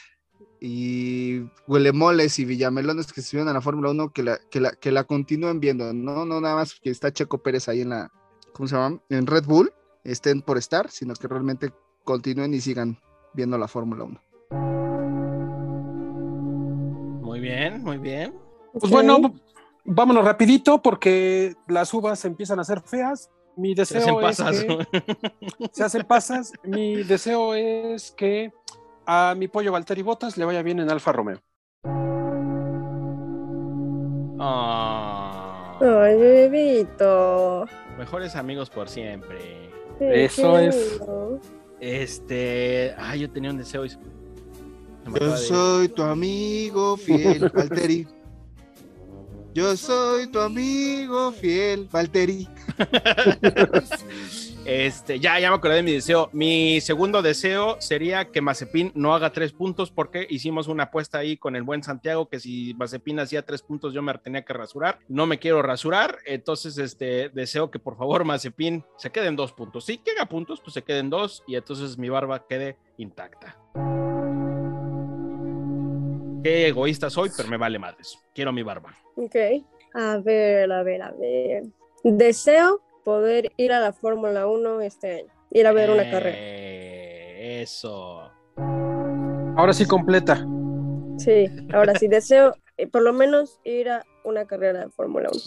y 0.61 1.41
huelemoles 1.67 2.39
y 2.39 2.45
villamelones 2.45 3.13
que 3.13 3.21
estuvieron 3.21 3.49
en 3.49 3.55
la 3.55 3.61
Fórmula 3.61 3.91
1 3.91 4.13
que 4.13 4.23
la, 4.23 4.39
que, 4.51 4.61
la, 4.61 4.73
que 4.73 4.93
la 4.93 5.05
continúen 5.05 5.61
viendo, 5.61 5.93
no, 5.93 6.25
no 6.25 6.41
nada 6.41 6.57
más 6.57 6.79
que 6.81 6.91
está 6.91 7.13
Checo 7.13 7.39
Pérez 7.39 7.69
ahí 7.69 7.83
en 7.83 7.91
la, 7.91 8.11
¿cómo 8.53 8.69
se 8.69 8.77
llama? 8.77 9.01
En 9.09 9.27
Red 9.27 9.45
Bull, 9.45 9.73
estén 10.05 10.43
por 10.43 10.59
estar, 10.59 10.91
sino 10.91 11.15
que 11.15 11.29
realmente 11.29 11.73
continúen 12.05 12.55
y 12.55 12.61
sigan 12.61 12.99
viendo 13.35 13.59
la 13.59 13.69
Fórmula 13.69 14.05
1. 14.05 14.21
Muy 17.23 17.41
bien, 17.41 17.83
muy 17.83 17.99
bien. 17.99 18.35
Pues 18.73 18.91
bueno, 18.91 19.35
vámonos 19.85 20.25
rapidito 20.25 20.81
porque 20.81 21.55
las 21.69 21.93
uvas 21.93 22.25
empiezan 22.25 22.61
a 22.61 22.65
ser 22.65 22.81
feas. 22.81 23.31
Mi 23.57 23.75
Se 23.75 23.95
deseo 23.95 24.21
hacen 24.21 24.51
es 24.51 24.55
pasas. 24.55 24.65
que 24.65 25.69
se 25.73 25.85
hacen 25.85 26.03
pasas. 26.05 26.53
Mi 26.63 27.03
deseo 27.03 27.55
es 27.55 28.11
que 28.13 28.53
a 29.07 29.35
mi 29.37 29.49
pollo 29.49 29.73
Valtteri 29.73 30.03
Botas 30.03 30.37
le 30.37 30.45
vaya 30.45 30.63
bien 30.63 30.81
en 30.81 30.91
Alfa 30.91 31.13
Romeo. 31.13 31.41
Ah, 34.39 35.79
Ay, 35.81 36.17
bebito. 36.17 37.67
mejores 37.99 38.37
amigos 38.37 38.69
por 38.71 38.89
siempre. 38.89 39.71
Sí, 39.99 40.05
Eso 40.05 40.59
es. 40.59 41.01
Este, 41.81 42.95
ay, 42.99 43.21
yo 43.21 43.31
tenía 43.31 43.51
un 43.51 43.59
deseo 43.59 43.85
y 43.85 43.89
Yo 43.89 43.99
de- 45.31 45.37
soy 45.39 45.89
tu 45.89 46.03
amigo 46.03 46.97
fiel, 46.97 47.51
Valtteri. 47.53 48.07
Yo 49.55 49.75
soy 49.77 50.27
tu 50.27 50.39
amigo 50.41 51.33
fiel, 51.33 51.89
Valtteri. 51.91 52.47
Este, 54.67 55.21
ya, 55.21 55.39
ya 55.39 55.51
me 55.51 55.57
acordé 55.57 55.77
de 55.77 55.83
mi 55.85 55.93
deseo. 55.93 56.29
Mi 56.33 56.81
segundo 56.81 57.23
deseo 57.23 57.81
sería 57.81 58.33
que 58.33 58.41
Mazepin 58.41 58.91
no 58.97 59.15
haga 59.15 59.31
tres 59.31 59.53
puntos 59.53 59.93
porque 59.93 60.27
hicimos 60.29 60.67
una 60.67 60.85
apuesta 60.85 61.19
ahí 61.19 61.37
con 61.37 61.55
el 61.55 61.63
buen 61.63 61.85
Santiago 61.85 62.29
que 62.29 62.41
si 62.41 62.75
Mazepin 62.75 63.21
hacía 63.21 63.43
tres 63.43 63.63
puntos 63.63 63.95
yo 63.95 64.03
me 64.03 64.13
tenía 64.15 64.45
que 64.45 64.53
rasurar. 64.53 64.99
No 65.07 65.27
me 65.27 65.39
quiero 65.39 65.63
rasurar, 65.63 66.19
entonces 66.27 66.79
este, 66.79 67.29
deseo 67.29 67.71
que 67.71 67.79
por 67.79 67.97
favor 67.97 68.25
Mazepin 68.25 68.85
se 68.97 69.11
quede 69.11 69.29
en 69.29 69.37
dos 69.37 69.53
puntos. 69.53 69.87
Si 69.87 70.01
haga 70.13 70.27
puntos, 70.27 70.61
pues 70.61 70.75
se 70.75 70.83
quede 70.83 70.99
en 70.99 71.11
dos 71.11 71.45
y 71.47 71.55
entonces 71.55 71.97
mi 71.97 72.09
barba 72.09 72.45
quede 72.49 72.77
intacta. 72.99 73.57
Qué 76.43 76.67
egoísta 76.67 77.09
soy, 77.09 77.31
pero 77.37 77.49
me 77.49 77.57
vale 77.57 77.79
madres. 77.79 78.19
Quiero 78.35 78.53
mi 78.53 78.65
barba. 78.65 78.97
Ok. 79.15 79.37
A 79.95 80.19
ver, 80.19 80.73
a 80.73 80.83
ver, 80.83 81.03
a 81.03 81.13
ver. 81.13 81.63
Deseo 82.03 82.83
poder 83.11 83.53
ir 83.57 83.73
a 83.73 83.79
la 83.79 83.93
Fórmula 83.93 84.49
1 84.49 84.81
este 84.81 85.21
año. 85.21 85.33
Ir 85.53 85.65
a 85.69 85.73
ver 85.73 85.91
una 85.91 86.11
carrera. 86.11 86.37
Eh, 86.37 87.63
Eso. 87.63 88.29
Ahora 89.57 89.73
sí 89.73 89.87
completa. 89.87 90.45
Sí, 91.17 91.47
ahora 91.73 91.95
sí, 91.95 92.09
deseo 92.09 92.53
eh, 92.77 92.89
por 92.89 93.03
lo 93.03 93.13
menos 93.13 93.61
ir 93.65 93.89
a 93.91 94.05
una 94.25 94.45
carrera 94.45 94.81
de 94.81 94.91
Fórmula 94.91 95.29
1. 95.33 95.41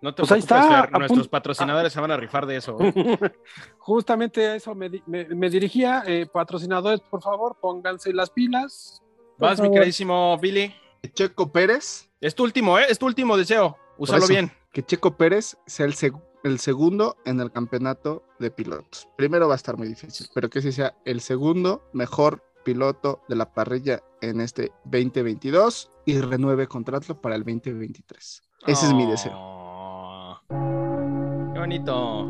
No 0.00 0.14
te 0.14 0.22
Pues 0.22 0.32
ahí 0.32 0.38
está, 0.38 0.88
nuestros 0.98 1.28
patrocinadores 1.28 1.92
se 1.92 2.00
van 2.00 2.10
a 2.12 2.16
rifar 2.16 2.46
de 2.46 2.56
eso. 2.56 2.78
Justamente 3.78 4.46
a 4.48 4.54
eso 4.56 4.74
me, 4.74 4.90
me- 5.06 5.26
me 5.26 5.50
dirigía. 5.50 6.02
eh, 6.06 6.26
patrocinadores, 6.32 7.00
por 7.02 7.22
favor, 7.22 7.56
pónganse 7.60 8.12
las 8.14 8.30
pilas. 8.30 9.02
Por 9.38 9.48
Vas, 9.50 9.60
mi 9.60 9.70
queridísimo 9.70 10.38
Billy. 10.38 10.74
Checo 11.14 11.52
Pérez, 11.52 12.08
Es 12.22 12.34
tu 12.34 12.42
último, 12.44 12.78
¿eh? 12.78 12.86
Es 12.88 12.98
tu 12.98 13.04
último 13.06 13.36
deseo. 13.36 13.76
Úsalo 13.98 14.26
bien. 14.26 14.50
que 14.72 14.82
Checo 14.82 15.16
Pérez 15.16 15.56
sea 15.66 15.84
el, 15.84 15.92
seg- 15.94 16.20
el 16.44 16.58
segundo 16.58 17.16
en 17.24 17.40
el 17.40 17.50
campeonato 17.52 18.24
de 18.38 18.50
pilotos. 18.50 19.08
Primero 19.16 19.48
va 19.48 19.54
a 19.54 19.56
estar 19.56 19.76
muy 19.76 19.88
difícil, 19.88 20.26
pero 20.34 20.48
que 20.50 20.58
ese 20.60 20.72
sea 20.72 20.94
el 21.04 21.20
segundo 21.20 21.88
mejor 21.92 22.42
piloto 22.64 23.22
de 23.28 23.36
la 23.36 23.52
parrilla 23.52 24.00
en 24.20 24.40
este 24.40 24.70
2022 24.84 25.90
y 26.06 26.20
renueve 26.20 26.66
contrato 26.68 27.20
para 27.20 27.34
el 27.36 27.42
2023. 27.44 28.42
Ese 28.66 28.86
es 28.86 28.92
mi 28.94 29.06
deseo. 29.06 30.40
Qué 30.48 31.58
bonito. 31.58 32.26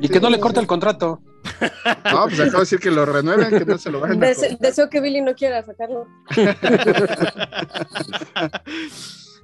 Y 0.00 0.08
que 0.08 0.18
no 0.20 0.30
le 0.30 0.40
corte 0.40 0.60
el 0.60 0.66
contrato. 0.66 1.20
No, 2.10 2.24
pues 2.24 2.40
acabo 2.40 2.52
de 2.58 2.60
decir 2.60 2.78
que 2.80 2.90
lo 2.90 3.04
renueven, 3.04 3.50
que 3.50 3.64
no 3.66 3.76
se 3.76 3.90
lo 3.90 4.00
vayan 4.00 4.22
a 4.22 4.26
Dese- 4.28 4.56
deseo 4.58 4.88
que 4.88 5.00
Billy 5.00 5.20
no 5.20 5.34
quiera 5.34 5.62
sacarlo. 5.62 6.06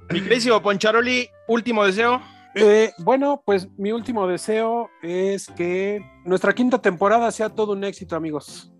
mi 0.09 0.21
queridísimo 0.21 0.61
Poncharoli, 0.61 1.29
último 1.47 1.85
deseo. 1.85 2.21
Eh, 2.59 2.91
bueno, 2.99 3.41
pues 3.45 3.67
mi 3.77 3.91
último 3.91 4.27
deseo 4.27 4.89
es 5.01 5.47
que 5.47 6.01
nuestra 6.25 6.53
quinta 6.53 6.79
temporada 6.81 7.31
sea 7.31 7.49
todo 7.49 7.73
un 7.73 7.83
éxito, 7.83 8.15
amigos. 8.15 8.71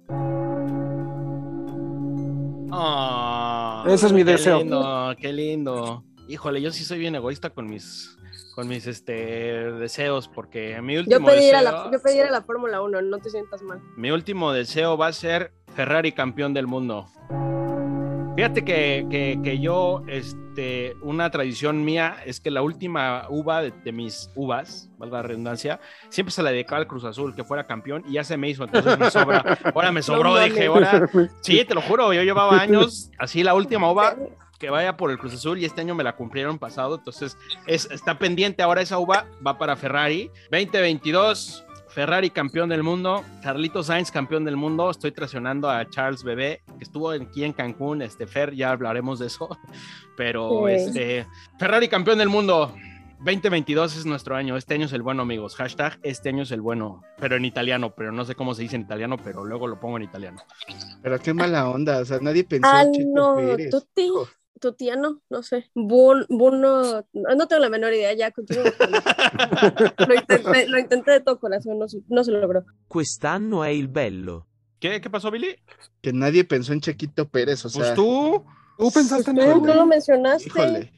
Oh, 2.71 3.83
Ese 3.87 4.07
es 4.07 4.13
mi 4.13 4.23
qué 4.23 4.31
deseo. 4.31 4.59
lindo, 4.59 5.15
qué 5.19 5.33
lindo. 5.33 6.03
Híjole, 6.27 6.61
yo 6.61 6.71
sí 6.71 6.83
soy 6.83 6.99
bien 6.99 7.15
egoísta 7.15 7.49
con 7.51 7.69
mis, 7.69 8.17
con 8.55 8.67
mis 8.67 8.85
este, 8.87 9.13
deseos, 9.71 10.27
porque 10.27 10.81
mi 10.81 10.95
Yo 10.95 10.99
último 11.01 11.25
pedí 11.27 11.49
a 11.51 11.59
deseo, 11.59 11.61
la, 11.61 11.89
yo 11.91 12.01
pedí 12.01 12.17
ir 12.17 12.23
a 12.25 12.31
la 12.31 12.41
Fórmula 12.41 12.81
1, 12.81 13.01
no 13.03 13.17
te 13.19 13.29
sientas 13.29 13.61
mal. 13.63 13.81
mi 13.95 14.11
último 14.11 14.51
deseo 14.51 14.97
va 14.97 15.07
a 15.07 15.13
ser 15.13 15.53
Ferrari 15.75 16.11
campeón 16.11 16.53
del 16.53 16.67
mundo. 16.67 17.05
Fíjate 18.37 18.63
que, 18.63 19.07
que- 19.09 19.39
que 19.43 19.57
yo, 19.59 20.03
este, 20.07 20.95
una 21.01 21.31
tradición 21.31 21.83
mía 21.83 22.17
es 22.23 22.39
que 22.39 22.51
la 22.51 22.61
última 22.61 23.25
uva 23.29 23.63
de, 23.63 23.71
de 23.83 23.91
mis 23.91 24.29
uvas, 24.35 24.91
valga 24.99 25.17
la 25.17 25.23
redundancia, 25.23 25.79
siempre 26.09 26.31
se 26.31 26.43
la 26.43 26.51
dedicaba 26.51 26.77
al 26.81 26.85
Cruz 26.87 27.03
Azul, 27.03 27.35
que 27.35 27.43
fuera 27.43 27.65
campeón, 27.65 28.03
y 28.07 28.13
ya 28.13 28.23
se 28.23 28.37
me 28.37 28.47
hizo, 28.47 28.63
entonces 28.63 28.97
me 28.99 29.09
sobra. 29.09 29.57
Ahora 29.73 29.91
me 29.91 30.01
sobró, 30.03 30.37
dije, 30.39 30.67
ahora, 30.67 31.09
sí, 31.41 31.65
te 31.65 31.73
lo 31.73 31.81
juro, 31.81 32.13
yo 32.13 32.21
llevaba 32.21 32.57
años, 32.61 33.09
así 33.17 33.41
la 33.43 33.55
última 33.55 33.91
uva, 33.91 34.15
que 34.59 34.69
vaya 34.69 34.97
por 34.97 35.09
el 35.09 35.17
Cruz 35.17 35.33
Azul 35.33 35.57
y 35.57 35.65
este 35.65 35.81
año 35.81 35.95
me 35.95 36.03
la 36.03 36.15
cumplieron 36.15 36.59
pasado, 36.59 36.95
entonces 36.95 37.37
es, 37.65 37.89
está 37.91 38.19
pendiente 38.19 38.61
ahora 38.61 38.81
esa 38.81 38.99
uva, 38.99 39.25
va 39.45 39.57
para 39.57 39.75
Ferrari. 39.75 40.29
2022, 40.51 41.63
Ferrari 41.97 42.29
campeón 42.29 42.69
del 42.69 42.83
mundo, 42.83 43.23
Carlitos 43.41 43.87
Sainz 43.87 44.11
campeón 44.11 44.45
del 44.45 44.55
mundo, 44.55 44.91
estoy 44.91 45.11
traicionando 45.11 45.67
a 45.67 45.89
Charles 45.89 46.21
Bebé, 46.23 46.61
que 46.77 46.83
estuvo 46.83 47.09
aquí 47.09 47.43
en 47.43 47.53
Cancún, 47.53 48.03
este 48.03 48.27
Fer, 48.27 48.53
ya 48.53 48.69
hablaremos 48.69 49.17
de 49.17 49.25
eso, 49.25 49.49
pero 50.15 50.65
Sí. 50.67 50.73
este, 50.73 51.25
Ferrari 51.57 51.87
campeón 51.87 52.19
del 52.19 52.29
mundo. 52.29 52.71
2022 53.21 53.97
es 53.97 54.05
nuestro 54.05 54.35
año, 54.35 54.57
este 54.57 54.75
año 54.75 54.85
es 54.85 54.93
el 54.93 55.01
bueno 55.01 55.23
amigos, 55.23 55.55
hashtag 55.55 55.97
este 56.03 56.29
año 56.29 56.43
es 56.43 56.51
el 56.51 56.61
bueno, 56.61 57.01
pero 57.19 57.35
en 57.35 57.45
italiano, 57.45 57.95
pero 57.95 58.11
no 58.11 58.25
sé 58.25 58.35
cómo 58.35 58.53
se 58.53 58.61
dice 58.61 58.75
en 58.75 58.83
italiano, 58.83 59.17
pero 59.17 59.43
luego 59.43 59.65
lo 59.65 59.79
pongo 59.79 59.97
en 59.97 60.03
italiano. 60.03 60.39
Pero 61.01 61.17
qué 61.17 61.33
mala 61.33 61.67
onda, 61.67 61.97
o 61.97 62.05
sea, 62.05 62.19
nadie 62.21 62.43
pensó 62.43 62.69
en 62.79 62.91
Checo 62.91 63.09
no, 63.15 63.35
Pérez. 63.37 63.71
ti, 63.95 64.03
Hijo. 64.03 64.27
Tu 64.59 64.73
tía 64.73 64.95
no, 64.95 65.21
no 65.29 65.43
sé. 65.43 65.69
Buno, 65.75 66.25
no, 66.29 67.35
no 67.35 67.47
tengo 67.47 67.61
la 67.61 67.69
menor 67.69 67.93
idea, 67.93 68.13
ya 68.13 68.31
continúo. 68.31 68.63
lo, 70.07 70.13
intenté, 70.13 70.67
lo 70.67 70.79
intenté 70.79 71.11
de 71.11 71.19
todo 71.21 71.39
corazón, 71.39 71.79
no, 71.79 71.87
se- 71.87 72.01
no 72.07 72.23
se 72.23 72.31
logró. 72.31 72.65
Quest'anno 72.89 73.63
è 73.63 73.69
il 73.69 73.87
bello. 73.87 74.45
¿Qué, 74.79 75.01
qué 75.01 75.09
pasó 75.09 75.31
Billy? 75.31 75.55
Que 76.01 76.13
nadie 76.13 76.43
pensó 76.43 76.71
en 76.73 76.81
Chequito 76.81 77.27
Pérez, 77.27 77.65
o 77.65 77.69
sea. 77.69 77.81
Pues 77.81 77.93
tú, 77.95 78.43
¿Tú 78.77 78.91
pensaste 78.91 79.31
en 79.31 79.37
No, 79.37 79.43
él? 79.43 79.61
no 79.63 79.73
lo 79.73 79.85
mencionaste. 79.87 80.47
Híjole, 80.47 80.91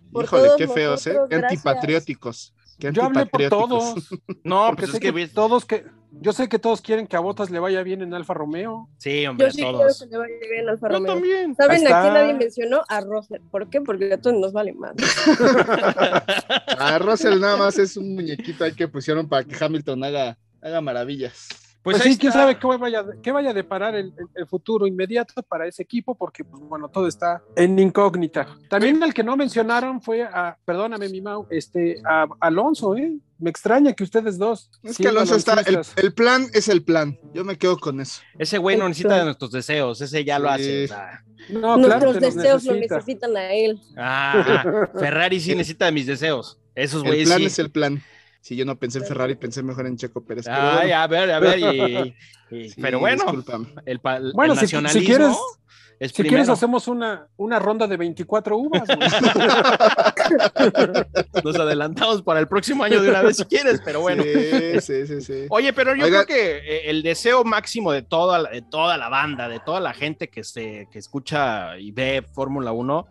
qué 0.57 0.67
feos, 0.67 1.07
¿eh? 1.07 1.17
Qué 1.29 1.35
antipatrióticos. 1.35 2.53
Qué 2.77 2.91
Yo 2.91 3.03
hablé 3.03 3.25
por 3.25 3.41
antipatrióticos. 3.41 3.69
todos. 4.09 4.19
no, 4.43 4.67
Porque 4.67 4.81
pues 4.81 4.91
sé 4.91 4.97
es 4.97 5.01
que, 5.01 5.13
que 5.13 5.27
todos 5.29 5.65
que 5.65 5.85
yo 6.11 6.33
sé 6.33 6.49
que 6.49 6.59
todos 6.59 6.81
quieren 6.81 7.07
que 7.07 7.15
a 7.15 7.19
Botas 7.19 7.49
le 7.51 7.59
vaya 7.59 7.83
bien 7.83 8.01
en 8.01 8.13
Alfa 8.13 8.33
Romeo. 8.33 8.89
sí, 8.97 9.25
hombre, 9.27 9.47
Yo 9.47 9.51
sí 9.51 9.57
quiero 9.61 9.77
todos. 9.79 9.99
que 9.99 10.05
le 10.07 10.17
vaya 10.17 10.35
bien 10.49 10.61
al 10.61 10.69
Alfa 10.69 10.87
Yo 10.89 10.93
Romeo. 10.95 11.13
también. 11.13 11.55
¿Saben 11.55 11.87
a 11.87 12.01
quién 12.01 12.13
nadie 12.13 12.33
mencionó? 12.33 12.81
A 12.89 13.01
Rosler. 13.01 13.41
¿Por 13.51 13.69
qué? 13.69 13.81
Porque 13.81 14.13
a 14.13 14.17
todos 14.17 14.35
nos 14.37 14.51
vale 14.53 14.73
más. 14.73 14.93
A 16.77 16.97
Russell 16.99 17.39
nada 17.39 17.57
más 17.57 17.77
es 17.77 17.97
un 17.97 18.15
muñequito 18.15 18.63
ahí 18.63 18.73
que 18.73 18.87
pusieron 18.87 19.27
para 19.27 19.43
que 19.43 19.55
Hamilton 19.63 20.03
haga, 20.03 20.37
haga 20.61 20.81
maravillas. 20.81 21.47
Pues, 21.81 21.97
Pues 21.97 22.03
sí, 22.13 22.17
quién 22.19 22.33
sabe 22.33 22.59
qué 22.59 22.67
vaya, 22.67 23.05
qué 23.23 23.31
vaya 23.31 23.51
a 23.51 23.53
deparar 23.53 23.95
el, 23.95 24.07
el- 24.17 24.27
el 24.35 24.47
futuro 24.47 24.85
inmediato 24.85 25.41
para 25.43 25.65
ese 25.65 25.81
equipo, 25.81 26.13
porque, 26.13 26.43
pues 26.43 26.61
bueno, 26.63 26.89
todo 26.89 27.07
está 27.07 27.41
en 27.55 27.79
incógnita. 27.79 28.47
También 28.69 29.01
el 29.01 29.13
que 29.13 29.23
no 29.23 29.37
mencionaron 29.37 30.01
fue 30.01 30.23
a, 30.23 30.57
perdóname, 30.65 31.07
mi 31.07 31.21
Mau, 31.21 31.47
este, 31.49 32.01
a 32.05 32.27
Alonso, 32.41 32.95
¿eh? 32.97 33.13
Me 33.37 33.49
extraña 33.49 33.93
que 33.93 34.03
ustedes 34.03 34.37
dos. 34.37 34.69
Es 34.83 34.97
que 34.97 35.07
Alonso 35.07 35.37
está, 35.37 35.55
el, 35.95 36.13
plan 36.13 36.47
es 36.53 36.67
el 36.67 36.83
plan. 36.83 37.17
Yo 37.33 37.45
me 37.45 37.57
quedo 37.57 37.77
con 37.77 38.01
eso. 38.01 38.21
Ese 38.37 38.57
güey 38.57 38.75
no 38.75 38.87
necesita 38.89 39.17
de 39.17 39.23
nuestros 39.23 39.51
deseos, 39.51 40.01
ese 40.01 40.25
ya 40.25 40.37
lo 40.37 40.49
hace. 40.49 40.89
No, 41.49 41.77
Nuestros 41.77 42.19
deseos 42.19 42.65
lo 42.65 42.73
necesita. 42.73 42.95
necesitan 42.97 43.37
a 43.37 43.53
él. 43.53 43.81
Ah, 43.95 44.89
Ferrari 44.99 45.39
sí 45.39 45.55
necesita 45.55 45.85
de 45.85 45.93
mis 45.93 46.05
deseos. 46.05 46.59
Esos 46.75 47.03
El 47.05 47.23
plan 47.23 47.37
sí. 47.39 47.45
es 47.45 47.59
el 47.59 47.71
plan. 47.71 48.03
Si 48.41 48.55
yo 48.55 48.65
no 48.65 48.77
pensé 48.77 48.99
en 48.99 49.05
Ferrari, 49.05 49.35
pensé 49.35 49.63
mejor 49.63 49.85
en 49.87 49.97
Checo 49.97 50.23
Pérez. 50.23 50.45
pero 50.45 50.57
Ay, 50.57 50.87
bueno, 50.89 50.95
a 51.01 51.07
ver, 51.07 51.31
a 51.31 51.39
ver, 51.39 51.59
y- 51.59 52.15
y- 52.55 52.69
sí, 52.69 52.81
pero 52.81 52.99
bueno, 52.99 53.23
discúlpame. 53.25 53.67
el, 53.85 53.99
pa- 53.99 54.17
el 54.17 54.31
Bueno, 54.33 54.53
si- 54.55 54.67
si 54.67 54.75
nacionalismo 54.77 55.05
quieres- 55.07 55.37
es 55.99 56.11
Si 56.13 56.23
quieres, 56.23 56.47
hacemos 56.47 56.87
una, 56.87 57.27
una 57.35 57.59
ronda 57.59 57.85
de 57.85 57.97
24 57.97 58.57
uvas. 58.57 58.83
Nos 61.43 61.55
adelantamos 61.57 62.21
para 62.21 62.39
el 62.39 62.47
próximo 62.47 62.83
año 62.85 63.01
de 63.01 63.09
una 63.09 63.21
vez 63.21 63.37
si 63.37 63.45
quieres, 63.45 63.81
pero 63.83 64.01
bueno. 64.01 64.23
Sí, 64.23 64.81
sí, 64.81 65.07
sí, 65.07 65.21
sí. 65.21 65.45
Oye, 65.49 65.73
pero 65.73 65.95
yo 65.95 66.05
Oiga. 66.05 66.25
creo 66.25 66.37
que 66.37 66.57
eh, 66.57 66.89
el 66.89 67.03
deseo 67.03 67.43
máximo 67.43 67.91
de 67.91 68.01
toda, 68.01 68.39
la- 68.39 68.49
de 68.49 68.61
toda 68.61 68.97
la 68.97 69.09
banda, 69.09 69.47
de 69.49 69.59
toda 69.59 69.79
la 69.79 69.93
gente 69.93 70.29
que, 70.29 70.43
se, 70.43 70.87
que 70.91 70.99
escucha 70.99 71.77
y 71.77 71.91
ve 71.91 72.23
Fórmula 72.33 72.71
1, 72.71 73.07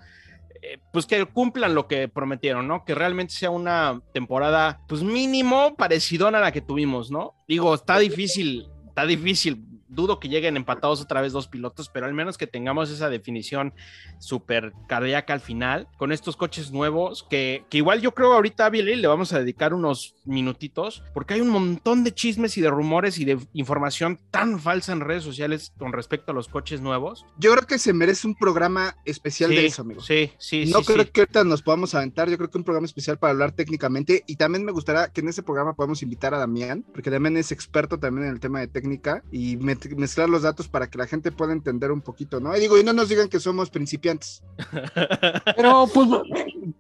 eh, 0.62 0.79
pues 0.92 1.07
que 1.07 1.25
cumplan 1.27 1.75
lo 1.75 1.87
que 1.87 2.09
prometieron, 2.09 2.66
¿no? 2.66 2.85
Que 2.85 2.94
realmente 2.94 3.35
sea 3.35 3.51
una 3.51 4.01
temporada, 4.12 4.81
pues 4.88 5.03
mínimo 5.03 5.77
parecidona 5.77 6.38
a 6.38 6.42
la 6.42 6.53
que 6.53 6.61
tuvimos, 6.61 7.11
¿no? 7.11 7.35
Digo, 7.47 7.75
está 7.75 7.99
difícil, 7.99 8.66
está 8.88 9.07
difícil. 9.07 9.64
Dudo 9.88 10.20
que 10.20 10.29
lleguen 10.29 10.57
empatados 10.57 11.01
otra 11.01 11.20
vez 11.20 11.33
dos 11.33 11.48
pilotos, 11.48 11.88
pero 11.88 12.07
al 12.07 12.14
menos 12.14 12.37
que 12.38 12.46
tengamos 12.46 12.90
esa 12.90 13.09
definición 13.09 13.72
súper 14.18 14.72
cardíaca 14.87 15.33
al 15.33 15.40
final, 15.40 15.88
con 15.96 16.12
estos 16.12 16.37
coches 16.37 16.70
nuevos, 16.72 17.27
que, 17.29 17.64
que 17.70 17.79
igual 17.79 18.01
yo 18.01 18.12
creo 18.14 18.33
ahorita 18.33 18.66
a 18.66 18.70
Billy 18.70 18.96
le 18.96 19.09
vamos 19.09 19.33
a 19.33 19.38
dedicar 19.38 19.72
unos 19.74 20.14
minutitos, 20.24 21.03
porque 21.14 21.35
hay 21.35 21.40
un 21.40 21.48
montón 21.48 22.05
de 22.05 22.12
chismes 22.12 22.57
y 22.59 22.61
de 22.61 22.70
rumores 22.70 23.18
y 23.18 23.24
de 23.24 23.38
información 23.53 24.18
tan 24.31 24.59
falsa 24.61 24.92
en 24.92 25.01
redes 25.01 25.22
sociales 25.24 25.72
con 25.79 25.92
respecto 25.92 26.33
a 26.33 26.35
los 26.35 26.48
coches 26.48 26.81
nuevos. 26.81 27.24
Yo 27.38 27.53
creo 27.53 27.66
que 27.66 27.79
se 27.79 27.92
merece 27.92 28.27
un 28.27 28.35
programa 28.35 28.96
especial 29.05 29.51
sí, 29.51 29.57
de 29.57 29.66
eso, 29.66 29.83
amigo. 29.83 30.01
Sí, 30.01 30.33
sí, 30.38 30.66
no 30.66 30.81
sí, 30.81 30.87
creo 30.92 31.05
sí. 31.05 31.11
que 31.12 31.20
ahorita 31.22 31.44
nos 31.44 31.62
podamos 31.62 31.94
aventar, 31.94 32.29
yo 32.29 32.37
creo 32.37 32.51
que 32.51 32.59
un 32.59 32.64
programa 32.64 32.87
especial 32.87 33.18
para 33.18 33.31
hablar 33.33 33.53
técnicamente 33.53 34.24
y 34.27 34.37
también 34.37 34.64
me 34.64 34.72
gustaría 34.72 35.09
que 35.12 35.20
en 35.20 35.29
ese 35.29 35.42
programa 35.42 35.74
podamos 35.74 36.03
invitar 36.03 36.35
a 36.35 36.38
Damián, 36.38 36.85
porque 36.92 37.11
Damián 37.11 37.37
es 37.37 37.53
experto 37.53 37.98
también 37.98 38.27
en 38.27 38.35
el 38.35 38.40
tema 38.40 38.61
de 38.61 38.68
técnica 38.68 39.22
y 39.31 39.57
met- 39.57 39.78
mezclar 39.97 40.29
los 40.29 40.43
datos 40.43 40.69
para 40.69 40.88
que 40.88 40.99
la 40.99 41.07
gente 41.07 41.33
pueda 41.33 41.53
entender 41.53 41.91
un 41.91 42.01
poquito, 42.01 42.41
¿no? 42.41 42.57
Y 42.57 42.61
digo, 42.61 42.79
y 42.79 42.85
no 42.85 42.93
nos 42.93 43.09
digan 43.09 43.29
que 43.29 43.41
somos 43.41 43.71
principiantes. 43.71 44.43
Pero 45.57 45.87
pues, 45.93 46.09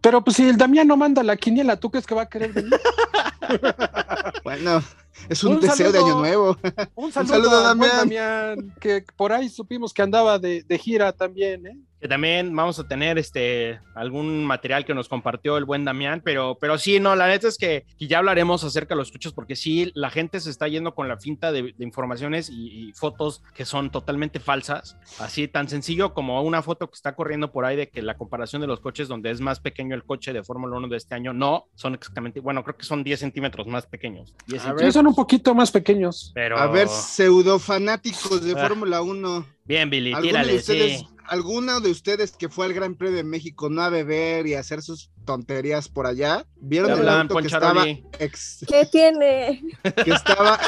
pero 0.00 0.22
pues 0.22 0.36
si 0.36 0.48
el 0.48 0.56
Damián 0.56 0.86
no 0.86 0.96
manda 0.96 1.22
la 1.22 1.36
quiniela, 1.36 1.76
¿tú 1.76 1.90
crees 1.90 2.06
que 2.06 2.14
va 2.14 2.22
a 2.22 2.28
querer 2.28 2.52
venir? 2.52 2.72
Bueno, 4.44 4.82
es 5.28 5.42
un, 5.42 5.54
Un 5.54 5.60
deseo 5.60 5.90
de 5.90 5.98
año 5.98 6.18
nuevo. 6.18 6.56
Un 6.94 7.12
saludo, 7.12 7.50
saludo, 7.50 7.58
a. 7.58 7.96
Damián, 7.98 8.74
que 8.78 9.04
por 9.16 9.32
ahí 9.32 9.48
supimos 9.48 9.94
que 9.94 10.02
andaba 10.02 10.38
de, 10.38 10.62
de 10.62 10.78
gira 10.78 11.12
también, 11.12 11.66
¿eh? 11.66 11.78
Que 12.00 12.06
también 12.08 12.54
vamos 12.54 12.78
a 12.78 12.86
tener 12.86 13.18
este 13.18 13.80
algún 13.94 14.44
material 14.44 14.84
que 14.84 14.94
nos 14.94 15.08
compartió 15.08 15.56
el 15.56 15.64
buen 15.64 15.84
Damián, 15.84 16.22
pero, 16.24 16.56
pero 16.60 16.78
sí, 16.78 17.00
no, 17.00 17.16
la 17.16 17.26
neta 17.26 17.48
es 17.48 17.58
que, 17.58 17.84
que 17.98 18.06
ya 18.06 18.18
hablaremos 18.18 18.62
acerca 18.62 18.94
de 18.94 18.98
los 19.00 19.10
coches, 19.10 19.32
porque 19.32 19.56
sí, 19.56 19.90
la 19.94 20.10
gente 20.10 20.38
se 20.40 20.50
está 20.50 20.68
yendo 20.68 20.94
con 20.94 21.08
la 21.08 21.18
finta 21.18 21.50
de, 21.50 21.74
de 21.76 21.84
informaciones 21.84 22.50
y, 22.50 22.88
y 22.88 22.92
fotos 22.92 23.42
que 23.54 23.64
son 23.64 23.90
totalmente 23.90 24.38
falsas. 24.40 24.96
Así 25.18 25.48
tan 25.48 25.68
sencillo 25.68 26.14
como 26.14 26.40
una 26.42 26.62
foto 26.62 26.88
que 26.88 26.94
está 26.94 27.14
corriendo 27.16 27.50
por 27.50 27.64
ahí 27.64 27.76
de 27.76 27.88
que 27.88 28.00
la 28.02 28.16
comparación 28.16 28.60
de 28.62 28.68
los 28.68 28.80
coches, 28.80 29.08
donde 29.08 29.30
es 29.30 29.40
más 29.40 29.58
pequeño 29.58 29.94
el 29.94 30.04
coche 30.04 30.32
de 30.32 30.44
Fórmula 30.44 30.76
1 30.76 30.88
de 30.88 30.96
este 30.96 31.14
año, 31.16 31.32
no, 31.32 31.64
son 31.74 31.94
exactamente, 31.94 32.40
bueno, 32.40 32.62
creo 32.62 32.76
que 32.76 32.84
son 32.84 33.02
10 33.02 33.18
centímetros 33.18 33.66
más 33.66 33.86
pequeños. 33.86 34.34
10 34.46 34.60
A 34.60 34.62
Sí, 34.62 34.68
centímetros, 34.68 34.94
son 34.94 35.06
un 35.08 35.14
poquito 35.14 35.54
más 35.54 35.72
pequeños. 35.72 36.30
pero 36.34 36.58
A 36.58 36.66
ver, 36.68 36.86
pseudo 36.88 37.58
fanáticos 37.58 38.44
de 38.44 38.52
Ah. 38.52 38.68
Fórmula 38.68 39.02
1. 39.02 39.46
Bien, 39.68 39.90
Billy, 39.90 40.12
¿Alguno 40.12 40.22
de 40.22 40.28
tírale, 40.30 40.56
ustedes, 40.56 40.98
sí. 41.00 41.08
alguno 41.26 41.80
de 41.80 41.90
ustedes 41.90 42.32
que 42.36 42.48
fue 42.48 42.66
al 42.66 42.72
Gran 42.72 42.96
Premio 42.96 43.16
de 43.18 43.24
México 43.24 43.68
no 43.70 43.82
a 43.82 43.90
beber 43.90 44.46
y 44.46 44.54
a 44.54 44.60
hacer 44.60 44.82
sus 44.82 45.10
tonterías 45.24 45.88
por 45.88 46.06
allá? 46.06 46.46
¿Vieron 46.56 46.90
el 46.98 47.08
auto 47.08 47.36
que 47.36 47.46
estaba 47.46 47.86
ex- 48.18 48.64
¿Qué 48.66 48.86
tiene? 48.90 49.62
que 50.04 50.10
estaba 50.10 50.58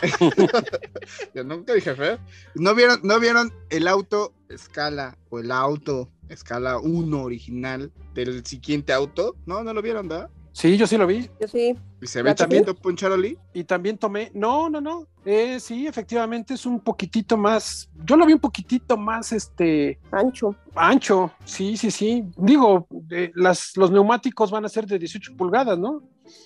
Yo 1.35 1.45
nunca 1.45 1.73
dije 1.75 1.95
feo. 1.95 2.19
¿No 2.55 2.75
vieron, 2.75 3.01
¿No 3.03 3.19
vieron 3.21 3.53
el 3.71 3.89
auto 3.89 4.35
escala 4.49 5.17
o 5.31 5.39
el 5.41 5.51
auto 5.51 6.11
escala 6.29 6.79
1 6.79 7.23
original 7.23 7.91
del 8.15 8.45
siguiente 8.47 8.93
auto? 8.93 9.37
No, 9.47 9.65
no 9.65 9.73
lo 9.73 9.83
vieron, 9.83 10.09
¿verdad? 10.09 10.31
Sí, 10.53 10.77
yo 10.77 10.87
sí 10.87 10.97
lo 10.97 11.07
vi. 11.07 11.29
Yo 11.41 11.49
sí. 11.49 11.77
Y 12.01 12.07
se 12.07 12.23
ve 12.23 12.31
¿Ya 12.31 12.35
también? 12.35 12.65
Poncharoli. 12.83 13.39
Y 13.53 13.65
también 13.65 13.99
tomé, 13.99 14.31
no, 14.35 14.69
no, 14.69 14.81
no. 14.81 15.07
Eh, 15.25 15.61
sí, 15.61 15.87
efectivamente 15.87 16.55
es 16.55 16.65
un 16.65 16.81
poquitito 16.81 17.37
más, 17.37 17.91
yo 18.05 18.17
lo 18.17 18.25
vi 18.25 18.33
un 18.33 18.41
poquitito 18.41 18.97
más, 18.97 19.33
este, 19.33 19.99
Ancho. 20.11 20.57
ancho. 20.75 21.31
Sí, 21.45 21.77
sí, 21.77 21.91
sí. 21.91 22.25
Digo, 22.37 22.87
eh, 23.11 23.31
las, 23.35 23.77
los 23.77 23.91
neumáticos 23.91 24.51
van 24.51 24.65
a 24.65 24.69
ser 24.69 24.87
de 24.87 24.99
18 24.99 25.37
pulgadas, 25.37 25.79
¿no? 25.79 26.03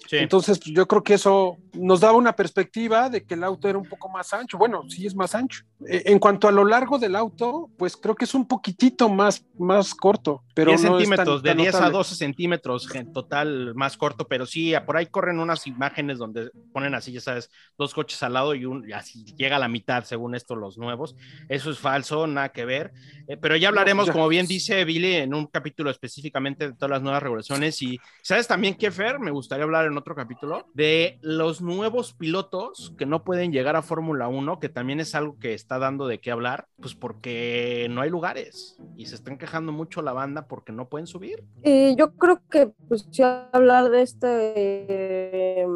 Sí. 0.08 0.16
Entonces, 0.18 0.58
pues, 0.58 0.72
yo 0.74 0.86
creo 0.86 1.02
que 1.02 1.14
eso 1.14 1.56
nos 1.72 2.00
daba 2.00 2.16
una 2.16 2.34
perspectiva 2.34 3.08
de 3.10 3.24
que 3.24 3.34
el 3.34 3.44
auto 3.44 3.68
era 3.68 3.78
un 3.78 3.88
poco 3.88 4.08
más 4.08 4.32
ancho. 4.32 4.56
Bueno, 4.58 4.82
sí 4.88 5.06
es 5.06 5.14
más 5.14 5.34
ancho. 5.34 5.64
Eh, 5.88 6.02
en 6.06 6.18
cuanto 6.18 6.46
a 6.48 6.52
lo 6.52 6.64
largo 6.64 6.98
del 6.98 7.16
auto, 7.16 7.68
pues 7.76 7.96
creo 7.96 8.14
que 8.14 8.24
es 8.24 8.34
un 8.34 8.46
poquitito 8.46 9.08
más, 9.08 9.44
más 9.58 9.94
corto. 9.94 10.42
Pero 10.54 10.70
10 10.70 10.82
no 10.84 10.86
es 10.86 10.92
tan- 10.92 11.00
centímetros, 11.00 11.42
de 11.42 11.50
tan 11.50 11.56
10 11.58 11.74
a 11.74 11.78
notable. 11.78 11.98
12 11.98 12.14
centímetros 12.14 12.94
en 12.94 13.12
total 13.12 13.74
más 13.74 13.96
corto, 13.96 14.26
pero 14.28 14.46
sí, 14.46 14.72
por 14.86 14.96
ahí 14.96 15.06
corren 15.06 15.40
unas 15.40 15.66
imágenes 15.66 16.18
donde 16.18 16.50
ponen 16.72 16.94
así, 16.94 17.12
ya 17.12 17.20
sabes, 17.20 17.50
dos 17.76 17.92
coches 17.92 18.22
al 18.22 18.34
lado 18.34 18.54
y, 18.54 18.64
un, 18.66 18.88
y 18.88 18.92
así 18.92 19.24
llega 19.36 19.56
a 19.56 19.58
la 19.58 19.68
mitad, 19.68 20.04
según 20.04 20.34
esto, 20.34 20.54
los 20.54 20.78
nuevos. 20.78 21.16
Eso 21.48 21.70
es 21.70 21.78
falso, 21.78 22.26
nada 22.26 22.50
que 22.50 22.64
ver. 22.64 22.92
Eh, 23.26 23.36
pero 23.36 23.56
ya 23.56 23.68
hablaremos, 23.68 24.06
ya. 24.06 24.12
como 24.12 24.28
bien 24.28 24.46
dice 24.46 24.84
Billy, 24.84 25.14
en 25.16 25.34
un 25.34 25.46
capítulo 25.46 25.90
específicamente 25.90 26.68
de 26.68 26.74
todas 26.74 26.90
las 26.90 27.02
nuevas 27.02 27.22
regulaciones. 27.22 27.80
Y 27.82 27.98
sabes 28.22 28.46
también 28.46 28.74
que, 28.76 28.90
Fer, 28.90 29.18
me 29.18 29.30
gustaría 29.32 29.64
hablar 29.64 29.73
en 29.82 29.98
otro 29.98 30.14
capítulo 30.14 30.66
de 30.74 31.18
los 31.22 31.60
nuevos 31.60 32.12
pilotos 32.12 32.94
que 32.96 33.06
no 33.06 33.24
pueden 33.24 33.52
llegar 33.52 33.76
a 33.76 33.82
Fórmula 33.82 34.28
1, 34.28 34.60
que 34.60 34.68
también 34.68 35.00
es 35.00 35.14
algo 35.14 35.38
que 35.38 35.54
está 35.54 35.78
dando 35.78 36.06
de 36.06 36.20
qué 36.20 36.30
hablar, 36.30 36.68
pues 36.80 36.94
porque 36.94 37.88
no 37.90 38.00
hay 38.00 38.10
lugares 38.10 38.78
y 38.96 39.06
se 39.06 39.16
están 39.16 39.38
quejando 39.38 39.72
mucho 39.72 40.02
la 40.02 40.12
banda 40.12 40.46
porque 40.46 40.72
no 40.72 40.88
pueden 40.88 41.06
subir. 41.06 41.44
Y 41.64 41.96
yo 41.96 42.14
creo 42.14 42.40
que, 42.48 42.68
pues, 42.88 43.08
sí, 43.10 43.22
hablar 43.22 43.90
de 43.90 44.02
este. 44.02 45.66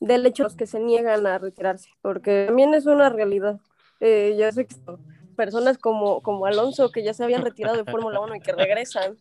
del 0.00 0.26
hecho 0.26 0.42
de 0.42 0.48
los 0.48 0.56
que 0.56 0.66
se 0.66 0.80
niegan 0.80 1.26
a 1.26 1.38
retirarse, 1.38 1.88
porque 2.02 2.44
también 2.46 2.74
es 2.74 2.86
una 2.86 3.08
realidad. 3.08 3.60
Eh, 4.00 4.34
ya 4.38 4.50
sé 4.52 4.66
que 4.66 4.74
personas 5.40 5.78
como, 5.78 6.20
como 6.20 6.44
Alonso, 6.44 6.90
que 6.92 7.02
ya 7.02 7.14
se 7.14 7.24
habían 7.24 7.40
retirado 7.42 7.76
de 7.78 7.84
Fórmula 7.90 8.20
1 8.20 8.34
y 8.36 8.40
que 8.40 8.52
regresan, 8.52 9.16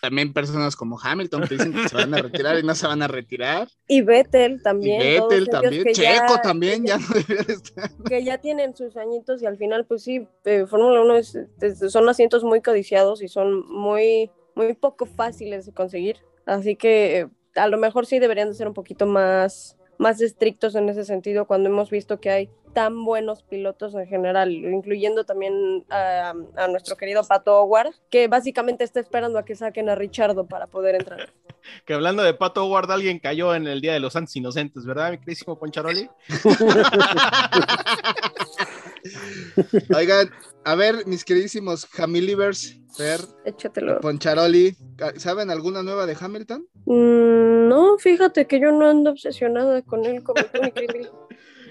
También 0.00 0.32
personas 0.32 0.76
como 0.76 1.00
Hamilton 1.02 1.42
que 1.48 1.54
dicen 1.56 1.72
que 1.72 1.88
se 1.88 1.96
van 1.96 2.14
a 2.14 2.18
retirar 2.18 2.56
y 2.58 2.62
no 2.62 2.76
se 2.76 2.86
van 2.86 3.02
a 3.02 3.08
retirar. 3.08 3.66
y 3.88 4.02
Vettel 4.02 4.52
Y 4.54 4.62
también. 4.62 5.16
todos 5.18 5.28
Vettel 5.30 5.48
también. 5.50 5.84
Checo 5.92 6.34
ya- 6.36 6.42
también 6.42 6.84
ya 6.86 6.98
no 6.98 7.06
debería 7.12 7.42
de 7.42 7.52
estar. 7.54 7.90
que 8.06 8.24
ya 8.24 8.38
tienen 8.38 8.76
sus 8.76 8.96
añitos 8.96 9.42
y 9.42 9.46
al 9.46 9.56
final, 9.56 9.84
pues 9.84 10.04
sí, 10.04 10.28
eh, 10.44 10.66
Fórmula 10.68 11.00
1 11.02 11.16
es, 11.16 11.34
es- 11.60 11.90
son 11.92 12.08
asientos 12.08 12.44
muy 12.44 12.60
codiciados 12.62 13.20
y 13.20 13.26
son 13.28 13.66
muy, 13.68 14.30
muy 14.54 14.74
poco 14.74 15.06
fáciles 15.06 15.66
de 15.66 15.72
conseguir. 15.72 16.18
Así 16.46 16.76
que 16.76 17.18
eh, 17.20 17.28
a 17.56 17.66
lo 17.66 17.78
mejor 17.78 18.06
sí 18.06 18.20
deberían 18.20 18.48
de 18.48 18.54
ser 18.54 18.68
un 18.68 18.74
poquito 18.74 19.06
más, 19.06 19.76
más 19.98 20.20
estrictos 20.20 20.74
en 20.76 20.88
ese 20.88 21.04
sentido 21.04 21.46
cuando 21.46 21.68
hemos 21.68 21.90
visto 21.90 22.20
que 22.20 22.30
hay 22.30 22.50
tan 22.74 23.04
buenos 23.04 23.42
pilotos 23.42 23.94
en 23.94 24.06
general, 24.06 24.52
incluyendo 24.52 25.24
también 25.24 25.84
a, 25.88 26.34
a 26.56 26.68
nuestro 26.68 26.96
querido 26.96 27.24
Pato 27.24 27.62
Howard, 27.62 27.94
que 28.10 28.28
básicamente 28.28 28.84
está 28.84 29.00
esperando 29.00 29.38
a 29.38 29.44
que 29.44 29.56
saquen 29.56 29.88
a 29.88 29.94
Richardo 29.94 30.46
para 30.46 30.66
poder 30.66 30.96
entrar. 30.96 31.32
Que 31.86 31.94
hablando 31.94 32.22
de 32.22 32.34
Pato 32.34 32.62
Howard, 32.62 32.90
alguien 32.90 33.18
cayó 33.18 33.54
en 33.54 33.66
el 33.66 33.80
Día 33.80 33.94
de 33.94 34.00
los 34.00 34.12
Santos 34.12 34.36
Inocentes, 34.36 34.84
¿verdad, 34.84 35.12
mi 35.12 35.16
queridísimo 35.16 35.58
Poncharoli? 35.58 36.10
Oigan, 39.96 40.30
a 40.64 40.74
ver, 40.74 41.06
mis 41.06 41.24
queridísimos 41.24 41.88
Hamilivers, 41.98 42.78
Fer, 42.96 43.20
Échatelo. 43.44 44.00
Poncharoli, 44.00 44.76
¿saben 45.16 45.50
alguna 45.50 45.82
nueva 45.82 46.04
de 46.04 46.16
Hamilton? 46.20 46.66
Mm, 46.84 47.68
no, 47.68 47.98
fíjate 47.98 48.46
que 48.46 48.60
yo 48.60 48.70
no 48.70 48.88
ando 48.88 49.10
obsesionada 49.10 49.82
con 49.82 50.04
él 50.04 50.22
como 50.22 50.42
tú, 50.44 50.62
mi 50.62 50.70
querido. 50.70 51.23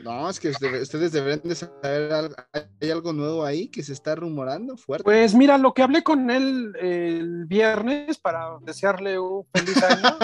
No, 0.04 0.30
es 0.30 0.40
que 0.40 0.50
usted- 0.50 0.82
ustedes 0.82 1.12
deberían 1.12 1.42
de 1.44 1.56
saber, 1.56 2.36
hay 2.82 2.92
algo 2.92 3.14
nuevo 3.14 3.44
ahí 3.46 3.68
que 3.70 3.84
se 3.84 3.94
está 3.94 4.16
rumorando 4.16 4.76
fuerte. 4.78 5.04
Pues 5.04 5.34
mira, 5.34 5.58
lo 5.58 5.74
que 5.74 5.82
hablé 5.84 6.04
con 6.04 6.30
él 6.30 6.74
el 6.80 7.46
viernes 7.46 8.18
para 8.18 8.58
desearle 8.62 9.18
un 9.20 9.46
feliz 9.54 9.82
año, 9.84 10.18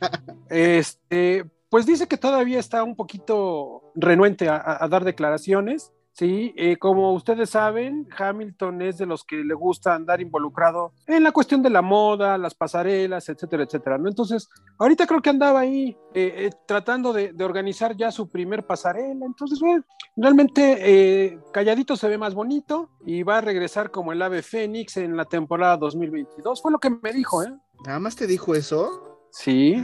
este, 0.48 1.44
pues 1.68 1.86
dice 1.86 2.08
que 2.08 2.16
todavía 2.16 2.58
está 2.58 2.82
un 2.82 2.96
poquito 2.96 3.92
renuente 3.94 4.48
a 4.48 4.86
dar 4.90 5.04
declaraciones, 5.04 5.92
Sí, 6.12 6.52
eh, 6.56 6.76
como 6.76 7.12
ustedes 7.14 7.50
saben, 7.50 8.08
Hamilton 8.16 8.82
es 8.82 8.98
de 8.98 9.06
los 9.06 9.24
que 9.24 9.36
le 9.36 9.54
gusta 9.54 9.94
andar 9.94 10.20
involucrado 10.20 10.92
en 11.06 11.22
la 11.22 11.32
cuestión 11.32 11.62
de 11.62 11.70
la 11.70 11.82
moda, 11.82 12.36
las 12.36 12.54
pasarelas, 12.54 13.28
etcétera, 13.28 13.62
etcétera, 13.62 13.96
¿no? 13.96 14.08
Entonces, 14.08 14.48
ahorita 14.78 15.06
creo 15.06 15.22
que 15.22 15.30
andaba 15.30 15.60
ahí 15.60 15.96
eh, 16.14 16.34
eh, 16.46 16.50
tratando 16.66 17.12
de, 17.12 17.32
de 17.32 17.44
organizar 17.44 17.96
ya 17.96 18.10
su 18.10 18.28
primer 18.28 18.66
pasarela. 18.66 19.24
Entonces, 19.24 19.60
bueno, 19.60 19.84
realmente 20.16 20.78
eh, 20.80 21.38
calladito 21.52 21.96
se 21.96 22.08
ve 22.08 22.18
más 22.18 22.34
bonito 22.34 22.90
y 23.06 23.22
va 23.22 23.38
a 23.38 23.40
regresar 23.40 23.90
como 23.90 24.12
el 24.12 24.22
ave 24.22 24.42
fénix 24.42 24.96
en 24.96 25.16
la 25.16 25.24
temporada 25.24 25.76
2022. 25.76 26.60
Fue 26.60 26.72
lo 26.72 26.78
que 26.78 26.90
me 26.90 27.12
dijo, 27.12 27.42
¿eh? 27.42 27.52
¿Nada 27.86 27.98
más 27.98 28.16
te 28.16 28.26
dijo 28.26 28.54
eso? 28.54 29.20
Sí. 29.30 29.82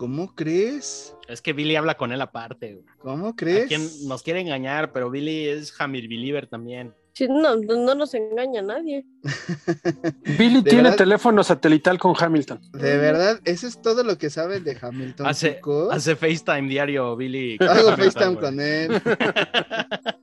¿Cómo 0.00 0.34
crees? 0.34 1.14
Es 1.28 1.42
que 1.42 1.52
Billy 1.52 1.76
habla 1.76 1.98
con 1.98 2.10
él 2.10 2.22
aparte. 2.22 2.72
güey. 2.72 2.86
¿Cómo 3.00 3.28
¿A 3.28 3.36
crees? 3.36 3.68
quién 3.68 3.86
nos 4.08 4.22
quiere 4.22 4.40
engañar? 4.40 4.92
Pero 4.92 5.10
Billy 5.10 5.46
es 5.46 5.78
Hamir 5.78 6.08
Believer 6.08 6.46
también. 6.46 6.94
Sí, 7.12 7.28
no, 7.28 7.54
no, 7.56 7.74
no 7.76 7.94
nos 7.94 8.14
engaña 8.14 8.62
nadie. 8.62 9.04
Billy 10.38 10.62
¿De 10.62 10.70
tiene 10.70 10.84
verdad? 10.84 10.96
teléfono 10.96 11.44
satelital 11.44 11.98
con 11.98 12.14
Hamilton. 12.18 12.62
De 12.72 12.96
verdad, 12.96 13.40
eso 13.44 13.66
es 13.66 13.82
todo 13.82 14.02
lo 14.02 14.16
que 14.16 14.30
saben 14.30 14.64
de 14.64 14.78
Hamilton. 14.80 15.26
Hace, 15.26 16.16
FaceTime 16.16 16.66
diario, 16.66 17.14
Billy. 17.14 17.58
Hago 17.60 17.94
FaceTime 17.94 18.36
con 18.36 18.58
él. 18.58 19.02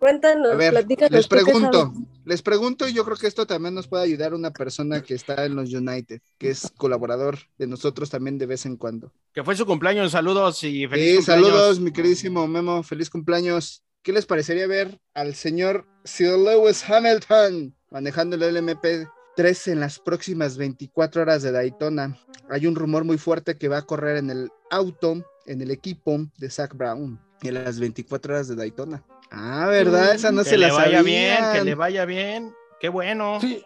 Cuéntanos, 0.00 0.52
A 0.52 0.56
ver, 0.56 0.72
platícanos. 0.72 1.12
les 1.12 1.28
¿tú 1.28 1.36
qué 1.36 1.42
pregunto, 1.44 1.92
les 2.24 2.42
pregunto, 2.42 2.88
y 2.88 2.92
yo 2.94 3.04
creo 3.04 3.16
que 3.18 3.26
esto 3.26 3.46
también 3.46 3.74
nos 3.74 3.86
puede 3.86 4.02
ayudar 4.04 4.32
una 4.34 4.50
persona 4.50 5.02
que 5.02 5.14
está 5.14 5.44
en 5.44 5.54
los 5.54 5.72
United, 5.72 6.20
que 6.38 6.50
es 6.50 6.72
colaborador 6.76 7.38
de 7.58 7.66
nosotros 7.66 8.08
también 8.10 8.38
de 8.38 8.46
vez 8.46 8.64
en 8.66 8.76
cuando. 8.76 9.12
Que 9.34 9.44
fue 9.44 9.54
su 9.56 9.66
cumpleaños. 9.66 10.12
Saludos 10.12 10.64
y 10.64 10.86
feliz 10.88 11.10
Sí, 11.10 11.16
cumpleaños. 11.18 11.24
saludos, 11.48 11.80
mi 11.80 11.92
queridísimo 11.92 12.46
Memo, 12.48 12.82
feliz 12.82 13.10
cumpleaños. 13.10 13.82
¿Qué 14.02 14.12
les 14.14 14.24
parecería 14.24 14.66
ver 14.66 14.98
al 15.12 15.34
señor 15.34 15.86
Sir 16.04 16.38
Lewis 16.38 16.82
Hamilton 16.88 17.76
manejando 17.90 18.36
el 18.36 18.42
LMP3 18.56 19.72
en 19.72 19.80
las 19.80 19.98
próximas 19.98 20.56
24 20.56 21.20
horas 21.22 21.42
de 21.42 21.52
Daytona? 21.52 22.18
Hay 22.48 22.66
un 22.66 22.74
rumor 22.74 23.04
muy 23.04 23.18
fuerte 23.18 23.58
que 23.58 23.68
va 23.68 23.76
a 23.78 23.82
correr 23.82 24.16
en 24.16 24.30
el 24.30 24.48
auto, 24.70 25.22
en 25.44 25.60
el 25.60 25.70
equipo 25.70 26.18
de 26.38 26.48
Zach 26.50 26.74
Brown, 26.74 27.20
en 27.42 27.54
las 27.54 27.78
24 27.78 28.32
horas 28.34 28.48
de 28.48 28.56
Daytona. 28.56 29.04
Ah, 29.30 29.66
¿verdad? 29.68 30.14
Esa 30.14 30.32
no 30.32 30.42
que 30.42 30.50
se 30.50 30.58
le 30.58 30.68
la 30.68 30.72
vaya 30.74 31.02
bien, 31.02 31.38
que 31.52 31.64
le 31.64 31.74
vaya 31.74 32.04
bien. 32.04 32.52
Qué 32.80 32.88
bueno. 32.88 33.38
Sí. 33.40 33.64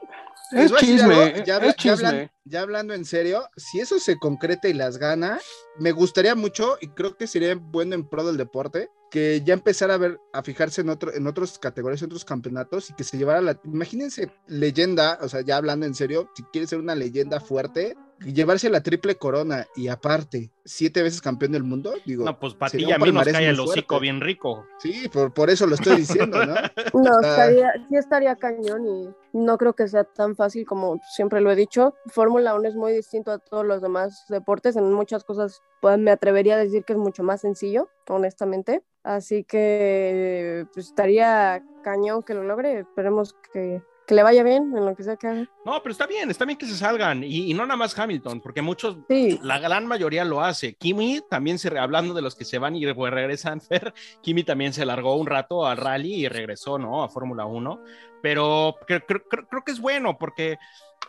Es 0.53 0.75
chisme, 0.77 1.15
algo, 1.15 1.25
ya, 1.25 1.33
es 1.39 1.45
ya 1.45 1.57
hablan- 1.57 1.75
chisme. 1.77 2.31
Ya 2.45 2.61
hablando 2.61 2.95
en 2.95 3.05
serio, 3.05 3.49
si 3.57 3.81
eso 3.81 3.99
se 3.99 4.19
concreta 4.19 4.69
y 4.69 4.75
las 4.75 4.99
gana, 4.99 5.39
me 5.79 5.93
gustaría 5.93 6.35
mucho 6.35 6.77
y 6.81 6.89
creo 6.89 7.17
que 7.17 7.27
sería 7.27 7.55
bueno 7.55 7.95
en 7.95 8.09
pro 8.09 8.25
del 8.25 8.37
deporte 8.37 8.91
que 9.11 9.43
ya 9.45 9.55
empezara 9.55 9.95
a 9.95 9.99
ver, 9.99 10.21
a 10.33 10.43
fijarse 10.43 10.81
en 10.81 10.89
otro, 10.89 11.15
en 11.15 11.27
otras 11.29 11.57
categorías, 11.59 12.03
en 12.03 12.07
otros 12.07 12.25
campeonatos 12.25 12.91
y 12.91 12.95
que 12.95 13.05
se 13.05 13.17
llevara 13.17 13.41
la, 13.41 13.61
imagínense, 13.65 14.33
leyenda, 14.49 15.19
o 15.23 15.29
sea, 15.29 15.41
ya 15.43 15.57
hablando 15.57 15.87
en 15.87 15.95
serio, 15.95 16.31
si 16.35 16.43
quiere 16.45 16.67
ser 16.67 16.81
una 16.81 16.97
leyenda 16.97 17.39
fuerte, 17.39 17.97
llevarse 18.19 18.71
la 18.71 18.83
triple 18.83 19.17
corona 19.17 19.67
y 19.77 19.89
aparte, 19.89 20.51
siete 20.65 21.03
veces 21.03 21.21
campeón 21.21 21.53
del 21.53 21.63
mundo, 21.63 21.95
digo, 22.05 22.25
No, 22.25 22.39
pues 22.39 22.55
para 22.55 22.71
ti 22.71 22.79
sería 22.79 22.97
a 22.97 22.99
mí 22.99 23.13
nos 23.13 23.25
cae 23.25 23.49
el 23.49 23.61
hocico 23.61 23.95
fuerte. 23.95 24.03
bien 24.03 24.21
rico. 24.21 24.67
sí, 24.79 25.09
por, 25.13 25.33
por 25.33 25.51
eso 25.51 25.67
lo 25.67 25.75
estoy 25.75 25.97
diciendo, 25.99 26.45
¿no? 26.45 26.55
No, 26.95 27.21
estaría, 27.21 27.73
sí 27.89 27.97
estaría 27.97 28.35
cañón 28.37 28.87
y 28.87 29.09
no 29.33 29.59
creo 29.59 29.75
que 29.75 29.89
sea 29.89 30.05
tan 30.05 30.35
fácil 30.37 30.65
como 30.67 31.01
siempre 31.15 31.41
lo 31.41 31.51
he 31.51 31.57
dicho. 31.57 31.95
Fórmula 32.35 32.57
1 32.57 32.69
es 32.69 32.75
muy 32.75 32.93
distinto 32.93 33.31
a 33.31 33.39
todos 33.39 33.65
los 33.65 33.81
demás 33.81 34.25
deportes. 34.29 34.75
En 34.75 34.93
muchas 34.93 35.23
cosas 35.23 35.63
pues, 35.81 35.97
me 35.99 36.11
atrevería 36.11 36.57
a 36.57 36.59
decir 36.59 36.85
que 36.85 36.95
es 36.95 36.99
mucho 36.99 37.23
más 37.23 37.43
sencillo, 37.43 37.89
honestamente. 38.09 38.83
Así 39.05 39.45
que 39.45 40.67
pues, 40.75 40.87
estaría 40.87 41.63
cañón 41.85 42.25
que 42.25 42.35
lo 42.35 42.43
logre. 42.43 42.81
Esperemos 42.81 43.37
que, 43.53 43.85
que 44.07 44.15
le 44.15 44.23
vaya 44.23 44.43
bien 44.43 44.73
en 44.77 44.85
lo 44.85 44.95
que 44.95 45.03
sea 45.03 45.17
que 45.17 45.27
haga. 45.27 45.49
No, 45.65 45.83
pero 45.83 45.93
está 45.93 46.07
bien, 46.07 46.31
está 46.31 46.45
bien 46.45 46.59
que 46.59 46.67
se 46.67 46.77
salgan. 46.77 47.25
Y, 47.25 47.51
y 47.51 47.55
no 47.55 47.65
nada 47.67 47.77
más 47.77 47.99
Hamilton, 47.99 48.41
porque 48.41 48.61
muchos, 48.63 48.97
Sí, 49.09 49.39
la 49.43 49.59
gran 49.59 49.87
mayoría 49.87 50.25
lo 50.25 50.41
hace. 50.43 50.75
Kimi 50.75 51.21
también 51.31 51.59
se, 51.59 51.77
hablando 51.79 52.13
de 52.15 52.23
los 52.23 52.35
que 52.35 52.45
se 52.45 52.59
van 52.59 52.77
y 52.77 52.85
regresan, 52.87 53.61
Fer, 53.63 53.95
Kimi 54.23 54.45
también 54.45 54.73
se 54.73 54.85
largó 54.85 55.17
un 55.17 55.27
rato 55.27 55.67
al 55.67 55.77
rally 55.79 56.15
y 56.25 56.29
regresó, 56.29 56.79
¿no? 56.79 57.03
A 57.03 57.09
Fórmula 57.09 57.47
1. 57.47 57.81
Pero 58.23 58.77
creo, 58.87 59.01
creo- 59.07 59.23
creo- 59.29 59.47
creo 59.49 59.63
que 59.65 59.73
es 59.73 59.81
bueno 59.81 60.17
porque 60.19 60.57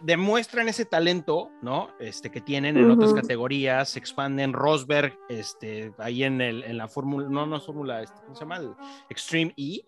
demuestran 0.02 0.68
ese 0.68 0.84
talento, 0.86 1.52
¿no? 1.62 1.90
Este 2.00 2.30
que 2.30 2.42
tienen 2.42 2.76
en 2.78 2.92
otras 2.92 3.14
categorías, 3.14 3.90
se 3.90 4.00
expanden. 4.00 4.52
Rosberg, 4.54 5.18
este, 5.30 5.94
ahí 5.98 6.24
en, 6.24 6.42
el, 6.42 6.64
en 6.64 6.78
la 6.78 6.88
Fórmula, 6.90 7.28
no, 7.30 7.46
no 7.46 7.56
es 7.58 7.64
Fórmula, 7.66 8.02
este, 8.02 8.20
¿cómo 8.24 8.36
se 8.36 8.42
llama? 8.42 8.58
El 8.58 8.74
Extreme 9.10 9.54
E. 9.58 9.86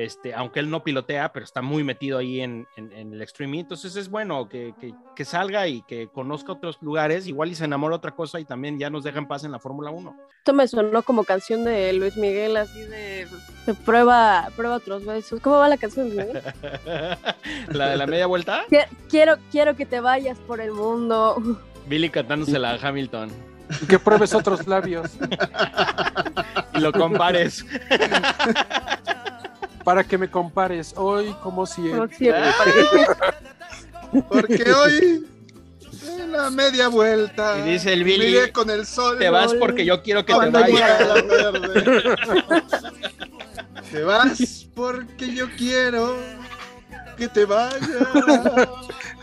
Este, 0.00 0.32
aunque 0.32 0.60
él 0.60 0.70
no 0.70 0.82
pilotea, 0.82 1.30
pero 1.32 1.44
está 1.44 1.60
muy 1.60 1.84
metido 1.84 2.16
ahí 2.18 2.40
en, 2.40 2.66
en- 2.76 2.90
en 2.92 3.12
el 3.12 3.20
Extreme 3.20 3.58
E. 3.58 3.60
Entonces 3.60 3.96
es 3.96 4.08
bueno 4.08 4.48
que, 4.48 4.72
que- 4.80 4.94
que 5.14 5.24
salga 5.26 5.66
y 5.68 5.82
que 5.82 6.08
conozca 6.08 6.52
otros 6.52 6.78
lugares, 6.80 7.26
igual 7.26 7.50
y 7.50 7.54
se 7.54 7.66
enamora 7.66 7.92
de 7.94 7.96
otra 7.98 8.12
cosa 8.12 8.40
y 8.40 8.44
también 8.46 8.78
ya 8.78 8.88
nos 8.88 9.04
deja 9.04 9.18
en 9.18 9.26
paz 9.28 9.44
en 9.44 9.52
la 9.52 9.58
Fórmula 9.58 9.90
1. 9.90 10.16
esto 10.38 10.52
me 10.54 10.66
sonó 10.68 11.02
como 11.02 11.24
canción 11.24 11.64
de 11.64 11.92
Luis 11.92 12.16
Miguel, 12.16 12.56
así 12.56 12.80
de, 12.80 13.26
de 13.66 13.74
prueba, 13.74 14.48
prueba 14.56 14.76
otros 14.76 15.04
besos. 15.04 15.38
¿Cómo 15.40 15.56
va 15.58 15.68
la 15.68 15.76
canción, 15.76 16.06
Luis 16.08 16.26
Miguel? 16.26 16.42
la 17.72 17.88
de 17.90 17.96
la 17.98 18.06
media 18.06 18.26
vuelta, 18.26 18.64
Qui- 18.70 18.86
Quiero, 19.10 19.36
quiero 19.50 19.76
que 19.76 19.84
te 19.84 20.00
vayas 20.00 20.38
por 20.38 20.60
el 20.62 20.72
mundo. 20.72 21.36
Billy 21.88 22.08
cantándosela 22.08 22.70
a 22.72 22.88
Hamilton 22.88 23.30
Que 23.88 23.98
pruebes 23.98 24.32
otros 24.34 24.66
labios 24.66 25.10
y 26.74 26.78
lo 26.80 26.92
compares. 26.92 27.64
Para 29.84 30.04
que 30.04 30.16
me 30.18 30.30
compares 30.30 30.94
hoy 30.96 31.34
como 31.42 31.66
si 31.66 31.88
Como 31.90 32.08
siempre. 32.08 32.52
Porque 34.28 34.72
hoy, 34.72 35.24
en 36.18 36.32
la 36.32 36.50
media 36.50 36.88
vuelta, 36.88 37.60
Y 37.60 37.72
dice 37.72 37.92
el 37.92 38.02
Billy, 38.02 38.50
con 38.50 38.68
el 38.70 38.84
sol. 38.84 39.18
Te 39.18 39.30
vas 39.30 39.54
porque 39.54 39.84
yo 39.84 40.02
quiero 40.02 40.26
que 40.26 40.34
te 40.34 40.48
vayas. 40.48 41.00
Te 43.92 44.02
vas 44.02 44.66
porque 44.74 45.32
yo 45.34 45.46
quiero 45.56 46.16
que 47.16 47.28
te 47.28 47.44
vayas. 47.44 47.80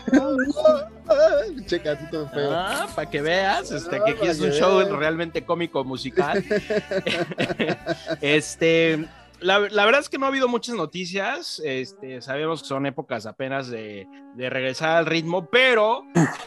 Checa, 1.66 1.98
todo 2.10 2.28
feo. 2.28 2.50
Ah, 2.52 2.86
para 2.94 3.10
que 3.10 3.22
veas, 3.22 3.70
este, 3.70 3.96
Ah, 3.96 4.04
que 4.04 4.10
aquí 4.12 4.26
es 4.26 4.40
un 4.40 4.50
show 4.50 4.80
realmente 4.96 5.44
cómico 5.44 5.84
musical. 5.84 6.44
este, 8.20 9.06
la, 9.40 9.58
la 9.60 9.84
verdad 9.84 10.00
es 10.00 10.08
que 10.08 10.18
no 10.18 10.26
ha 10.26 10.28
habido 10.28 10.48
muchas 10.48 10.74
noticias. 10.76 11.60
Este, 11.64 12.20
sabemos 12.20 12.62
que 12.62 12.68
son 12.68 12.86
épocas 12.86 13.26
apenas 13.26 13.68
de, 13.68 14.06
de 14.34 14.50
regresar 14.50 14.96
al 14.96 15.06
ritmo, 15.06 15.48
pero, 15.50 16.02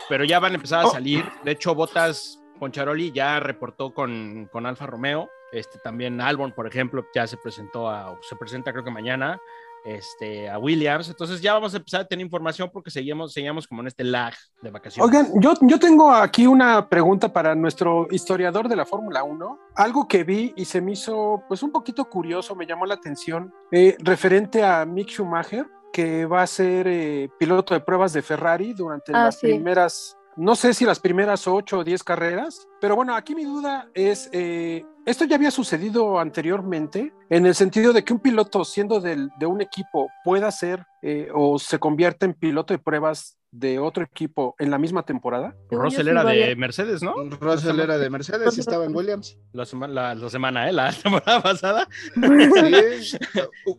pero 0.10 0.23
ya 0.23 0.39
van 0.39 0.54
a 0.54 0.56
empezar 0.56 0.82
a 0.82 0.88
Oh. 0.88 0.91
salir. 0.91 1.25
De 1.43 1.51
hecho, 1.51 1.73
Botas 1.75 2.41
Poncharoli 2.60 3.12
ya 3.12 3.39
reportó 3.39 3.93
con, 3.93 4.47
con 4.51 4.65
Alfa 4.65 4.86
Romeo. 4.86 5.30
Este, 5.51 5.80
también 5.80 6.21
Albon, 6.21 6.54
por 6.54 6.65
ejemplo, 6.67 7.06
ya 7.13 7.27
se 7.27 7.36
presentó 7.38 7.89
a, 7.89 8.17
se 8.21 8.36
presenta 8.38 8.71
creo 8.71 8.84
que 8.86 8.91
mañana 8.91 9.39
este, 9.86 10.50
a 10.50 10.58
Williams. 10.60 11.10
Entonces 11.10 11.41
ya 11.41 11.54
vamos 11.54 11.74
a 11.74 11.78
empezar 11.78 12.02
a 12.02 12.06
tener 12.08 12.24
información 12.26 12.70
porque 12.72 12.91
seguimos, 12.91 13.34
seguimos 13.34 13.67
como 13.67 13.82
en 13.82 13.88
este 13.88 14.04
lag 14.04 14.34
de 14.62 14.70
vacaciones. 14.72 15.08
Oigan, 15.13 15.32
yo, 15.41 15.54
yo 15.62 15.80
tengo 15.80 16.12
aquí 16.12 16.48
una 16.48 16.88
pregunta 16.89 17.32
para 17.32 17.56
nuestro 17.56 18.08
historiador 18.12 18.67
de 18.67 18.76
la 18.76 18.86
Fórmula 18.86 19.24
1. 19.24 19.60
Algo 19.76 20.08
que 20.08 20.24
vi 20.24 20.54
y 20.56 20.65
se 20.65 20.82
me 20.82 20.94
hizo 20.94 21.44
pues 21.48 21.63
un 21.63 21.72
poquito 21.72 22.06
curioso, 22.06 22.56
me 22.56 22.65
llamó 22.65 22.86
la 22.86 22.96
atención, 22.96 23.54
eh, 23.72 23.96
referente 24.00 24.63
a 24.63 24.86
Mick 24.86 25.10
Schumacher, 25.10 25.65
que 25.91 26.26
va 26.26 26.41
a 26.44 26.48
ser 26.48 26.88
eh, 26.88 27.30
piloto 27.38 27.74
de 27.74 27.82
pruebas 27.82 28.13
de 28.13 28.22
Ferrari 28.22 28.74
durante 28.74 29.12
Ah, 29.13 29.26
las 29.26 29.39
sí. 29.39 29.48
primeras, 29.48 30.17
no 30.41 30.56
sé 30.56 30.73
si 30.73 30.86
las 30.86 30.99
primeras 30.99 31.47
ocho 31.47 31.77
o 31.80 31.84
diez 31.84 32.04
carreras, 32.04 32.67
pero 32.80 32.95
bueno, 32.95 33.13
aquí 33.15 33.36
mi 33.36 33.43
duda 33.45 33.89
es, 33.93 34.27
eh, 34.34 34.84
esto 35.06 35.25
ya 35.25 35.36
había 35.36 35.51
sucedido 35.51 36.19
anteriormente, 36.19 37.13
en 37.30 37.45
el 37.45 37.54
sentido 37.54 37.93
de 37.93 38.04
que 38.04 38.13
un 38.13 38.19
piloto 38.19 38.65
siendo 38.65 38.99
del- 38.99 39.30
de 39.38 39.45
un 39.45 39.62
equipo 39.62 40.08
pueda 40.23 40.51
ser 40.51 40.86
eh, 41.04 41.30
o 41.34 41.60
se 41.60 41.77
convierta 41.80 42.25
en 42.25 42.34
piloto 42.34 42.73
de 42.73 42.80
pruebas 42.80 43.38
de 43.51 43.79
otro 43.79 44.03
equipo 44.03 44.55
en 44.59 44.71
la 44.71 44.77
misma 44.77 45.03
temporada. 45.03 45.55
Russell 45.69 46.07
era 46.07 46.23
de. 46.23 46.55
Mercedes, 46.55 47.03
¿no? 47.03 47.13
Russell 47.39 47.79
era 47.79 47.97
de 47.97 48.09
Mercedes 48.09 48.57
y 48.57 48.61
estaba 48.61 48.85
en 48.85 48.95
Williams. 48.95 49.37
La, 49.51 49.65
sema- 49.65 49.87
la- 49.89 50.15
la 50.15 50.29
semana, 50.29 50.69
¿eh? 50.69 50.73
La 50.73 50.91
temporada 51.03 51.41
pasada. 51.43 51.87
Sí. 52.13 53.17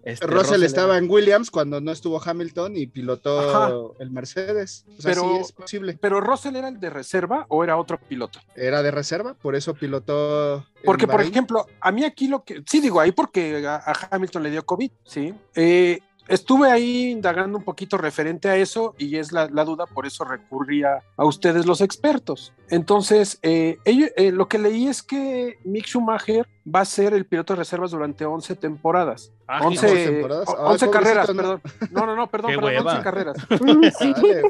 Este, 0.04 0.26
Russell 0.26 0.38
Russell 0.38 0.62
estaba 0.64 0.94
era- 0.96 1.04
en 1.04 1.10
Williams 1.10 1.50
cuando 1.50 1.80
no 1.80 1.90
estuvo 1.92 2.20
Hamilton 2.22 2.76
y 2.76 2.86
pilotó 2.86 3.40
Ajá. 3.40 3.72
el 3.98 4.10
Mercedes. 4.10 4.84
O 4.98 5.00
sea, 5.02 5.12
Pero- 5.12 5.22
sí 5.22 5.36
es 5.40 5.52
posible. 5.52 5.98
Pero 6.00 6.20
Russell 6.20 6.56
era 6.56 6.68
el 6.68 6.78
de 6.80 6.90
reserva 6.90 7.46
o 7.48 7.64
era 7.64 7.76
otro 7.76 7.98
piloto? 7.98 8.40
Era 8.54 8.82
de 8.82 8.90
reserva, 8.90 9.34
por 9.34 9.54
eso 9.56 9.74
pilotó. 9.74 10.66
Porque, 10.84 11.06
por 11.06 11.20
ejemplo, 11.20 11.66
a 11.80 11.92
mí 11.92 12.04
aquí 12.04 12.28
lo 12.28 12.44
que, 12.44 12.62
sí 12.66 12.80
digo 12.80 13.00
ahí 13.00 13.12
porque 13.12 13.64
a, 13.66 13.76
a 13.76 14.08
Hamilton 14.10 14.42
le 14.42 14.50
dio 14.50 14.64
COVID, 14.66 14.90
¿sí? 15.04 15.32
Eh, 15.54 16.00
estuve 16.28 16.70
ahí 16.70 17.10
indagando 17.10 17.58
un 17.58 17.64
poquito 17.64 17.98
referente 17.98 18.48
a 18.48 18.56
eso 18.56 18.94
y 18.98 19.16
es 19.16 19.32
la, 19.32 19.48
la 19.48 19.64
duda, 19.64 19.86
por 19.86 20.06
eso 20.06 20.24
recurría 20.24 21.02
a 21.16 21.24
ustedes 21.24 21.66
los 21.66 21.80
expertos. 21.80 22.52
Entonces, 22.70 23.38
eh, 23.42 23.78
ello- 23.84 24.08
eh, 24.16 24.32
lo 24.32 24.48
que 24.48 24.58
leí 24.58 24.88
es 24.88 25.02
que 25.02 25.58
Mick 25.64 25.86
Schumacher 25.86 26.46
va 26.64 26.80
a 26.80 26.84
ser 26.84 27.12
el 27.14 27.26
piloto 27.26 27.52
de 27.54 27.58
reservas 27.58 27.90
durante 27.90 28.24
11 28.24 28.54
temporadas. 28.56 29.32
Ah, 29.48 29.60
11, 29.66 29.86
¿once 29.86 30.06
temporadas? 30.10 30.48
o- 30.48 30.52
Ay, 30.66 30.72
11 30.72 30.90
carreras, 30.90 31.28
¿no? 31.28 31.36
perdón. 31.36 31.62
No, 31.90 32.06
no, 32.06 32.16
no, 32.16 32.30
perdón, 32.30 32.50
perdón, 32.52 32.64
hueva. 32.64 32.92
11 32.92 33.02
carreras. 33.02 33.36
Sí. 33.98 34.12
Dale. 34.14 34.42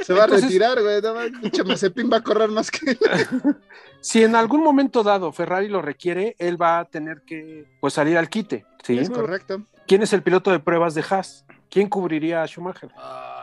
Se 0.00 0.12
va 0.12 0.24
Entonces- 0.24 0.44
a 0.44 0.46
retirar, 0.48 0.82
güey. 0.82 1.00
No, 1.00 1.64
Mazepin 1.64 2.10
va 2.12 2.18
a 2.18 2.22
correr 2.22 2.50
más 2.50 2.70
que. 2.70 2.98
Si 4.00 4.22
en 4.22 4.34
algún 4.36 4.62
momento 4.62 5.02
dado 5.02 5.32
Ferrari 5.32 5.68
lo 5.68 5.80
requiere, 5.80 6.36
él 6.38 6.60
va 6.60 6.78
a 6.80 6.84
tener 6.84 7.22
que 7.22 7.64
pues 7.80 7.94
salir 7.94 8.18
al 8.18 8.28
quite. 8.28 8.66
¿Sí? 8.84 8.98
Es 8.98 9.10
correcto. 9.10 9.62
¿Quién 9.86 10.02
es 10.02 10.12
el 10.12 10.22
piloto 10.22 10.50
de 10.50 10.60
pruebas 10.60 10.94
de 10.94 11.04
Haas? 11.08 11.44
¿Quién 11.70 11.88
cubriría 11.88 12.42
a 12.42 12.46
Schumacher? 12.46 12.90
Ah, 12.96 13.33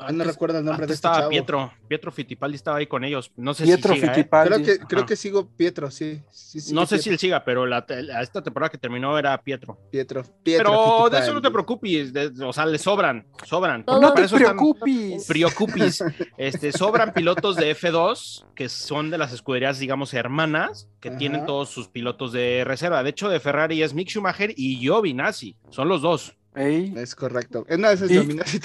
ah, 0.00 0.06
Ah, 0.08 0.12
no 0.12 0.24
recuerdo 0.24 0.58
el 0.58 0.64
nombre 0.64 0.86
de 0.86 0.92
este 0.92 1.06
estaba 1.06 1.16
chavo. 1.18 1.28
Pietro. 1.30 1.72
Pietro 1.88 2.10
Fittipaldi 2.12 2.56
estaba 2.56 2.78
ahí 2.78 2.86
con 2.86 3.04
ellos. 3.04 3.30
No 3.36 3.52
sé 3.54 3.64
Pietro 3.64 3.94
si 3.94 4.00
siga, 4.00 4.12
¿eh? 4.12 4.14
Fittipaldi. 4.16 4.48
Creo 4.54 4.64
que, 4.64 4.78
creo 4.86 5.00
Ajá. 5.00 5.06
que 5.06 5.16
sigo 5.16 5.48
Pietro, 5.56 5.90
sí. 5.90 6.20
sí, 6.30 6.60
sí, 6.60 6.72
No 6.74 6.86
sé 6.86 6.98
si 6.98 7.10
él 7.10 7.18
siga, 7.18 7.44
pero 7.44 7.66
la, 7.66 7.84
la- 7.88 8.22
esta 8.22 8.42
temporada 8.42 8.70
que 8.70 8.78
terminó 8.78 9.18
era 9.18 9.40
Pietro. 9.42 9.78
Pietro. 9.90 10.22
Pietro 10.42 10.70
pero 10.72 11.10
de 11.10 11.18
eso 11.18 11.34
no 11.34 11.40
te 11.42 11.50
preocupes. 11.50 12.12
de- 12.12 12.32
o 12.44 12.52
sea, 12.52 12.66
le 12.66 12.78
sobran, 12.78 13.26
sobran. 13.44 13.84
No 13.86 14.00
Para 14.00 14.26
te 14.26 14.34
preocupes. 14.36 15.26
Preocupis. 15.26 16.02
Este, 16.38 16.72
sobran 16.72 17.12
pilotos 17.12 17.56
de 17.56 17.76
F2 17.76 18.46
que 18.54 18.68
son 18.68 19.10
de 19.10 19.18
las 19.18 19.32
escuderías, 19.32 19.78
digamos, 19.78 20.14
hermanas, 20.14 20.88
que 21.00 21.10
Ajá. 21.10 21.18
tienen 21.18 21.46
todos 21.46 21.68
sus 21.70 21.88
pilotos 21.88 22.32
de 22.32 22.62
reserva. 22.64 23.02
De 23.02 23.10
hecho, 23.10 23.28
de 23.28 23.40
Ferrari 23.40 23.82
es 23.82 23.94
Mick 23.94 24.08
Schumacher 24.08 24.52
y 24.56 24.76
Giovinazzi. 24.76 25.56
Son 25.70 25.88
los 25.88 26.02
dos. 26.02 26.36
Ey. 26.54 26.92
Es 26.96 27.14
correcto. 27.14 27.64
En 27.68 27.78
una 27.78 27.90
de 27.90 27.94
esas 27.94 28.08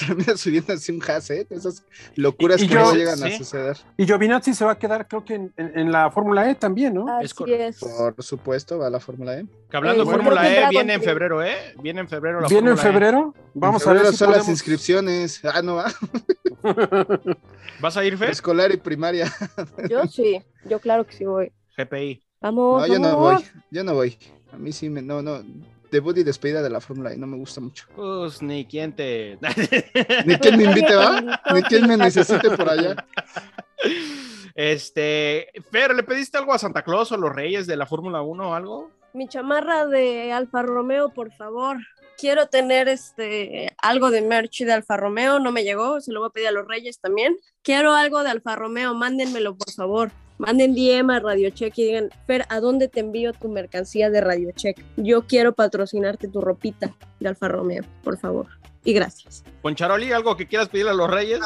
termina 0.07 0.36
subiendo 0.38 0.73
así 0.73 0.91
un 0.91 1.03
Haas, 1.07 1.29
¿eh? 1.29 1.45
Esas 1.51 1.83
locuras 2.15 2.59
Y- 2.59 2.65
y 2.65 2.67
que 2.67 2.73
yo- 2.73 2.79
no 2.81 2.93
llegan 2.95 3.17
sí. 3.17 3.23
a 3.33 3.38
suceder. 3.38 3.77
Y 3.95 4.05
Giovinazzi 4.07 4.55
se 4.55 4.65
va 4.65 4.71
a 4.71 4.79
quedar, 4.79 5.07
creo 5.07 5.23
que 5.23 5.36
en, 5.36 5.53
en- 5.55 5.77
en 5.77 5.91
la 5.91 6.09
Fórmula 6.09 6.49
E 6.49 6.55
también, 6.55 6.95
¿no? 6.95 7.07
Así 7.15 7.25
Es 7.25 7.33
correcto. 7.36 7.86
Por 8.15 8.23
supuesto, 8.23 8.79
va 8.79 8.88
a 8.88 8.89
la 8.89 8.99
Fórmula 8.99 9.38
E. 9.39 9.45
Que 9.69 9.77
hablando 9.77 10.03
de 10.03 10.11
Fórmula 10.11 10.51
E, 10.51 10.67
viene 10.69 10.93
en 10.95 11.01
febrero, 11.03 11.43
¿eh? 11.43 11.75
Viene 11.81 12.01
en 12.01 12.09
febrero 12.09 12.41
la 12.41 12.47
¿Viene 12.47 12.71
en 12.71 12.77
E. 12.77 12.81
febrero? 12.81 13.36
Vamos 13.53 13.83
En 13.83 13.89
a 13.89 13.93
ver 13.93 13.97
febrero 14.01 14.11
si 14.13 14.17
son 14.17 14.31
las 14.31 14.47
inscripciones. 14.49 15.41
Ah, 15.45 15.61
no 15.61 15.75
va. 15.75 15.86
¿Vas 17.79 17.97
a 17.97 18.03
ir, 18.05 18.17
Fer? 18.17 18.29
Escolar 18.31 18.71
y 18.71 18.77
primaria. 18.77 19.31
Yo 19.89 20.05
sí, 20.07 20.41
yo 20.67 20.79
claro 20.79 21.05
que 21.05 21.13
sí 21.13 21.25
voy. 21.25 21.51
GPI. 21.77 22.23
Vamos, 22.41 22.81
No, 22.81 22.88
yo 22.88 22.99
no 22.99 23.17
vamos. 23.17 23.43
voy. 23.43 23.61
Yo 23.71 23.83
no 23.83 23.93
voy. 23.93 24.17
A 24.51 24.57
mí 24.57 24.71
sí 24.71 24.89
me. 24.89 25.01
No, 25.01 25.21
no. 25.21 25.43
Debut 25.95 26.17
y 26.17 26.23
despedida 26.23 26.61
de 26.61 26.69
la 26.69 26.81
Fórmula 26.81 27.13
E 27.13 27.17
no 27.17 27.25
me 27.25 27.37
gusta 27.37 27.61
mucho. 27.61 27.85
Pues 27.95 28.41
ni 28.41 28.65
quién 28.65 28.93
te. 28.93 29.39
Ni 30.25 30.35
quien 30.37 30.57
me 30.57 30.65
invite, 30.65 30.93
¿va? 30.93 31.41
Ni 31.53 31.63
quien 31.63 31.87
me 31.87 31.95
necesite 31.95 32.49
por 32.51 32.69
allá. 32.69 32.95
Este, 34.53 35.47
Fer, 35.71 35.95
¿le 35.95 36.03
pediste 36.03 36.37
algo 36.37 36.53
a 36.53 36.59
Santa 36.59 36.83
Claus 36.83 37.11
o 37.13 37.17
los 37.17 37.33
Reyes 37.33 37.65
de 37.65 37.77
la 37.77 37.85
Fórmula 37.85 38.21
1 38.21 38.49
o 38.49 38.53
algo? 38.53 38.91
Mi 39.13 39.29
chamarra 39.29 39.85
de 39.85 40.33
Alfa 40.33 40.63
Romeo, 40.63 41.13
por 41.13 41.31
favor. 41.31 41.77
Quiero 42.17 42.47
tener 42.47 42.89
este 42.89 43.73
algo 43.81 44.11
de 44.11 44.21
merch 44.21 44.63
de 44.63 44.73
Alfa 44.73 44.97
Romeo, 44.97 45.39
no 45.39 45.53
me 45.53 45.63
llegó, 45.63 46.01
se 46.01 46.11
lo 46.11 46.19
voy 46.19 46.27
a 46.27 46.33
pedir 46.33 46.47
a 46.49 46.51
los 46.51 46.67
Reyes 46.67 46.99
también. 46.99 47.37
Quiero 47.61 47.93
algo 47.93 48.23
de 48.23 48.31
Alfa 48.31 48.57
Romeo, 48.57 48.93
mándenmelo 48.93 49.55
por 49.57 49.71
favor. 49.71 50.11
Manden 50.38 50.75
DM 50.75 51.11
a 51.11 51.19
Radio 51.19 51.49
Check 51.49 51.77
y 51.77 51.86
digan, 51.86 52.09
Fer, 52.27 52.45
¿a 52.49 52.59
dónde 52.59 52.88
te 52.88 52.99
envío 52.99 53.31
tu 53.33 53.47
mercancía 53.47 54.09
de 54.09 54.21
Radio 54.21 54.51
Check? 54.51 54.83
Yo 54.97 55.25
quiero 55.27 55.53
patrocinarte 55.53 56.27
tu 56.27 56.41
ropita 56.41 56.93
de 57.19 57.29
Alfa 57.29 57.47
Romeo, 57.47 57.83
por 58.03 58.17
favor. 58.17 58.47
Y 58.83 58.93
gracias. 58.93 59.43
Poncharoli, 59.61 60.11
¿algo 60.11 60.36
que 60.36 60.47
quieras 60.47 60.69
pedirle 60.69 60.91
a 60.91 60.95
los 60.95 61.09
Reyes? 61.09 61.39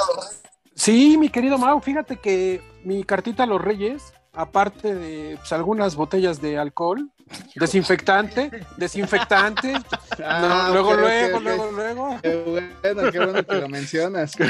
Sí, 0.75 1.17
mi 1.17 1.29
querido 1.29 1.57
Mau, 1.57 1.79
fíjate 1.81 2.17
que 2.17 2.61
mi 2.83 3.03
cartita 3.03 3.43
a 3.43 3.47
los 3.47 3.61
Reyes, 3.61 4.13
aparte 4.39 4.95
de 4.95 5.35
pues, 5.37 5.51
algunas 5.51 5.95
botellas 5.95 6.41
de 6.41 6.57
alcohol, 6.57 7.09
desinfectante, 7.55 8.49
desinfectante, 8.77 9.73
Ah, 10.23 10.67
no, 10.67 10.73
luego, 10.73 10.93
luego, 10.95 11.39
luego, 11.39 11.71
luego. 11.71 12.17
Qué 12.21 12.43
bueno, 12.83 13.11
qué 13.11 13.19
bueno 13.19 13.45
que 13.45 13.55
lo 13.55 13.69
mencionas. 13.69 14.33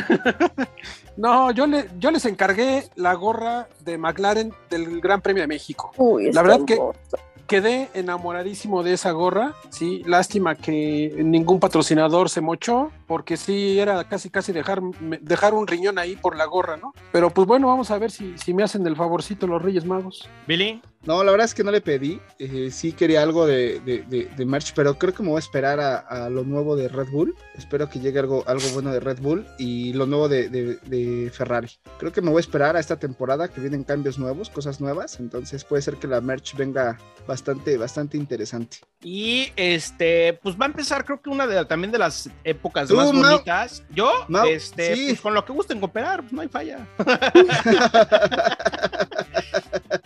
No, 1.18 1.52
yo, 1.52 1.68
le, 1.68 1.90
yo 2.00 2.12
les 2.12 2.24
encargué 2.26 2.90
la 2.96 3.14
gorra 3.14 3.68
de 3.82 3.98
McLaren 3.98 4.54
del 4.70 5.02
Gran 5.02 5.20
Premio 5.20 5.44
de 5.44 5.48
México. 5.48 5.92
Uy, 5.98 6.32
La 6.32 6.42
verdad 6.42 6.62
que-. 6.66 6.80
Quedé 7.46 7.90
enamoradísimo 7.96 8.84
de 8.84 8.94
esa 8.94 9.10
gorra, 9.10 9.56
sí, 9.72 10.04
lástima 10.06 10.54
que 10.54 11.12
ningún 11.18 11.60
patrocinador 11.60 12.30
se 12.30 12.42
mochó, 12.42 12.92
porque 13.10 13.36
sí 13.38 13.80
era 13.80 14.04
casi 14.08 14.30
casi 14.30 14.54
dejar, 14.54 14.82
dejar 15.20 15.54
un 15.56 15.66
riñón 15.68 15.98
ahí 15.98 16.16
por 16.16 16.38
la 16.38 16.46
gorra, 16.46 16.78
¿no? 16.78 16.94
Pero 17.12 17.32
pues 17.32 17.46
bueno, 17.48 17.68
vamos 17.68 17.90
a 17.92 17.98
ver 17.98 18.12
si, 18.12 18.38
si 18.38 18.54
me 18.54 18.64
hacen 18.64 18.86
el 18.88 18.96
favorcito 18.96 19.48
los 19.48 19.62
Reyes 19.62 19.84
Magos. 19.84 20.30
Billy, 20.48 20.80
No, 21.06 21.24
la 21.24 21.32
verdad 21.32 21.46
es 21.46 21.56
que 21.56 21.64
no 21.64 21.72
le 21.72 21.82
pedí. 21.82 22.20
eh, 22.38 22.70
sí 22.72 22.92
quería 22.94 23.24
algo 23.24 23.46
de, 23.48 23.80
de, 23.80 24.04
de- 24.04 24.26
de 24.38 24.46
merch, 24.46 24.74
pero 24.76 24.98
creo 25.00 25.14
que 25.14 25.24
me 25.24 25.30
voy 25.30 25.38
a 25.38 25.40
esperar 25.40 25.80
a, 25.80 25.98
a 25.98 26.30
lo 26.30 26.44
nuevo 26.44 26.76
de 26.76 26.88
Red 26.88 27.08
Bull. 27.10 27.36
Espero 27.58 27.90
que 27.90 28.00
llegue 28.00 28.20
algo, 28.20 28.44
algo 28.48 28.68
bueno 28.74 28.92
de 28.94 29.00
Red 29.00 29.20
Bull 29.22 29.46
y 29.58 29.94
lo 29.94 30.06
nuevo 30.06 30.30
de, 30.30 30.48
de- 30.50 30.76
de 30.86 31.32
Ferrari. 31.32 31.70
Creo 31.98 32.12
que 32.12 32.22
me 32.22 32.30
voy 32.30 32.38
a 32.38 32.42
esperar 32.42 32.76
a 32.76 32.80
esta 32.80 32.98
temporada 33.00 33.48
que 33.48 33.60
vienen 33.60 33.84
cambios 33.84 34.20
nuevos, 34.20 34.50
cosas 34.52 34.80
nuevas. 34.80 35.20
Entonces 35.20 35.64
puede 35.64 35.82
ser 35.82 35.96
que 35.96 36.06
la 36.08 36.22
merch 36.22 36.56
venga 36.56 36.98
bastante, 37.28 37.78
bastante 37.78 38.18
interesante. 38.18 38.78
y 39.02 39.48
este, 39.56 40.34
pues 40.44 40.56
va 40.60 40.66
a 40.66 40.68
empezar, 40.68 41.06
creo 41.06 41.22
que 41.22 41.30
una 41.30 41.48
de 41.48 41.64
también 41.66 41.92
de 41.92 41.98
las 41.98 42.30
épocas 42.44 42.88
Tú, 42.90 42.96
más 43.06 43.14
Mau. 43.14 43.32
bonitas. 43.34 43.84
Yo, 43.90 44.26
Mau, 44.28 44.46
este, 44.46 44.96
sí. 44.96 45.06
pues 45.10 45.22
con 45.22 45.34
lo 45.34 45.44
que 45.46 45.54
gusten 45.54 45.80
cooperar, 45.80 46.24
no 46.32 46.42
hay 46.42 46.48
falla. 46.48 46.88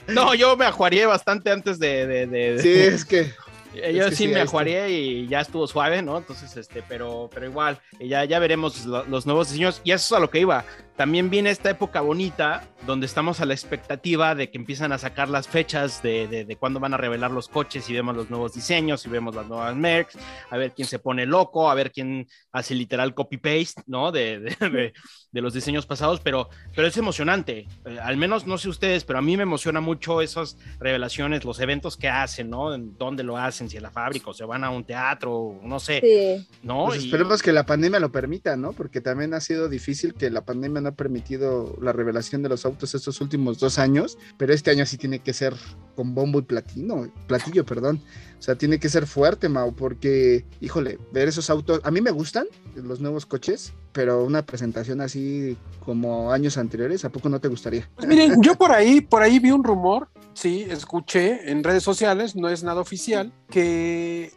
No, 0.08 0.34
yo 0.36 0.56
me 0.58 0.66
ajuaría 0.66 1.08
bastante 1.08 1.52
antes 1.52 1.80
de. 1.80 2.06
de- 2.08 2.28
de- 2.28 2.54
de- 2.56 2.60
sí, 2.62 2.70
es 2.74 3.06
que 3.06 3.32
Yo 3.74 4.06
Es 4.06 4.10
que 4.10 4.16
sí 4.16 4.28
sí, 4.28 4.28
me 4.28 4.42
ajuaré 4.42 4.92
y 4.92 5.28
ya 5.28 5.42
estuvo 5.42 5.66
suave, 5.68 6.02
¿no? 6.02 6.18
Entonces, 6.18 6.56
este, 6.58 6.84
pero, 6.84 7.30
pero 7.34 7.46
igual, 7.48 7.80
eh, 8.00 8.08
ya, 8.08 8.24
ya 8.26 8.38
veremos 8.40 8.86
lo- 8.86 9.04
los 9.06 9.26
nuevos 9.26 9.50
diseños. 9.50 9.82
Y 9.84 9.92
eso 9.92 10.14
es 10.16 10.18
a 10.18 10.22
lo 10.22 10.30
que 10.30 10.40
iba. 10.40 10.66
También 10.96 11.30
viene 11.32 11.50
esta 11.50 11.72
época 11.72 12.02
bonita 12.02 12.68
donde 12.86 13.08
estamos 13.08 13.42
a 13.42 13.46
la 13.46 13.54
expectativa 13.56 14.36
de 14.36 14.52
que 14.52 14.58
empiezan 14.60 14.92
a 14.92 15.00
sacar 15.00 15.28
las 15.28 15.48
fechas 15.48 16.04
de, 16.04 16.28
de, 16.28 16.46
de 16.46 16.56
cuándo 16.56 16.80
van 16.80 16.94
a 16.94 16.98
revelar 16.98 17.32
los 17.32 17.48
coches 17.48 17.90
y 17.90 17.94
vemos 17.94 18.16
los 18.16 18.30
nuevos 18.30 18.54
diseños 18.54 19.06
y 19.06 19.10
vemos 19.10 19.34
las 19.36 19.48
nuevas 19.48 19.76
mercs, 19.76 20.18
a 20.52 20.58
ver 20.58 20.74
quién 20.74 20.88
se 20.88 21.00
pone 21.00 21.26
loco, 21.26 21.70
a 21.70 21.74
ver 21.74 21.92
quién 21.92 22.28
hace 22.52 22.76
literal 22.76 23.16
copy-paste, 23.16 23.82
¿no? 23.88 24.12
De, 24.12 24.40
de, 24.40 24.94
de- 25.34 25.42
los 25.42 25.54
diseños 25.54 25.86
pasados, 25.86 26.22
pero, 26.22 26.48
pero 26.76 26.88
es 26.88 26.96
emocionante. 26.96 27.68
Eh, 27.86 28.00
al 28.02 28.16
menos, 28.16 28.48
no 28.48 28.58
sé 28.58 28.70
ustedes, 28.70 29.04
pero 29.04 29.20
a 29.20 29.22
mí 29.22 29.36
me 29.36 29.44
emociona 29.44 29.82
mucho 29.82 30.22
esas 30.22 30.58
revelaciones, 30.80 31.44
los 31.44 31.60
eventos 31.60 31.98
que 31.98 32.08
hacen, 32.08 32.50
¿no? 32.50 32.74
En 32.74 32.98
dónde 32.98 33.24
lo 33.24 33.38
hacen, 33.38 33.70
si 33.70 33.78
en 33.78 33.84
la 33.84 33.92
fábrica 33.92 34.30
o 34.30 34.34
se 34.34 34.46
van 34.46 34.64
a 34.64 34.70
un 34.70 34.84
teatro, 34.86 35.60
no 35.64 35.80
sé, 35.80 36.00
Sí. 36.02 36.48
¿no? 36.64 36.86
Pues 36.86 37.02
Y- 37.02 37.06
esperemos 37.08 37.42
que 37.42 37.52
la 37.52 37.66
pandemia 37.66 38.00
lo 38.00 38.12
permita, 38.12 38.56
¿no? 38.56 38.72
Porque 38.74 39.02
también 39.02 39.34
ha 39.34 39.42
sido 39.42 39.68
difícil 39.68 40.14
que 40.14 40.30
la 40.30 40.46
pandemia 40.46 40.82
no 40.82 40.90
ha 40.90 40.96
permitido 40.96 41.76
la 41.82 41.92
revelación 41.92 42.44
de 42.44 42.50
los 42.50 42.66
autos 42.66 42.94
estos 42.96 43.20
últimos 43.20 43.60
dos 43.60 43.80
años, 43.80 44.18
pero 44.38 44.54
este 44.54 44.72
año 44.72 44.86
sí 44.86 44.98
tiene 44.98 45.20
que 45.20 45.34
ser 45.34 45.54
con 45.96 46.16
bombo 46.16 46.40
y 46.40 46.44
platino, 46.44 47.08
platillo, 47.28 47.66
perdón. 47.66 48.02
O 48.40 48.42
sea, 48.42 48.56
tiene 48.56 48.80
que 48.80 48.90
ser 48.90 49.08
fuerte, 49.08 49.48
Mau, 49.48 49.74
porque, 49.74 50.46
híjole, 50.60 51.00
ver 51.12 51.28
esos 51.30 51.50
autos, 51.50 51.80
a 51.84 51.92
mí 51.92 52.02
me 52.02 52.12
gustan 52.12 52.46
los 52.76 53.00
nuevos 53.00 53.26
coches, 53.26 53.74
pero 53.94 54.24
una 54.26 54.46
presentación 54.46 55.00
así 55.00 55.58
como 55.86 56.32
años 56.32 56.58
anteriores, 56.58 57.06
¿a 57.06 57.10
poco 57.10 57.30
no 57.30 57.40
te 57.40 57.48
gustaría? 57.48 57.90
Pues 57.96 58.08
miren, 58.08 58.42
yo 58.42 58.56
por 58.56 58.72
ahí, 58.72 59.00
por 59.00 59.22
ahí 59.22 59.40
vi 59.40 59.52
un 59.52 59.64
rumor, 59.64 60.10
sí, 60.34 60.66
escuché 60.70 61.52
en 61.52 61.64
redes 61.64 61.84
sociales, 61.84 62.36
no 62.36 62.50
es 62.50 62.64
nada 62.64 62.82
oficial, 62.82 63.32
que 63.50 64.32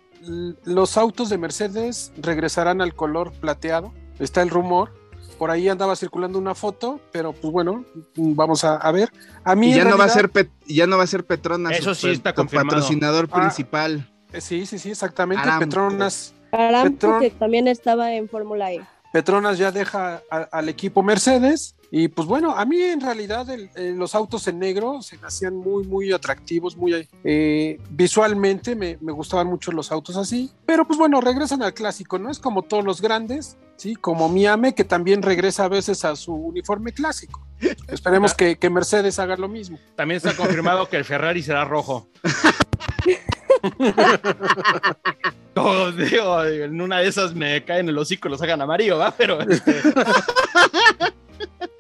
los 0.65 0.97
autos 0.97 1.29
de 1.29 1.39
Mercedes 1.39 2.13
regresarán 2.17 2.81
al 2.81 2.95
color 2.95 3.33
plateado. 3.33 3.93
Está 4.19 4.43
el 4.43 4.51
rumor. 4.51 4.93
Por 5.39 5.51
ahí 5.51 5.69
andaba 5.69 5.95
circulando 5.97 6.39
una 6.39 6.55
foto, 6.55 7.01
pero 7.13 7.33
pues 7.33 7.53
bueno, 7.53 7.85
vamos 8.17 8.65
a, 8.65 8.77
a 8.77 8.91
ver. 8.93 9.11
A 9.45 9.55
mí 9.55 9.71
Y 9.71 9.75
ya 9.75 9.85
no 9.85 9.99
va 9.99 10.05
a 10.05 10.09
ser 10.09 10.31
Pet- 10.31 10.51
ya 10.67 10.87
no 10.87 10.97
va 10.97 11.05
a 11.05 11.07
ser 11.07 11.25
Petronas, 11.25 11.79
Eso 11.79 11.95
sí 11.95 12.09
está 12.11 12.33
tu 12.33 12.37
confirmado. 12.37 12.69
patrocinador 12.71 13.29
Ah. 13.31 13.41
principal. 13.41 14.11
eh, 14.33 14.41
Sí, 14.41 14.67
sí, 14.67 14.79
sí, 14.79 14.91
exactamente. 14.91 15.43
Aramco. 15.43 15.67
Petronas, 15.67 16.35
Aramco, 16.53 16.89
Petron- 16.99 17.21
que 17.21 17.31
también 17.31 17.69
estaba 17.69 18.13
en 18.15 18.29
Fórmula 18.29 18.73
E. 18.73 18.81
Petronas 19.21 19.57
ya 19.57 19.73
deja 19.73 20.21
a- 20.31 20.37
al 20.53 20.69
equipo 20.69 21.03
Mercedes. 21.03 21.75
Y 21.91 22.09
pues 22.09 22.29
bueno, 22.29 22.55
a 22.55 22.67
mí 22.67 22.83
en 22.83 23.01
realidad 23.01 23.49
el- 23.49 23.71
eh, 23.75 23.95
los 23.97 24.15
autos 24.15 24.47
en 24.47 24.59
negro 24.59 25.01
se 25.01 25.17
me 25.17 25.27
hacían 25.29 25.57
muy, 25.57 25.85
muy 25.87 26.13
atractivos, 26.13 26.77
muy 26.77 27.09
eh, 27.25 27.81
visualmente 27.89 28.75
me, 28.77 28.99
me 29.01 29.13
gustaban 29.13 29.47
mucho 29.47 29.73
los 29.73 29.91
autos 29.91 30.19
así. 30.19 30.53
Pero 30.67 30.87
pues 30.87 30.99
bueno, 30.99 31.19
regresan 31.23 31.63
al 31.63 31.73
clásico, 31.73 32.19
¿no? 32.19 32.31
Es 32.31 32.39
como 32.39 32.61
todos 32.61 32.85
los 32.85 33.01
grandes, 33.01 33.57
¿sí? 33.77 33.95
Como 33.97 34.29
Miame, 34.29 34.75
que 34.75 34.85
también 34.85 35.23
regresa 35.23 35.65
a 35.65 35.69
veces 35.69 36.05
a 36.05 36.15
su 36.15 36.35
uniforme 36.35 36.93
clásico. 36.93 37.41
Esperemos 37.89 38.35
que, 38.35 38.57
que 38.59 38.69
Mercedes 38.69 39.19
haga 39.19 39.39
lo 39.39 39.49
mismo. 39.49 39.79
También 39.95 40.19
está 40.19 40.37
confirmado 40.37 40.91
que 40.91 40.99
el 40.99 41.07
Ferrari 41.07 41.43
será 41.43 41.65
rojo. 41.65 42.07
Como 45.55 45.93
digo, 45.93 46.45
en 46.45 46.81
una 46.81 46.99
de 46.99 47.09
esas 47.09 47.35
me 47.35 47.65
caen 47.65 47.89
el 47.89 47.99
hocico 47.99 48.29
y 48.29 48.33
lo 48.33 48.39
sacan 48.39 48.61
amarillo, 48.61 48.99
¿va? 48.99 49.15
Pero, 49.17 49.41
este, 49.41 49.75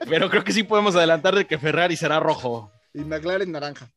pero 0.08 0.30
creo 0.30 0.44
que 0.44 0.52
sí 0.52 0.62
podemos 0.62 0.96
adelantar 0.96 1.34
de 1.34 1.46
que 1.46 1.58
Ferrari 1.58 1.96
será 1.96 2.20
rojo. 2.20 2.70
Y 2.96 3.04
McLaren 3.04 3.52
naranja. 3.52 3.92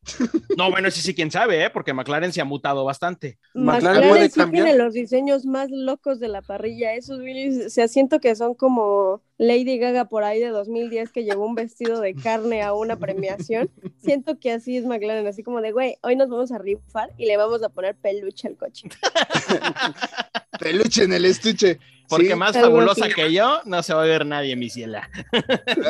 No, 0.58 0.70
bueno, 0.70 0.91
sí, 0.91 1.00
sí, 1.00 1.16
quién 1.16 1.32
sabe, 1.32 1.64
¿eh? 1.64 1.70
Porque 1.70 1.93
McLaren 1.93 2.34
se 2.34 2.41
ha 2.41 2.45
mutado 2.45 2.84
bastante. 2.84 3.39
McLaren 3.54 4.02
McLaren 4.02 4.30
sí 4.30 4.39
cambiar. 4.39 4.66
tiene 4.66 4.78
los 4.78 4.93
diseños 4.93 5.45
más 5.45 5.70
locos 5.72 6.20
de 6.20 6.28
la 6.28 6.41
parrilla. 6.41 6.93
Esos 6.93 7.20
Willis, 7.20 7.68
o 7.68 7.70
sea, 7.70 7.88
siento 7.88 8.20
que 8.20 8.36
son 8.36 8.56
como 8.56 9.22
Lady 9.38 9.78
Gaga 9.78 10.10
por 10.10 10.26
ahí 10.26 10.41
de 10.41 10.50
2010 10.50 11.12
que 11.12 11.24
llevó 11.24 11.45
un 11.45 11.56
vestido 11.56 12.02
de 12.02 12.14
carne 12.14 12.62
a 12.62 12.74
una 12.74 12.97
premiación. 12.97 13.70
Siento 14.04 14.38
que 14.38 14.52
así 14.52 14.76
es 14.76 14.86
McLaren, 14.86 15.26
así 15.28 15.43
como 15.43 15.62
de, 15.62 15.72
güey, 15.72 15.95
hoy 16.02 16.18
nos 16.18 16.28
vamos 16.28 16.52
a 16.52 16.58
rifar 16.58 17.12
y 17.18 17.26
le 17.26 17.38
vamos 17.38 17.64
a 17.64 17.70
poner 17.70 17.95
peluche 17.95 18.50
al 18.50 18.58
coche. 18.58 18.89
Peluche 20.60 21.04
en 21.04 21.14
el 21.14 21.24
estuche. 21.24 21.80
Porque 22.10 22.28
Sí, 22.30 22.36
más 22.36 22.55
algo 22.55 22.70
fabulosa 22.70 23.05
así. 23.05 23.14
que 23.14 23.32
yo, 23.32 23.62
no 23.66 23.84
se 23.84 23.93
va 23.93 24.01
a 24.03 24.05
ver 24.05 24.26
nadie, 24.26 24.55
mi 24.55 24.70
ciela. 24.70 25.10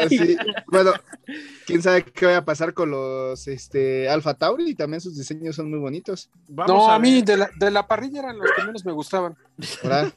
así. 0.03 0.35
Bueno, 0.67 0.91
quién 1.65 1.81
sabe 1.81 2.03
qué 2.03 2.25
vaya 2.25 2.37
a 2.39 2.45
pasar 2.45 2.73
con 2.73 2.91
los 2.91 3.47
este, 3.47 4.09
Alfa 4.09 4.33
Tauri. 4.33 4.75
También 4.75 4.99
sus 5.01 5.17
diseños 5.17 5.55
son 5.55 5.69
muy 5.69 5.79
bonitos. 5.79 6.29
Vamos 6.47 6.71
No, 6.75 6.91
a, 6.91 6.97
ver. 6.97 7.01
mí 7.01 7.21
de 7.21 7.37
la, 7.37 7.49
de 7.57 7.71
la 7.71 7.87
parrilla 7.87 8.19
eran 8.19 8.37
los 8.37 8.51
que 8.51 8.63
menos 8.63 8.85
me 8.85 8.91
gustaban. 8.91 9.35
Ahora, 9.83 10.11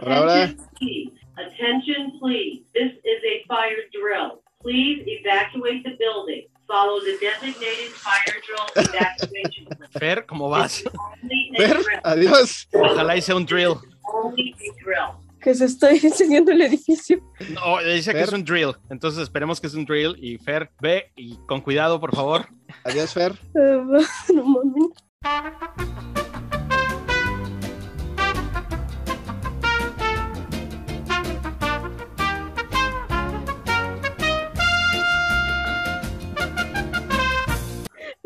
ahora, 0.00 0.42
Attention, 0.44 0.68
please. 0.78 1.12
Attention, 1.36 2.18
please. 2.20 2.62
This 2.72 2.92
is 3.04 3.20
a 3.24 3.46
fire 3.48 3.88
drill. 3.92 4.42
Please 4.62 5.02
evacuate 5.06 5.82
the 5.82 5.96
building. 5.98 6.46
Follow 6.66 6.98
the 7.00 7.12
designated 7.20 7.90
fire 7.92 8.40
drill 8.46 8.86
evacuation. 8.86 9.66
Fer, 9.90 10.24
¿cómo 10.26 10.48
vas? 10.48 10.82
A 10.86 11.56
Fer, 11.58 11.78
adiós. 12.04 12.68
Ojalá 12.72 13.16
hice 13.16 13.34
un 13.34 13.44
drill. 13.44 13.74
Only 14.12 14.52
a 14.52 14.84
drill. 14.84 15.24
Que 15.40 15.54
se 15.54 15.66
estoy 15.66 15.98
enseñando 16.02 16.52
el 16.52 16.62
edificio. 16.62 17.20
No, 17.52 17.78
dice 17.84 18.12
que 18.12 18.20
es 18.20 18.32
un 18.32 18.44
drill. 18.44 18.74
Entonces 18.90 19.22
esperemos 19.22 19.60
que 19.60 19.66
es 19.66 19.74
un 19.74 19.84
drill. 19.84 20.16
Y 20.18 20.38
Fer, 20.38 20.70
ve 20.80 21.10
y 21.16 21.36
con 21.46 21.60
cuidado, 21.60 22.00
por 22.00 22.14
favor. 22.14 22.46
Adiós, 22.84 23.12
Fer. 23.12 23.32
Eh, 23.54 23.80
no 24.34 24.44
mames. 24.44 26.23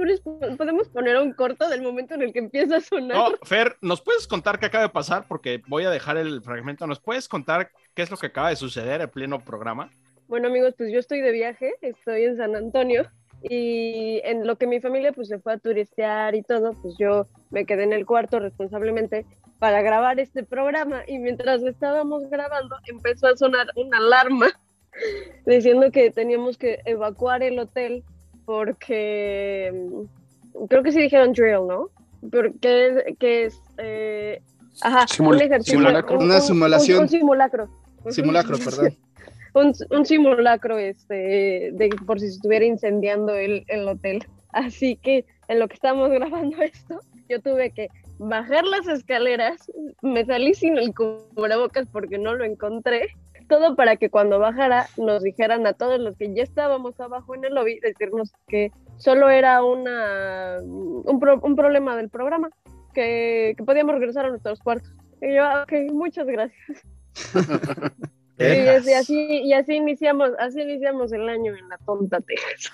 Pero 0.08 0.50
es- 0.50 0.56
Podemos 0.56 0.88
poner 0.88 1.16
un 1.18 1.32
corto 1.32 1.68
del 1.68 1.82
momento 1.82 2.14
en 2.14 2.22
el 2.22 2.32
que 2.32 2.38
empieza 2.38 2.76
a 2.76 2.80
sonar. 2.80 3.16
No, 3.16 3.36
Fer, 3.42 3.76
¿nos 3.80 4.00
puedes 4.00 4.26
contar 4.26 4.58
qué 4.58 4.66
acaba 4.66 4.84
de 4.84 4.90
pasar? 4.90 5.26
Porque 5.28 5.62
voy 5.66 5.84
a 5.84 5.90
dejar 5.90 6.16
el 6.16 6.42
fragmento. 6.42 6.86
¿Nos 6.86 7.00
puedes 7.00 7.28
contar 7.28 7.70
qué 7.94 8.02
es 8.02 8.10
lo 8.10 8.16
que 8.16 8.26
acaba 8.26 8.48
de 8.50 8.56
suceder 8.56 9.00
en 9.00 9.10
pleno 9.10 9.38
programa? 9.40 9.90
Bueno 10.26 10.48
amigos, 10.48 10.74
pues 10.76 10.92
yo 10.92 10.98
estoy 10.98 11.20
de 11.22 11.32
viaje, 11.32 11.72
estoy 11.80 12.24
en 12.24 12.36
San 12.36 12.54
Antonio 12.54 13.06
y 13.42 14.20
en 14.24 14.46
lo 14.46 14.56
que 14.56 14.66
mi 14.66 14.80
familia 14.80 15.12
pues 15.12 15.28
se 15.28 15.38
fue 15.38 15.54
a 15.54 15.58
turistear 15.58 16.34
y 16.34 16.42
todo, 16.42 16.72
pues 16.82 16.96
yo 16.98 17.26
me 17.50 17.64
quedé 17.64 17.84
en 17.84 17.92
el 17.94 18.04
cuarto 18.04 18.38
responsablemente 18.38 19.24
para 19.58 19.80
grabar 19.80 20.20
este 20.20 20.44
programa 20.44 21.02
y 21.06 21.18
mientras 21.18 21.62
estábamos 21.62 22.28
grabando 22.28 22.76
empezó 22.86 23.28
a 23.28 23.36
sonar 23.36 23.68
una 23.76 23.98
alarma 23.98 24.48
diciendo 25.46 25.90
que 25.90 26.10
teníamos 26.10 26.58
que 26.58 26.80
evacuar 26.84 27.42
el 27.42 27.58
hotel 27.58 28.04
porque 28.48 29.70
mm, 29.74 30.64
creo 30.68 30.82
que 30.82 30.90
sí 30.92 31.00
dijeron 31.02 31.32
drill, 31.34 31.66
¿no? 31.68 31.90
Porque 32.32 33.14
que 33.20 33.44
es 33.44 33.60
eh, 33.76 34.40
ajá, 34.80 35.06
Simul- 35.06 35.34
un 35.36 35.42
ejercicio, 35.42 35.78
simulacro. 35.78 36.18
un- 36.18 36.24
Una 36.24 36.36
un- 36.36 36.40
simulación. 36.42 37.00
un 37.02 37.08
simulacro. 37.08 37.68
Simulacro, 38.10 38.56
perdón. 38.58 38.96
un, 39.54 39.72
un 39.90 40.06
simulacro 40.06 40.78
este, 40.78 41.70
de 41.74 41.90
por 42.06 42.18
si 42.20 42.26
estuviera 42.26 42.64
incendiando 42.64 43.34
el, 43.34 43.64
el 43.68 43.86
hotel. 43.86 44.24
Así 44.52 44.96
que 44.96 45.26
en 45.48 45.58
lo 45.58 45.68
que 45.68 45.74
estamos 45.74 46.08
grabando 46.18 46.56
esto, 46.62 47.00
yo 47.28 47.40
tuve 47.42 47.70
que 47.72 47.88
bajar 48.18 48.64
las 48.64 48.88
escaleras, 48.88 49.70
me 50.00 50.24
salí 50.24 50.54
sin 50.54 50.78
el 50.78 50.94
cubrebocas 50.94 51.86
porque 51.92 52.16
no 52.18 52.34
lo 52.34 52.44
encontré, 52.44 53.08
todo 53.48 53.74
para 53.74 53.96
que 53.96 54.10
cuando 54.10 54.38
bajara 54.38 54.86
nos 54.96 55.22
dijeran 55.22 55.66
a 55.66 55.72
todos 55.72 55.98
los 55.98 56.16
que 56.16 56.32
ya 56.34 56.42
estábamos 56.42 57.00
abajo 57.00 57.34
en 57.34 57.44
el 57.44 57.54
lobby, 57.54 57.80
decirnos 57.80 58.32
que 58.46 58.70
solo 58.98 59.30
era 59.30 59.62
una, 59.64 60.58
un, 60.62 61.18
pro- 61.18 61.40
un 61.42 61.56
problema 61.56 61.96
del 61.96 62.08
programa, 62.10 62.50
que, 62.94 63.54
que 63.56 63.64
podíamos 63.64 63.94
regresar 63.94 64.26
a 64.26 64.30
nuestros 64.30 64.60
cuartos. 64.60 64.90
Y 65.20 65.34
yo, 65.34 65.42
"Ah, 65.44 65.64
ok, 65.64 65.92
muchas 65.92 66.26
gracias. 66.26 66.82
Y 68.40 68.68
así, 68.68 68.92
así, 68.92 69.26
y 69.42 69.52
así 69.52 69.74
iniciamos, 69.74 70.30
así 70.38 70.60
iniciamos 70.60 71.12
el 71.12 71.28
año 71.28 71.56
en 71.56 71.68
la 71.68 71.76
tonta 71.78 72.20
Texas. 72.20 72.72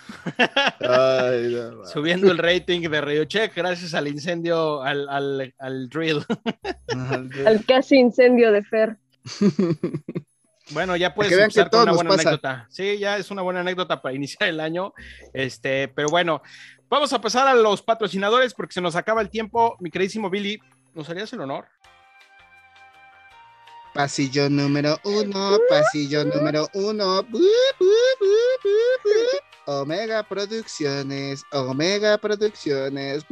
Ay, 0.80 1.54
no, 1.54 1.76
ma. 1.78 1.86
Subiendo 1.86 2.30
el 2.30 2.36
rating 2.36 2.82
de 2.82 3.00
Radio 3.00 3.24
Check 3.24 3.54
gracias 3.56 3.94
al 3.94 4.06
incendio, 4.06 4.82
al, 4.82 5.08
al, 5.08 5.54
al 5.58 5.88
drill. 5.88 6.18
Al 7.46 7.64
casi 7.66 7.96
incendio 7.96 8.52
de 8.52 8.62
Fer. 8.62 8.98
Bueno, 10.70 10.96
ya 10.96 11.14
puedes 11.14 11.54
que 11.54 11.68
con 11.68 11.82
una 11.82 11.92
buena 11.92 12.14
anécdota. 12.14 12.66
Sí, 12.70 12.98
ya 12.98 13.18
es 13.18 13.30
una 13.30 13.42
buena 13.42 13.60
anécdota 13.60 14.00
para 14.00 14.14
iniciar 14.14 14.48
el 14.48 14.60
año. 14.60 14.94
Este, 15.32 15.88
pero 15.88 16.08
bueno, 16.08 16.42
vamos 16.88 17.12
a 17.12 17.20
pasar 17.20 17.46
a 17.48 17.54
los 17.54 17.82
patrocinadores 17.82 18.54
porque 18.54 18.74
se 18.74 18.80
nos 18.80 18.96
acaba 18.96 19.20
el 19.20 19.30
tiempo. 19.30 19.76
Mi 19.80 19.90
queridísimo 19.90 20.30
Billy, 20.30 20.58
¿nos 20.94 21.08
harías 21.10 21.32
el 21.32 21.40
honor? 21.40 21.66
Pasillo 23.92 24.50
número 24.50 24.98
uno, 25.04 25.56
pasillo 25.68 26.24
número 26.24 26.68
uno. 26.74 27.24
Omega 29.66 30.22
Producciones, 30.24 31.44
Omega 31.52 32.18
Producciones. 32.18 33.24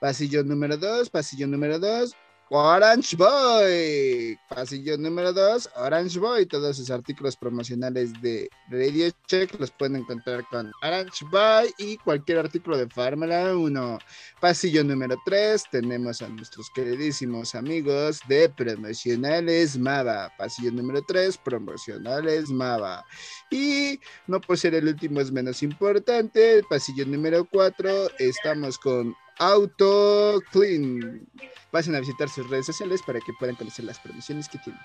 Pasillo 0.00 0.42
número 0.42 0.76
dos, 0.76 1.08
pasillo 1.08 1.46
número 1.46 1.78
dos. 1.78 2.16
Orange 2.48 3.16
Boy. 3.16 4.38
Pasillo 4.48 4.96
número 4.96 5.32
2, 5.32 5.70
Orange 5.76 6.18
Boy. 6.20 6.46
Todos 6.46 6.76
sus 6.76 6.90
artículos 6.90 7.36
promocionales 7.36 8.12
de 8.22 8.48
Radio 8.68 9.10
Check 9.26 9.58
los 9.58 9.72
pueden 9.72 9.96
encontrar 9.96 10.44
con 10.48 10.70
Orange 10.82 11.24
Boy 11.30 11.74
y 11.78 11.96
cualquier 11.98 12.38
artículo 12.38 12.76
de 12.76 12.88
Fórmula 12.88 13.52
1. 13.56 13.98
Pasillo 14.40 14.84
número 14.84 15.16
3, 15.24 15.64
tenemos 15.72 16.22
a 16.22 16.28
nuestros 16.28 16.70
queridísimos 16.72 17.56
amigos 17.56 18.20
de 18.28 18.48
Promocionales 18.48 19.76
Mava. 19.76 20.32
Pasillo 20.38 20.70
número 20.70 21.02
3, 21.02 21.38
Promocionales 21.38 22.48
Mava. 22.48 23.04
Y 23.50 23.98
no 24.28 24.40
por 24.40 24.56
ser 24.56 24.74
el 24.76 24.86
último 24.86 25.20
es 25.20 25.32
menos 25.32 25.64
importante, 25.64 26.62
pasillo 26.70 27.06
número 27.06 27.44
4, 27.44 28.10
estamos 28.18 28.78
con 28.78 29.16
Auto 29.38 30.40
Clean. 30.52 31.26
Pasen 31.70 31.94
a 31.94 32.00
visitar 32.00 32.28
sus 32.28 32.48
redes 32.48 32.66
sociales 32.66 33.02
para 33.06 33.20
que 33.20 33.32
puedan 33.38 33.56
conocer 33.56 33.84
las 33.84 33.98
promociones 33.98 34.48
que 34.48 34.58
tienen. 34.58 34.80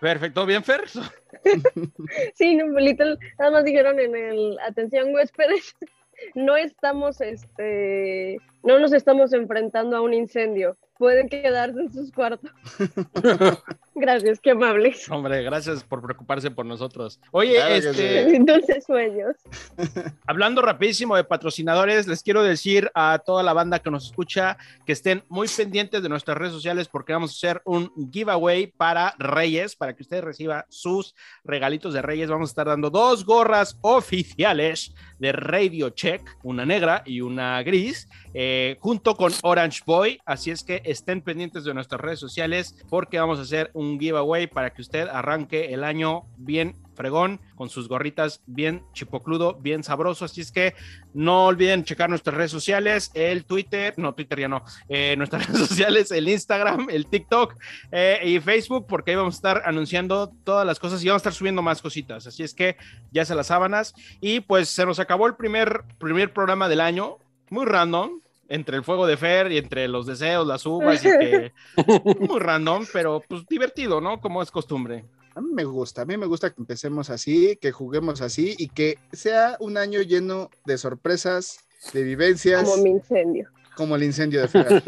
Perfecto, 0.00 0.46
bien, 0.46 0.62
Fer. 0.62 0.82
Sí, 2.34 2.54
no, 2.54 2.66
nada 2.66 3.50
más 3.50 3.64
dijeron 3.64 3.98
en 3.98 4.14
el 4.14 4.58
atención 4.60 5.12
huéspedes, 5.12 5.74
no 6.34 6.56
estamos, 6.56 7.20
este, 7.20 8.38
no 8.62 8.78
nos 8.78 8.92
estamos 8.92 9.32
enfrentando 9.32 9.96
a 9.96 10.00
un 10.00 10.14
incendio, 10.14 10.76
pueden 10.98 11.28
quedarse 11.28 11.80
en 11.80 11.92
sus 11.92 12.12
cuartos. 12.12 12.50
Gracias, 14.00 14.38
qué 14.40 14.52
amables. 14.52 15.10
Hombre, 15.10 15.42
gracias 15.42 15.82
por 15.82 16.00
preocuparse 16.00 16.52
por 16.52 16.64
nosotros. 16.64 17.18
Oye, 17.32 17.54
Claro 17.54 17.74
este, 17.74 18.38
Dulces 18.38 18.84
sueños. 18.84 19.34
Hablando 20.26 20.62
rapidísimo 20.62 21.16
de 21.16 21.24
patrocinadores, 21.24 22.06
les 22.06 22.22
quiero 22.22 22.44
decir 22.44 22.90
a 22.94 23.20
toda 23.24 23.42
la 23.42 23.52
banda 23.52 23.80
que 23.80 23.90
nos 23.90 24.06
escucha 24.06 24.56
que 24.86 24.92
estén 24.92 25.24
muy 25.28 25.48
pendientes 25.48 26.00
de 26.00 26.08
nuestras 26.08 26.38
redes 26.38 26.52
sociales 26.52 26.86
porque 26.86 27.12
vamos 27.12 27.32
a 27.32 27.34
hacer 27.34 27.62
un 27.64 27.90
giveaway 28.12 28.68
para 28.68 29.14
Reyes, 29.18 29.74
para 29.74 29.96
que 29.96 30.02
ustedes 30.02 30.22
reciban 30.22 30.64
sus 30.68 31.16
regalitos 31.42 31.92
de 31.92 32.02
Reyes. 32.02 32.30
Vamos 32.30 32.50
a 32.50 32.52
estar 32.52 32.66
dando 32.68 32.90
dos 32.90 33.24
gorras 33.24 33.78
oficiales 33.82 34.94
de 35.18 35.32
Radio 35.32 35.90
Check, 35.90 36.22
una 36.44 36.64
negra 36.64 37.02
y 37.04 37.20
una 37.20 37.60
gris, 37.64 38.08
eh, 38.32 38.76
junto 38.78 39.16
con 39.16 39.32
Orange 39.42 39.82
Boy. 39.84 40.20
Así 40.24 40.52
es 40.52 40.62
que 40.62 40.82
estén 40.90 41.22
pendientes 41.22 41.64
de 41.64 41.74
nuestras 41.74 42.00
redes 42.00 42.18
sociales 42.18 42.76
porque 42.88 43.18
vamos 43.18 43.38
a 43.38 43.42
hacer 43.42 43.70
un 43.74 43.98
giveaway 43.98 44.46
para 44.46 44.72
que 44.72 44.82
usted 44.82 45.08
arranque 45.08 45.72
el 45.72 45.84
año 45.84 46.24
bien 46.36 46.74
fregón, 46.98 47.40
con 47.54 47.70
sus 47.70 47.88
gorritas 47.88 48.42
bien 48.46 48.82
chipocludo, 48.92 49.54
bien 49.54 49.84
sabroso. 49.84 50.24
Así 50.24 50.40
es 50.40 50.50
que 50.50 50.74
no 51.14 51.46
olviden 51.46 51.84
checar 51.84 52.10
nuestras 52.10 52.36
redes 52.36 52.50
sociales, 52.50 53.12
el 53.14 53.44
Twitter, 53.44 53.94
no, 53.96 54.14
Twitter 54.14 54.40
ya 54.40 54.48
no, 54.48 54.64
eh, 54.88 55.14
nuestras 55.16 55.46
redes 55.48 55.68
sociales, 55.68 56.10
el 56.10 56.28
Instagram, 56.28 56.88
el 56.90 57.06
TikTok 57.06 57.54
eh, 57.92 58.18
y 58.24 58.40
Facebook, 58.40 58.86
porque 58.88 59.12
ahí 59.12 59.16
vamos 59.16 59.36
a 59.36 59.38
estar 59.38 59.62
anunciando 59.64 60.32
todas 60.42 60.66
las 60.66 60.80
cosas 60.80 61.02
y 61.02 61.06
vamos 61.06 61.20
a 61.20 61.22
estar 61.22 61.34
subiendo 61.34 61.62
más 61.62 61.80
cositas. 61.80 62.26
Así 62.26 62.42
es 62.42 62.52
que 62.52 62.76
ya 63.12 63.24
se 63.24 63.36
las 63.36 63.46
sábanas. 63.46 63.94
Y 64.20 64.40
pues 64.40 64.68
se 64.68 64.84
nos 64.84 64.98
acabó 64.98 65.28
el 65.28 65.36
primer, 65.36 65.84
primer 65.98 66.32
programa 66.32 66.68
del 66.68 66.80
año, 66.80 67.18
muy 67.48 67.64
random. 67.64 68.20
Entre 68.48 68.76
el 68.76 68.84
fuego 68.84 69.06
de 69.06 69.16
Fer 69.16 69.52
y 69.52 69.58
entre 69.58 69.86
los 69.88 70.06
deseos, 70.06 70.46
las 70.46 70.64
uvas, 70.66 71.04
y 71.04 71.08
que 71.08 71.52
muy 72.20 72.40
random, 72.40 72.86
pero 72.92 73.22
pues 73.28 73.46
divertido, 73.46 74.00
¿no? 74.00 74.20
Como 74.20 74.42
es 74.42 74.50
costumbre. 74.50 75.04
A 75.34 75.40
mí 75.40 75.50
me 75.52 75.64
gusta, 75.64 76.02
a 76.02 76.04
mí 76.04 76.16
me 76.16 76.26
gusta 76.26 76.50
que 76.50 76.60
empecemos 76.60 77.10
así, 77.10 77.56
que 77.60 77.70
juguemos 77.70 78.20
así 78.22 78.56
y 78.58 78.68
que 78.68 78.98
sea 79.12 79.56
un 79.60 79.76
año 79.76 80.02
lleno 80.02 80.50
de 80.64 80.78
sorpresas, 80.78 81.60
de 81.92 82.02
vivencias, 82.02 82.62
Como 82.62 82.72
como, 82.72 82.82
mi 82.84 82.90
incendio. 82.90 83.48
el 83.78 84.02
incendio 84.02 84.40
de 84.40 84.48
Fer, 84.48 84.82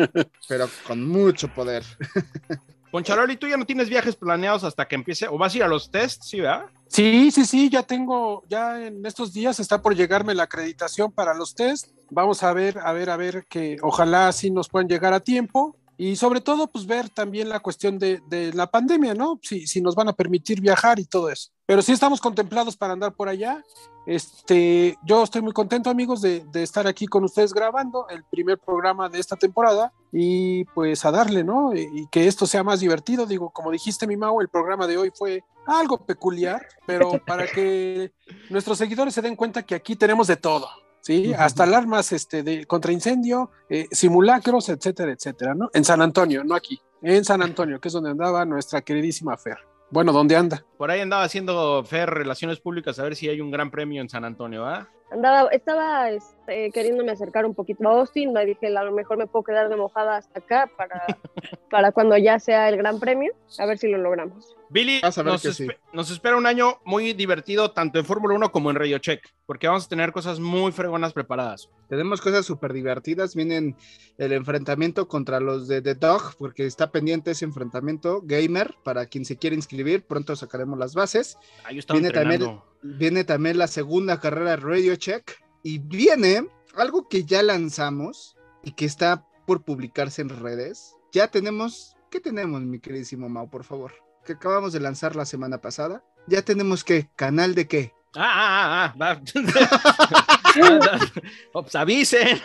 pero 0.49 0.69
con 0.87 1.07
mucho 1.07 1.49
poder. 1.55 1.85
Poncharoli, 2.91 3.37
tú 3.37 3.47
ya 3.47 3.57
no 3.57 3.67
tienes 3.67 3.89
viajes 3.89 4.17
planeados 4.17 4.65
hasta 4.65 4.87
que 4.89 4.97
empiece, 4.97 5.29
o 5.29 5.39
vas 5.39 5.55
a 5.55 5.57
ir 5.59 5.63
a 5.63 5.69
los 5.69 5.91
tests, 5.91 6.29
¿sí, 6.29 6.41
verdad? 6.41 6.67
Sí, 6.89 7.31
sí, 7.31 7.45
sí, 7.45 7.71
ya 7.71 7.85
tengo, 7.85 8.43
ya 8.49 8.85
en 8.85 9.07
estos 9.07 9.33
días 9.33 9.61
está 9.61 9.81
por 9.81 9.95
llegarme 9.95 10.35
la 10.35 10.43
acreditación 10.43 11.13
para 11.13 11.35
los 11.35 11.55
test. 11.55 11.89
Vamos 12.11 12.43
a 12.43 12.53
ver, 12.53 12.79
a 12.79 12.93
ver, 12.93 13.11
a 13.11 13.17
ver 13.17 13.45
que 13.49 13.77
ojalá 13.81 14.33
sí 14.33 14.51
nos 14.51 14.69
puedan 14.69 14.89
llegar 14.89 15.13
a 15.13 15.21
tiempo. 15.21 15.77
Y 16.03 16.17
sobre 16.17 16.41
todo, 16.41 16.67
pues 16.67 16.87
ver 16.87 17.11
también 17.11 17.51
la 17.51 17.61
cuestión 17.61 17.99
de, 17.99 18.23
de 18.27 18.55
la 18.55 18.71
pandemia, 18.71 19.13
¿no? 19.13 19.39
Si, 19.43 19.67
si 19.67 19.83
nos 19.83 19.95
van 19.95 20.09
a 20.09 20.15
permitir 20.15 20.59
viajar 20.59 20.99
y 20.99 21.05
todo 21.05 21.29
eso. 21.29 21.51
Pero 21.67 21.83
sí 21.83 21.93
estamos 21.93 22.23
contemplados 22.23 22.75
para 22.75 22.95
andar 22.95 23.13
por 23.13 23.29
allá. 23.29 23.63
Este, 24.07 24.97
yo 25.05 25.23
estoy 25.23 25.43
muy 25.43 25.53
contento, 25.53 25.91
amigos, 25.91 26.23
de, 26.23 26.43
de 26.53 26.63
estar 26.63 26.87
aquí 26.87 27.07
con 27.07 27.23
ustedes 27.25 27.53
grabando 27.53 28.09
el 28.09 28.25
primer 28.25 28.57
programa 28.59 29.11
de 29.11 29.21
esta 29.21 29.37
temporada 29.37 29.93
y 30.11 30.65
pues 30.75 31.05
a 31.05 31.11
darle, 31.11 31.45
¿no? 31.45 31.77
Y, 31.77 31.81
y 31.93 32.07
que 32.11 32.27
esto 32.27 32.47
sea 32.47 32.65
más 32.65 32.81
divertido. 32.81 33.27
Digo, 33.27 33.51
como 33.51 33.71
dijiste, 33.71 34.07
mi 34.07 34.17
Mau, 34.17 34.41
el 34.41 34.49
programa 34.49 34.87
de 34.87 34.97
hoy 34.97 35.13
fue 35.15 35.45
algo 35.67 35.99
peculiar, 36.07 36.67
pero 36.87 37.23
para 37.27 37.47
que 37.47 38.11
nuestros 38.49 38.79
seguidores 38.79 39.13
se 39.13 39.21
den 39.21 39.37
cuenta 39.37 39.65
que 39.65 39.75
aquí 39.75 39.97
tenemos 39.97 40.29
de 40.29 40.37
todo. 40.37 40.67
¿Sí? 41.01 41.33
Hasta 41.37 41.65
alarmas 41.65 42.13
este, 42.13 42.43
de, 42.43 42.67
contra 42.67 42.93
incendio, 42.93 43.51
eh, 43.69 43.87
simulacros, 43.91 44.69
etcétera, 44.69 45.13
etcétera, 45.13 45.55
¿no? 45.55 45.71
En 45.73 45.85
San 45.85 46.03
Antonio, 46.03 46.45
no 46.45 46.55
aquí, 46.55 46.81
en 47.03 47.25
San 47.25 47.43
Antonio, 47.43 47.81
que 47.81 47.89
es 47.89 47.95
donde 47.95 48.11
andaba 48.11 48.45
nuestra 48.45 48.83
queridísima 48.83 49.37
Fer. 49.37 49.59
Bueno, 49.91 50.13
¿dónde 50.13 50.37
anda? 50.37 50.65
Por 50.79 50.91
ahí 50.91 51.01
andaba 51.01 51.25
haciendo 51.25 51.83
Fer 51.85 52.09
Relaciones 52.09 52.61
Públicas 52.61 52.99
a 52.99 53.03
ver 53.03 53.17
si 53.17 53.29
hay 53.29 53.41
un 53.41 53.51
gran 53.51 53.71
premio 53.71 54.01
en 54.01 54.09
San 54.09 54.25
Antonio, 54.25 54.65
¿ah? 54.65 54.89
Andaba, 55.11 55.49
estaba 55.51 56.11
este, 56.11 56.71
queriéndome 56.71 57.11
acercar 57.11 57.45
un 57.45 57.55
poquito 57.55 57.89
a 57.89 57.93
Austin, 58.01 58.33
me 58.33 58.47
dije, 58.47 58.69
a 58.77 58.85
lo 58.85 58.93
mejor 58.93 59.19
me 59.19 59.27
puedo 59.27 59.43
quedar 59.45 59.69
de 59.69 59.77
mojada 59.77 60.17
hasta 60.19 60.39
acá 60.39 60.71
para, 60.77 61.05
para 61.71 61.91
cuando 61.93 62.17
ya 62.17 62.39
sea 62.39 62.69
el 62.69 62.77
gran 62.77 63.01
premio, 63.01 63.33
a 63.59 63.67
ver 63.67 63.79
si 63.79 63.89
lo 63.89 63.99
logramos. 63.99 64.57
Billy, 64.69 65.01
Vas 65.03 65.19
a 65.19 65.25
ver 65.25 65.33
nos, 65.33 65.43
que 65.43 65.53
sí. 65.53 65.67
nos 65.93 66.13
espera 66.13 66.37
un 66.37 66.47
año 66.47 66.79
muy 66.85 67.13
divertido 67.13 67.73
tanto 67.73 67.99
en 67.99 68.05
Fórmula 68.05 68.37
1 68.37 68.53
como 68.53 68.71
en 68.71 68.77
Radio 68.77 68.99
Check, 68.99 69.21
porque 69.47 69.67
vamos 69.67 69.87
a 69.87 69.89
tener 69.89 70.13
cosas 70.13 70.39
muy 70.39 70.71
fregonas 70.71 71.13
preparadas. 71.13 71.69
Tenemos 71.89 72.21
cosas 72.21 72.47
súper 72.47 72.73
divertidas. 72.73 73.35
Vienen 73.35 73.75
el 74.17 74.33
enfrentamiento 74.33 75.09
contra 75.09 75.41
los 75.41 75.67
de 75.67 75.83
The 75.83 75.97
Dog, 75.97 76.37
porque 76.39 76.67
está 76.67 76.93
pendiente 76.93 77.33
ese 77.33 77.45
enfrentamiento 77.47 78.21
gamer. 78.23 78.77
Para 78.85 79.07
quien 79.07 79.25
se 79.25 79.37
quiere 79.37 79.57
inscribir, 79.57 80.07
pronto 80.07 80.37
sacaremos 80.37 80.79
las 80.79 80.95
bases. 80.95 81.37
Ahí 81.65 81.75
yo 81.75 81.81
estaba 81.81 81.99
Viene 81.99 82.13
también- 82.15 82.43
entrenando. 82.43 82.70
Viene 82.83 83.25
también 83.25 83.59
la 83.59 83.67
segunda 83.67 84.21
carrera 84.21 84.51
de 84.51 84.57
Radio 84.57 84.97
Check. 84.97 85.43
Y 85.63 85.79
viene 85.79 86.47
algo 86.75 87.09
que 87.09 87.25
ya 87.25 87.43
lanzamos 87.43 88.37
y 88.63 88.73
que 88.73 88.87
está 88.87 89.27
por 89.47 89.63
publicarse 89.65 90.23
en 90.23 90.29
redes. 90.29 90.97
Ya 91.13 91.29
tenemos. 91.29 91.97
¿Qué 92.11 92.21
tenemos, 92.21 92.63
mi 92.63 92.81
queridísimo 92.81 93.29
Mau, 93.29 93.49
por 93.49 93.65
favor? 93.65 93.93
Que 94.25 94.33
acabamos 94.33 94.73
de 94.73 94.81
lanzar 94.81 95.15
la 95.17 95.25
semana 95.25 95.59
pasada. 95.61 96.03
Ya 96.27 96.43
tenemos 96.43 96.85
que, 96.85 97.09
canal 97.17 97.55
de 97.55 97.69
qué? 97.69 97.93
Ah, 98.15 98.93
ah, 98.93 98.95
ah, 98.99 99.21
ah. 99.21 99.21
Ops, 101.53 101.75
avisen. 101.77 102.41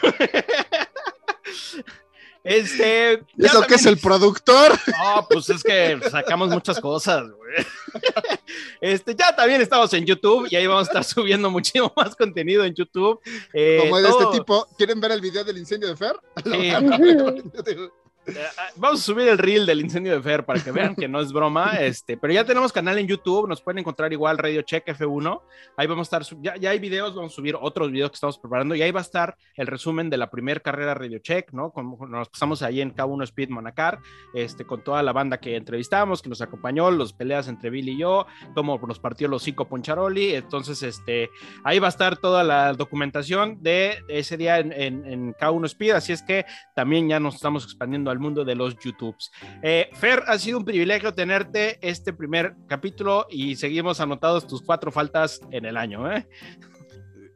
Este. 2.46 3.14
¿Eso 3.14 3.24
qué 3.38 3.46
es 3.76 3.84
también- 3.84 3.88
el 3.90 3.98
productor? 3.98 4.72
No, 4.88 5.28
pues 5.30 5.50
es 5.50 5.64
que 5.64 6.00
sacamos 6.10 6.50
muchas 6.50 6.80
cosas, 6.80 7.24
güey. 7.30 7.66
Este, 8.82 9.16
ya 9.16 9.36
también 9.36 9.62
estamos 9.62 9.92
en 9.94 10.06
YouTube 10.06 10.48
y 10.52 10.56
ahí 10.56 10.68
vamos 10.68 10.88
a 10.88 10.92
estar 10.92 11.04
subiendo 11.04 11.50
muchísimo 11.50 11.92
más 11.96 12.16
contenido 12.16 12.64
en 12.64 12.74
YouTube. 12.76 13.20
Eh, 13.54 13.80
Como 13.82 13.98
de 13.98 14.08
todo- 14.10 14.20
este 14.30 14.40
tipo. 14.40 14.68
¿Quieren 14.78 15.00
ver 15.02 15.12
el 15.14 15.22
video 15.22 15.44
del 15.44 15.58
incendio 15.58 15.90
de 15.90 15.96
Fer? 15.98 16.16
Sí. 16.46 16.72
Eh, 18.28 18.34
ah, 18.58 18.68
Vamos 18.78 19.02
a 19.02 19.04
subir 19.04 19.28
el 19.28 19.38
reel 19.38 19.66
del 19.66 19.82
incendio 19.82 20.14
de 20.14 20.22
Fer 20.22 20.46
para 20.46 20.60
que 20.60 20.72
vean 20.72 20.96
que 20.96 21.08
no 21.08 21.20
es 21.20 21.32
broma, 21.32 21.74
este, 21.80 22.18
pero 22.18 22.34
ya 22.34 22.44
tenemos 22.46 22.74
canal 22.74 22.98
en 22.98 23.08
YouTube, 23.08 23.48
nos 23.48 23.62
pueden 23.62 23.80
encontrar 23.80 24.12
igual 24.14 24.38
Radio 24.38 24.62
Check 24.64 24.86
F1, 24.88 25.42
ahí 25.78 25.88
vamos 25.88 26.12
a 26.12 26.18
estar, 26.18 26.38
ya, 26.42 26.56
ya 26.58 26.72
hay 26.72 26.80
videos, 26.80 27.16
vamos 27.16 27.34
a 27.34 27.36
subir 27.36 27.56
otros 27.60 27.92
videos 27.92 28.10
que 28.12 28.16
estamos 28.16 28.38
preparando 28.40 28.74
y 28.76 28.82
ahí 28.82 28.92
va 28.92 29.00
a 29.00 29.04
estar 29.04 29.38
el 29.56 29.68
resumen 29.68 30.10
de 30.10 30.18
la 30.18 30.30
primera 30.32 30.60
carrera 30.60 30.94
Radio 30.96 31.20
Check, 31.20 31.52
¿no? 31.54 31.72
Como 31.72 32.06
nos 32.08 32.30
pasamos 32.30 32.62
ahí 32.62 32.82
en 32.82 32.94
K1 32.96 33.24
Speed 33.26 33.50
Monacar, 33.50 34.00
este, 34.34 34.66
con 34.66 34.84
toda 34.84 35.04
la 35.04 35.14
banda 35.14 35.38
que 35.40 35.56
entrevistamos, 35.56 36.22
que 36.22 36.30
nos 36.30 36.42
acompañó, 36.42 36.90
los 36.92 37.14
peleas 37.14 37.48
entre 37.48 37.70
Billy 37.70 37.92
y 37.94 38.00
yo, 38.00 38.26
cómo 38.54 38.80
nos 38.88 39.00
partió 39.00 39.28
los 39.28 39.44
cinco 39.44 39.66
Poncharoli, 39.68 40.34
entonces, 40.36 40.82
este, 40.84 41.30
ahí 41.64 41.80
va 41.80 41.88
a 41.88 41.90
estar 41.90 42.18
toda 42.18 42.44
la 42.44 42.74
documentación 42.74 43.62
de 43.62 44.04
ese 44.08 44.38
día 44.38 44.60
en, 44.60 44.72
en- 44.72 45.06
en 45.06 45.34
K1 45.36 45.66
Speed, 45.66 45.92
así 45.92 46.12
es 46.14 46.22
que 46.24 46.46
también 46.76 47.08
ya 47.08 47.20
nos 47.20 47.36
estamos 47.36 47.64
expandiendo 47.64 48.12
al 48.12 48.15
mundo 48.20 48.44
de 48.46 48.56
los 48.56 48.78
YouTubes. 48.78 49.32
Eh, 49.62 49.90
Fer, 49.94 50.24
ha 50.28 50.38
sido 50.40 50.58
un 50.60 50.66
privilegio 50.66 51.14
tenerte 51.14 51.78
este 51.88 52.14
primer 52.14 52.56
capítulo 52.68 53.26
y 53.30 53.56
seguimos 53.56 54.00
anotados 54.00 54.48
tus 54.48 54.62
cuatro 54.62 54.92
faltas 54.92 55.40
en 55.52 55.66
el 55.66 55.78
año. 55.78 56.12
¿eh? 56.12 56.28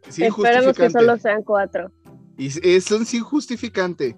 Sí, 0.09 0.23
Esperemos 0.23 0.75
que 0.75 0.83
justificante. 0.83 0.99
solo 0.99 1.17
sean 1.17 1.43
cuatro. 1.43 1.91
Y 2.37 2.47
es 2.75 2.91
un 2.91 3.05
sí 3.05 3.19
justificante. 3.19 4.15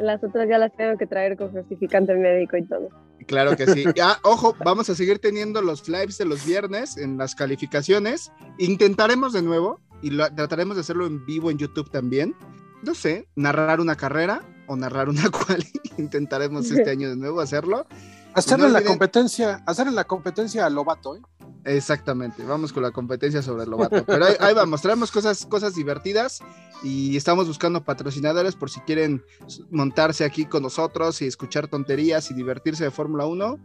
Las 0.00 0.22
otras 0.24 0.48
ya 0.48 0.58
las 0.58 0.74
tengo 0.76 0.96
que 0.96 1.06
traer 1.06 1.36
con 1.36 1.50
justificante 1.50 2.14
médico 2.14 2.56
y 2.56 2.64
todo. 2.66 2.88
Claro 3.26 3.56
que 3.56 3.66
sí. 3.66 3.84
Ah, 4.02 4.18
ojo, 4.22 4.56
vamos 4.64 4.88
a 4.90 4.94
seguir 4.94 5.18
teniendo 5.18 5.60
los 5.62 5.88
lives 5.88 6.18
de 6.18 6.24
los 6.24 6.44
viernes 6.46 6.96
en 6.96 7.16
las 7.18 7.34
calificaciones. 7.34 8.30
Intentaremos 8.58 9.32
de 9.32 9.42
nuevo 9.42 9.80
y 10.02 10.10
lo- 10.10 10.32
trataremos 10.34 10.76
de 10.76 10.80
hacerlo 10.82 11.06
en 11.06 11.24
vivo 11.26 11.50
en 11.50 11.58
YouTube 11.58 11.90
también. 11.90 12.34
No 12.82 12.94
sé, 12.94 13.28
narrar 13.34 13.80
una 13.80 13.96
carrera 13.96 14.42
o 14.66 14.76
narrar 14.76 15.08
una 15.08 15.28
quali. 15.30 15.70
Intentaremos 15.98 16.70
este 16.70 16.90
año 16.90 17.10
de 17.10 17.16
nuevo 17.16 17.40
hacerlo. 17.40 17.86
Hacerle 18.34 18.66
No 18.66 18.72
la 18.72 18.78
olviden- 18.80 18.86
competencia, 18.88 19.62
hacerle 19.66 19.92
la 19.92 20.04
competencia 20.04 20.66
a 20.66 20.70
Lobato, 20.70 21.16
¿eh? 21.16 21.20
Exactamente, 21.66 22.44
vamos 22.44 22.72
con 22.72 22.82
la 22.82 22.90
competencia 22.90 23.40
sobre 23.42 23.64
Lobato. 23.66 24.04
Pero 24.04 24.26
ahí, 24.26 24.34
ahí 24.40 24.54
vamos, 24.54 24.82
traemos 24.82 25.10
cosas, 25.10 25.46
cosas 25.46 25.74
divertidas 25.74 26.40
y 26.82 27.16
estamos 27.16 27.46
buscando 27.48 27.82
patrocinadores 27.84 28.54
por 28.54 28.68
si 28.70 28.80
quieren 28.80 29.22
montarse 29.70 30.24
aquí 30.24 30.44
con 30.44 30.62
nosotros 30.62 31.22
y 31.22 31.26
escuchar 31.26 31.68
tonterías 31.68 32.30
y 32.30 32.34
divertirse 32.34 32.84
de 32.84 32.90
Fórmula 32.90 33.24
1. 33.26 33.58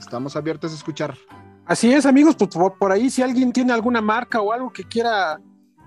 Estamos 0.00 0.34
abiertos 0.36 0.72
a 0.72 0.74
escuchar. 0.74 1.16
Así 1.66 1.92
es, 1.92 2.06
amigos, 2.06 2.34
pues 2.36 2.50
por, 2.50 2.76
por 2.76 2.90
ahí 2.90 3.08
si 3.08 3.22
alguien 3.22 3.52
tiene 3.52 3.72
alguna 3.72 4.00
marca 4.00 4.40
o 4.40 4.52
algo 4.52 4.72
que 4.72 4.82
quiera, 4.84 5.40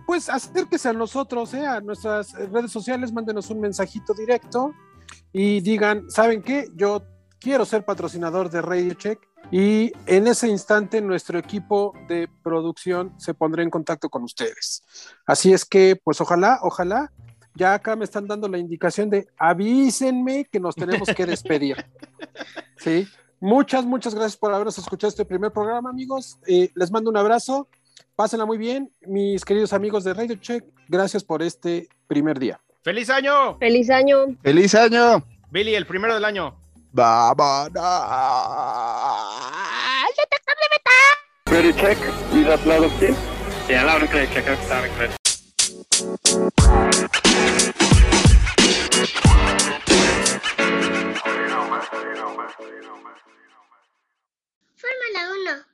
pues 0.08 0.30
acérquese 0.30 0.88
a 0.88 0.94
nosotros, 0.94 1.54
¿eh? 1.54 1.68
a 1.68 1.82
nuestras 1.82 2.32
redes 2.32 2.72
sociales, 2.72 3.12
mándenos 3.12 3.50
un 3.50 3.60
mensajito 3.60 4.14
directo 4.14 4.74
y 5.34 5.60
digan, 5.60 6.10
¿saben 6.10 6.42
qué? 6.42 6.70
Yo 6.76 7.04
quiero 7.42 7.66
ser 7.66 7.84
patrocinador 7.84 8.50
de 8.50 8.62
Radio 8.62 8.94
Check 8.94 9.20
y 9.52 9.92
en 10.06 10.28
ese 10.28 10.48
instante 10.48 11.02
nuestro 11.02 11.38
equipo 11.38 11.94
de 12.08 12.30
producción 12.42 13.14
se 13.18 13.34
pondrá 13.34 13.64
en 13.64 13.70
contacto 13.70 14.10
con 14.10 14.24
ustedes. 14.24 14.82
Así 15.26 15.52
es 15.52 15.66
que, 15.66 16.00
pues 16.02 16.22
ojalá, 16.22 16.60
ojalá, 16.62 17.12
ya 17.54 17.74
acá 17.74 17.98
me 17.98 18.06
están 18.06 18.28
dando 18.28 18.48
la 18.48 18.60
indicación 18.60 19.10
de 19.10 19.28
avísenme 19.38 20.46
que 20.46 20.62
nos 20.62 20.76
tenemos 20.76 21.10
que 21.10 21.26
despedir. 21.26 21.76
Sí. 22.80 23.08
Muchas, 23.40 23.86
muchas 23.86 24.14
gracias 24.14 24.38
por 24.38 24.54
habernos 24.54 24.78
escuchado 24.78 25.10
este 25.10 25.26
primer 25.26 25.52
programa, 25.52 25.90
amigos. 25.90 26.38
Eh, 26.46 26.72
les 26.76 26.92
mando 26.92 27.10
un 27.10 27.18
abrazo. 27.18 27.68
Pásenla 28.18 28.46
muy 28.48 28.58
bien. 28.58 28.92
Mis 29.02 29.46
queridos 29.46 29.74
amigos 29.74 30.04
de 30.04 30.12
Radio 30.12 30.38
Check, 30.38 30.66
gracias 30.88 31.24
por 31.24 31.44
este 31.44 31.88
primer 32.08 32.40
día. 32.40 32.60
¡Feliz 32.82 33.12
año! 33.12 33.60
¡Feliz 33.60 33.92
año! 33.92 34.36
¡Feliz 34.42 34.74
año! 34.74 35.24
Billy, 35.52 35.76
el 35.76 35.86
primero 35.86 36.16
del 36.16 36.26
año. 36.26 36.60
¡Vámonos! 36.94 37.70
Check. 41.78 42.00
Yeah, 43.70 43.84
loud 43.84 44.02
and 44.02 44.10
clear. 44.10 44.26
Check 44.34 44.48
out 44.48 44.58
loud 44.68 44.84
and 44.84 44.94
clear. 44.96 45.12
Fórmula 54.76 55.22
1. 55.54 55.68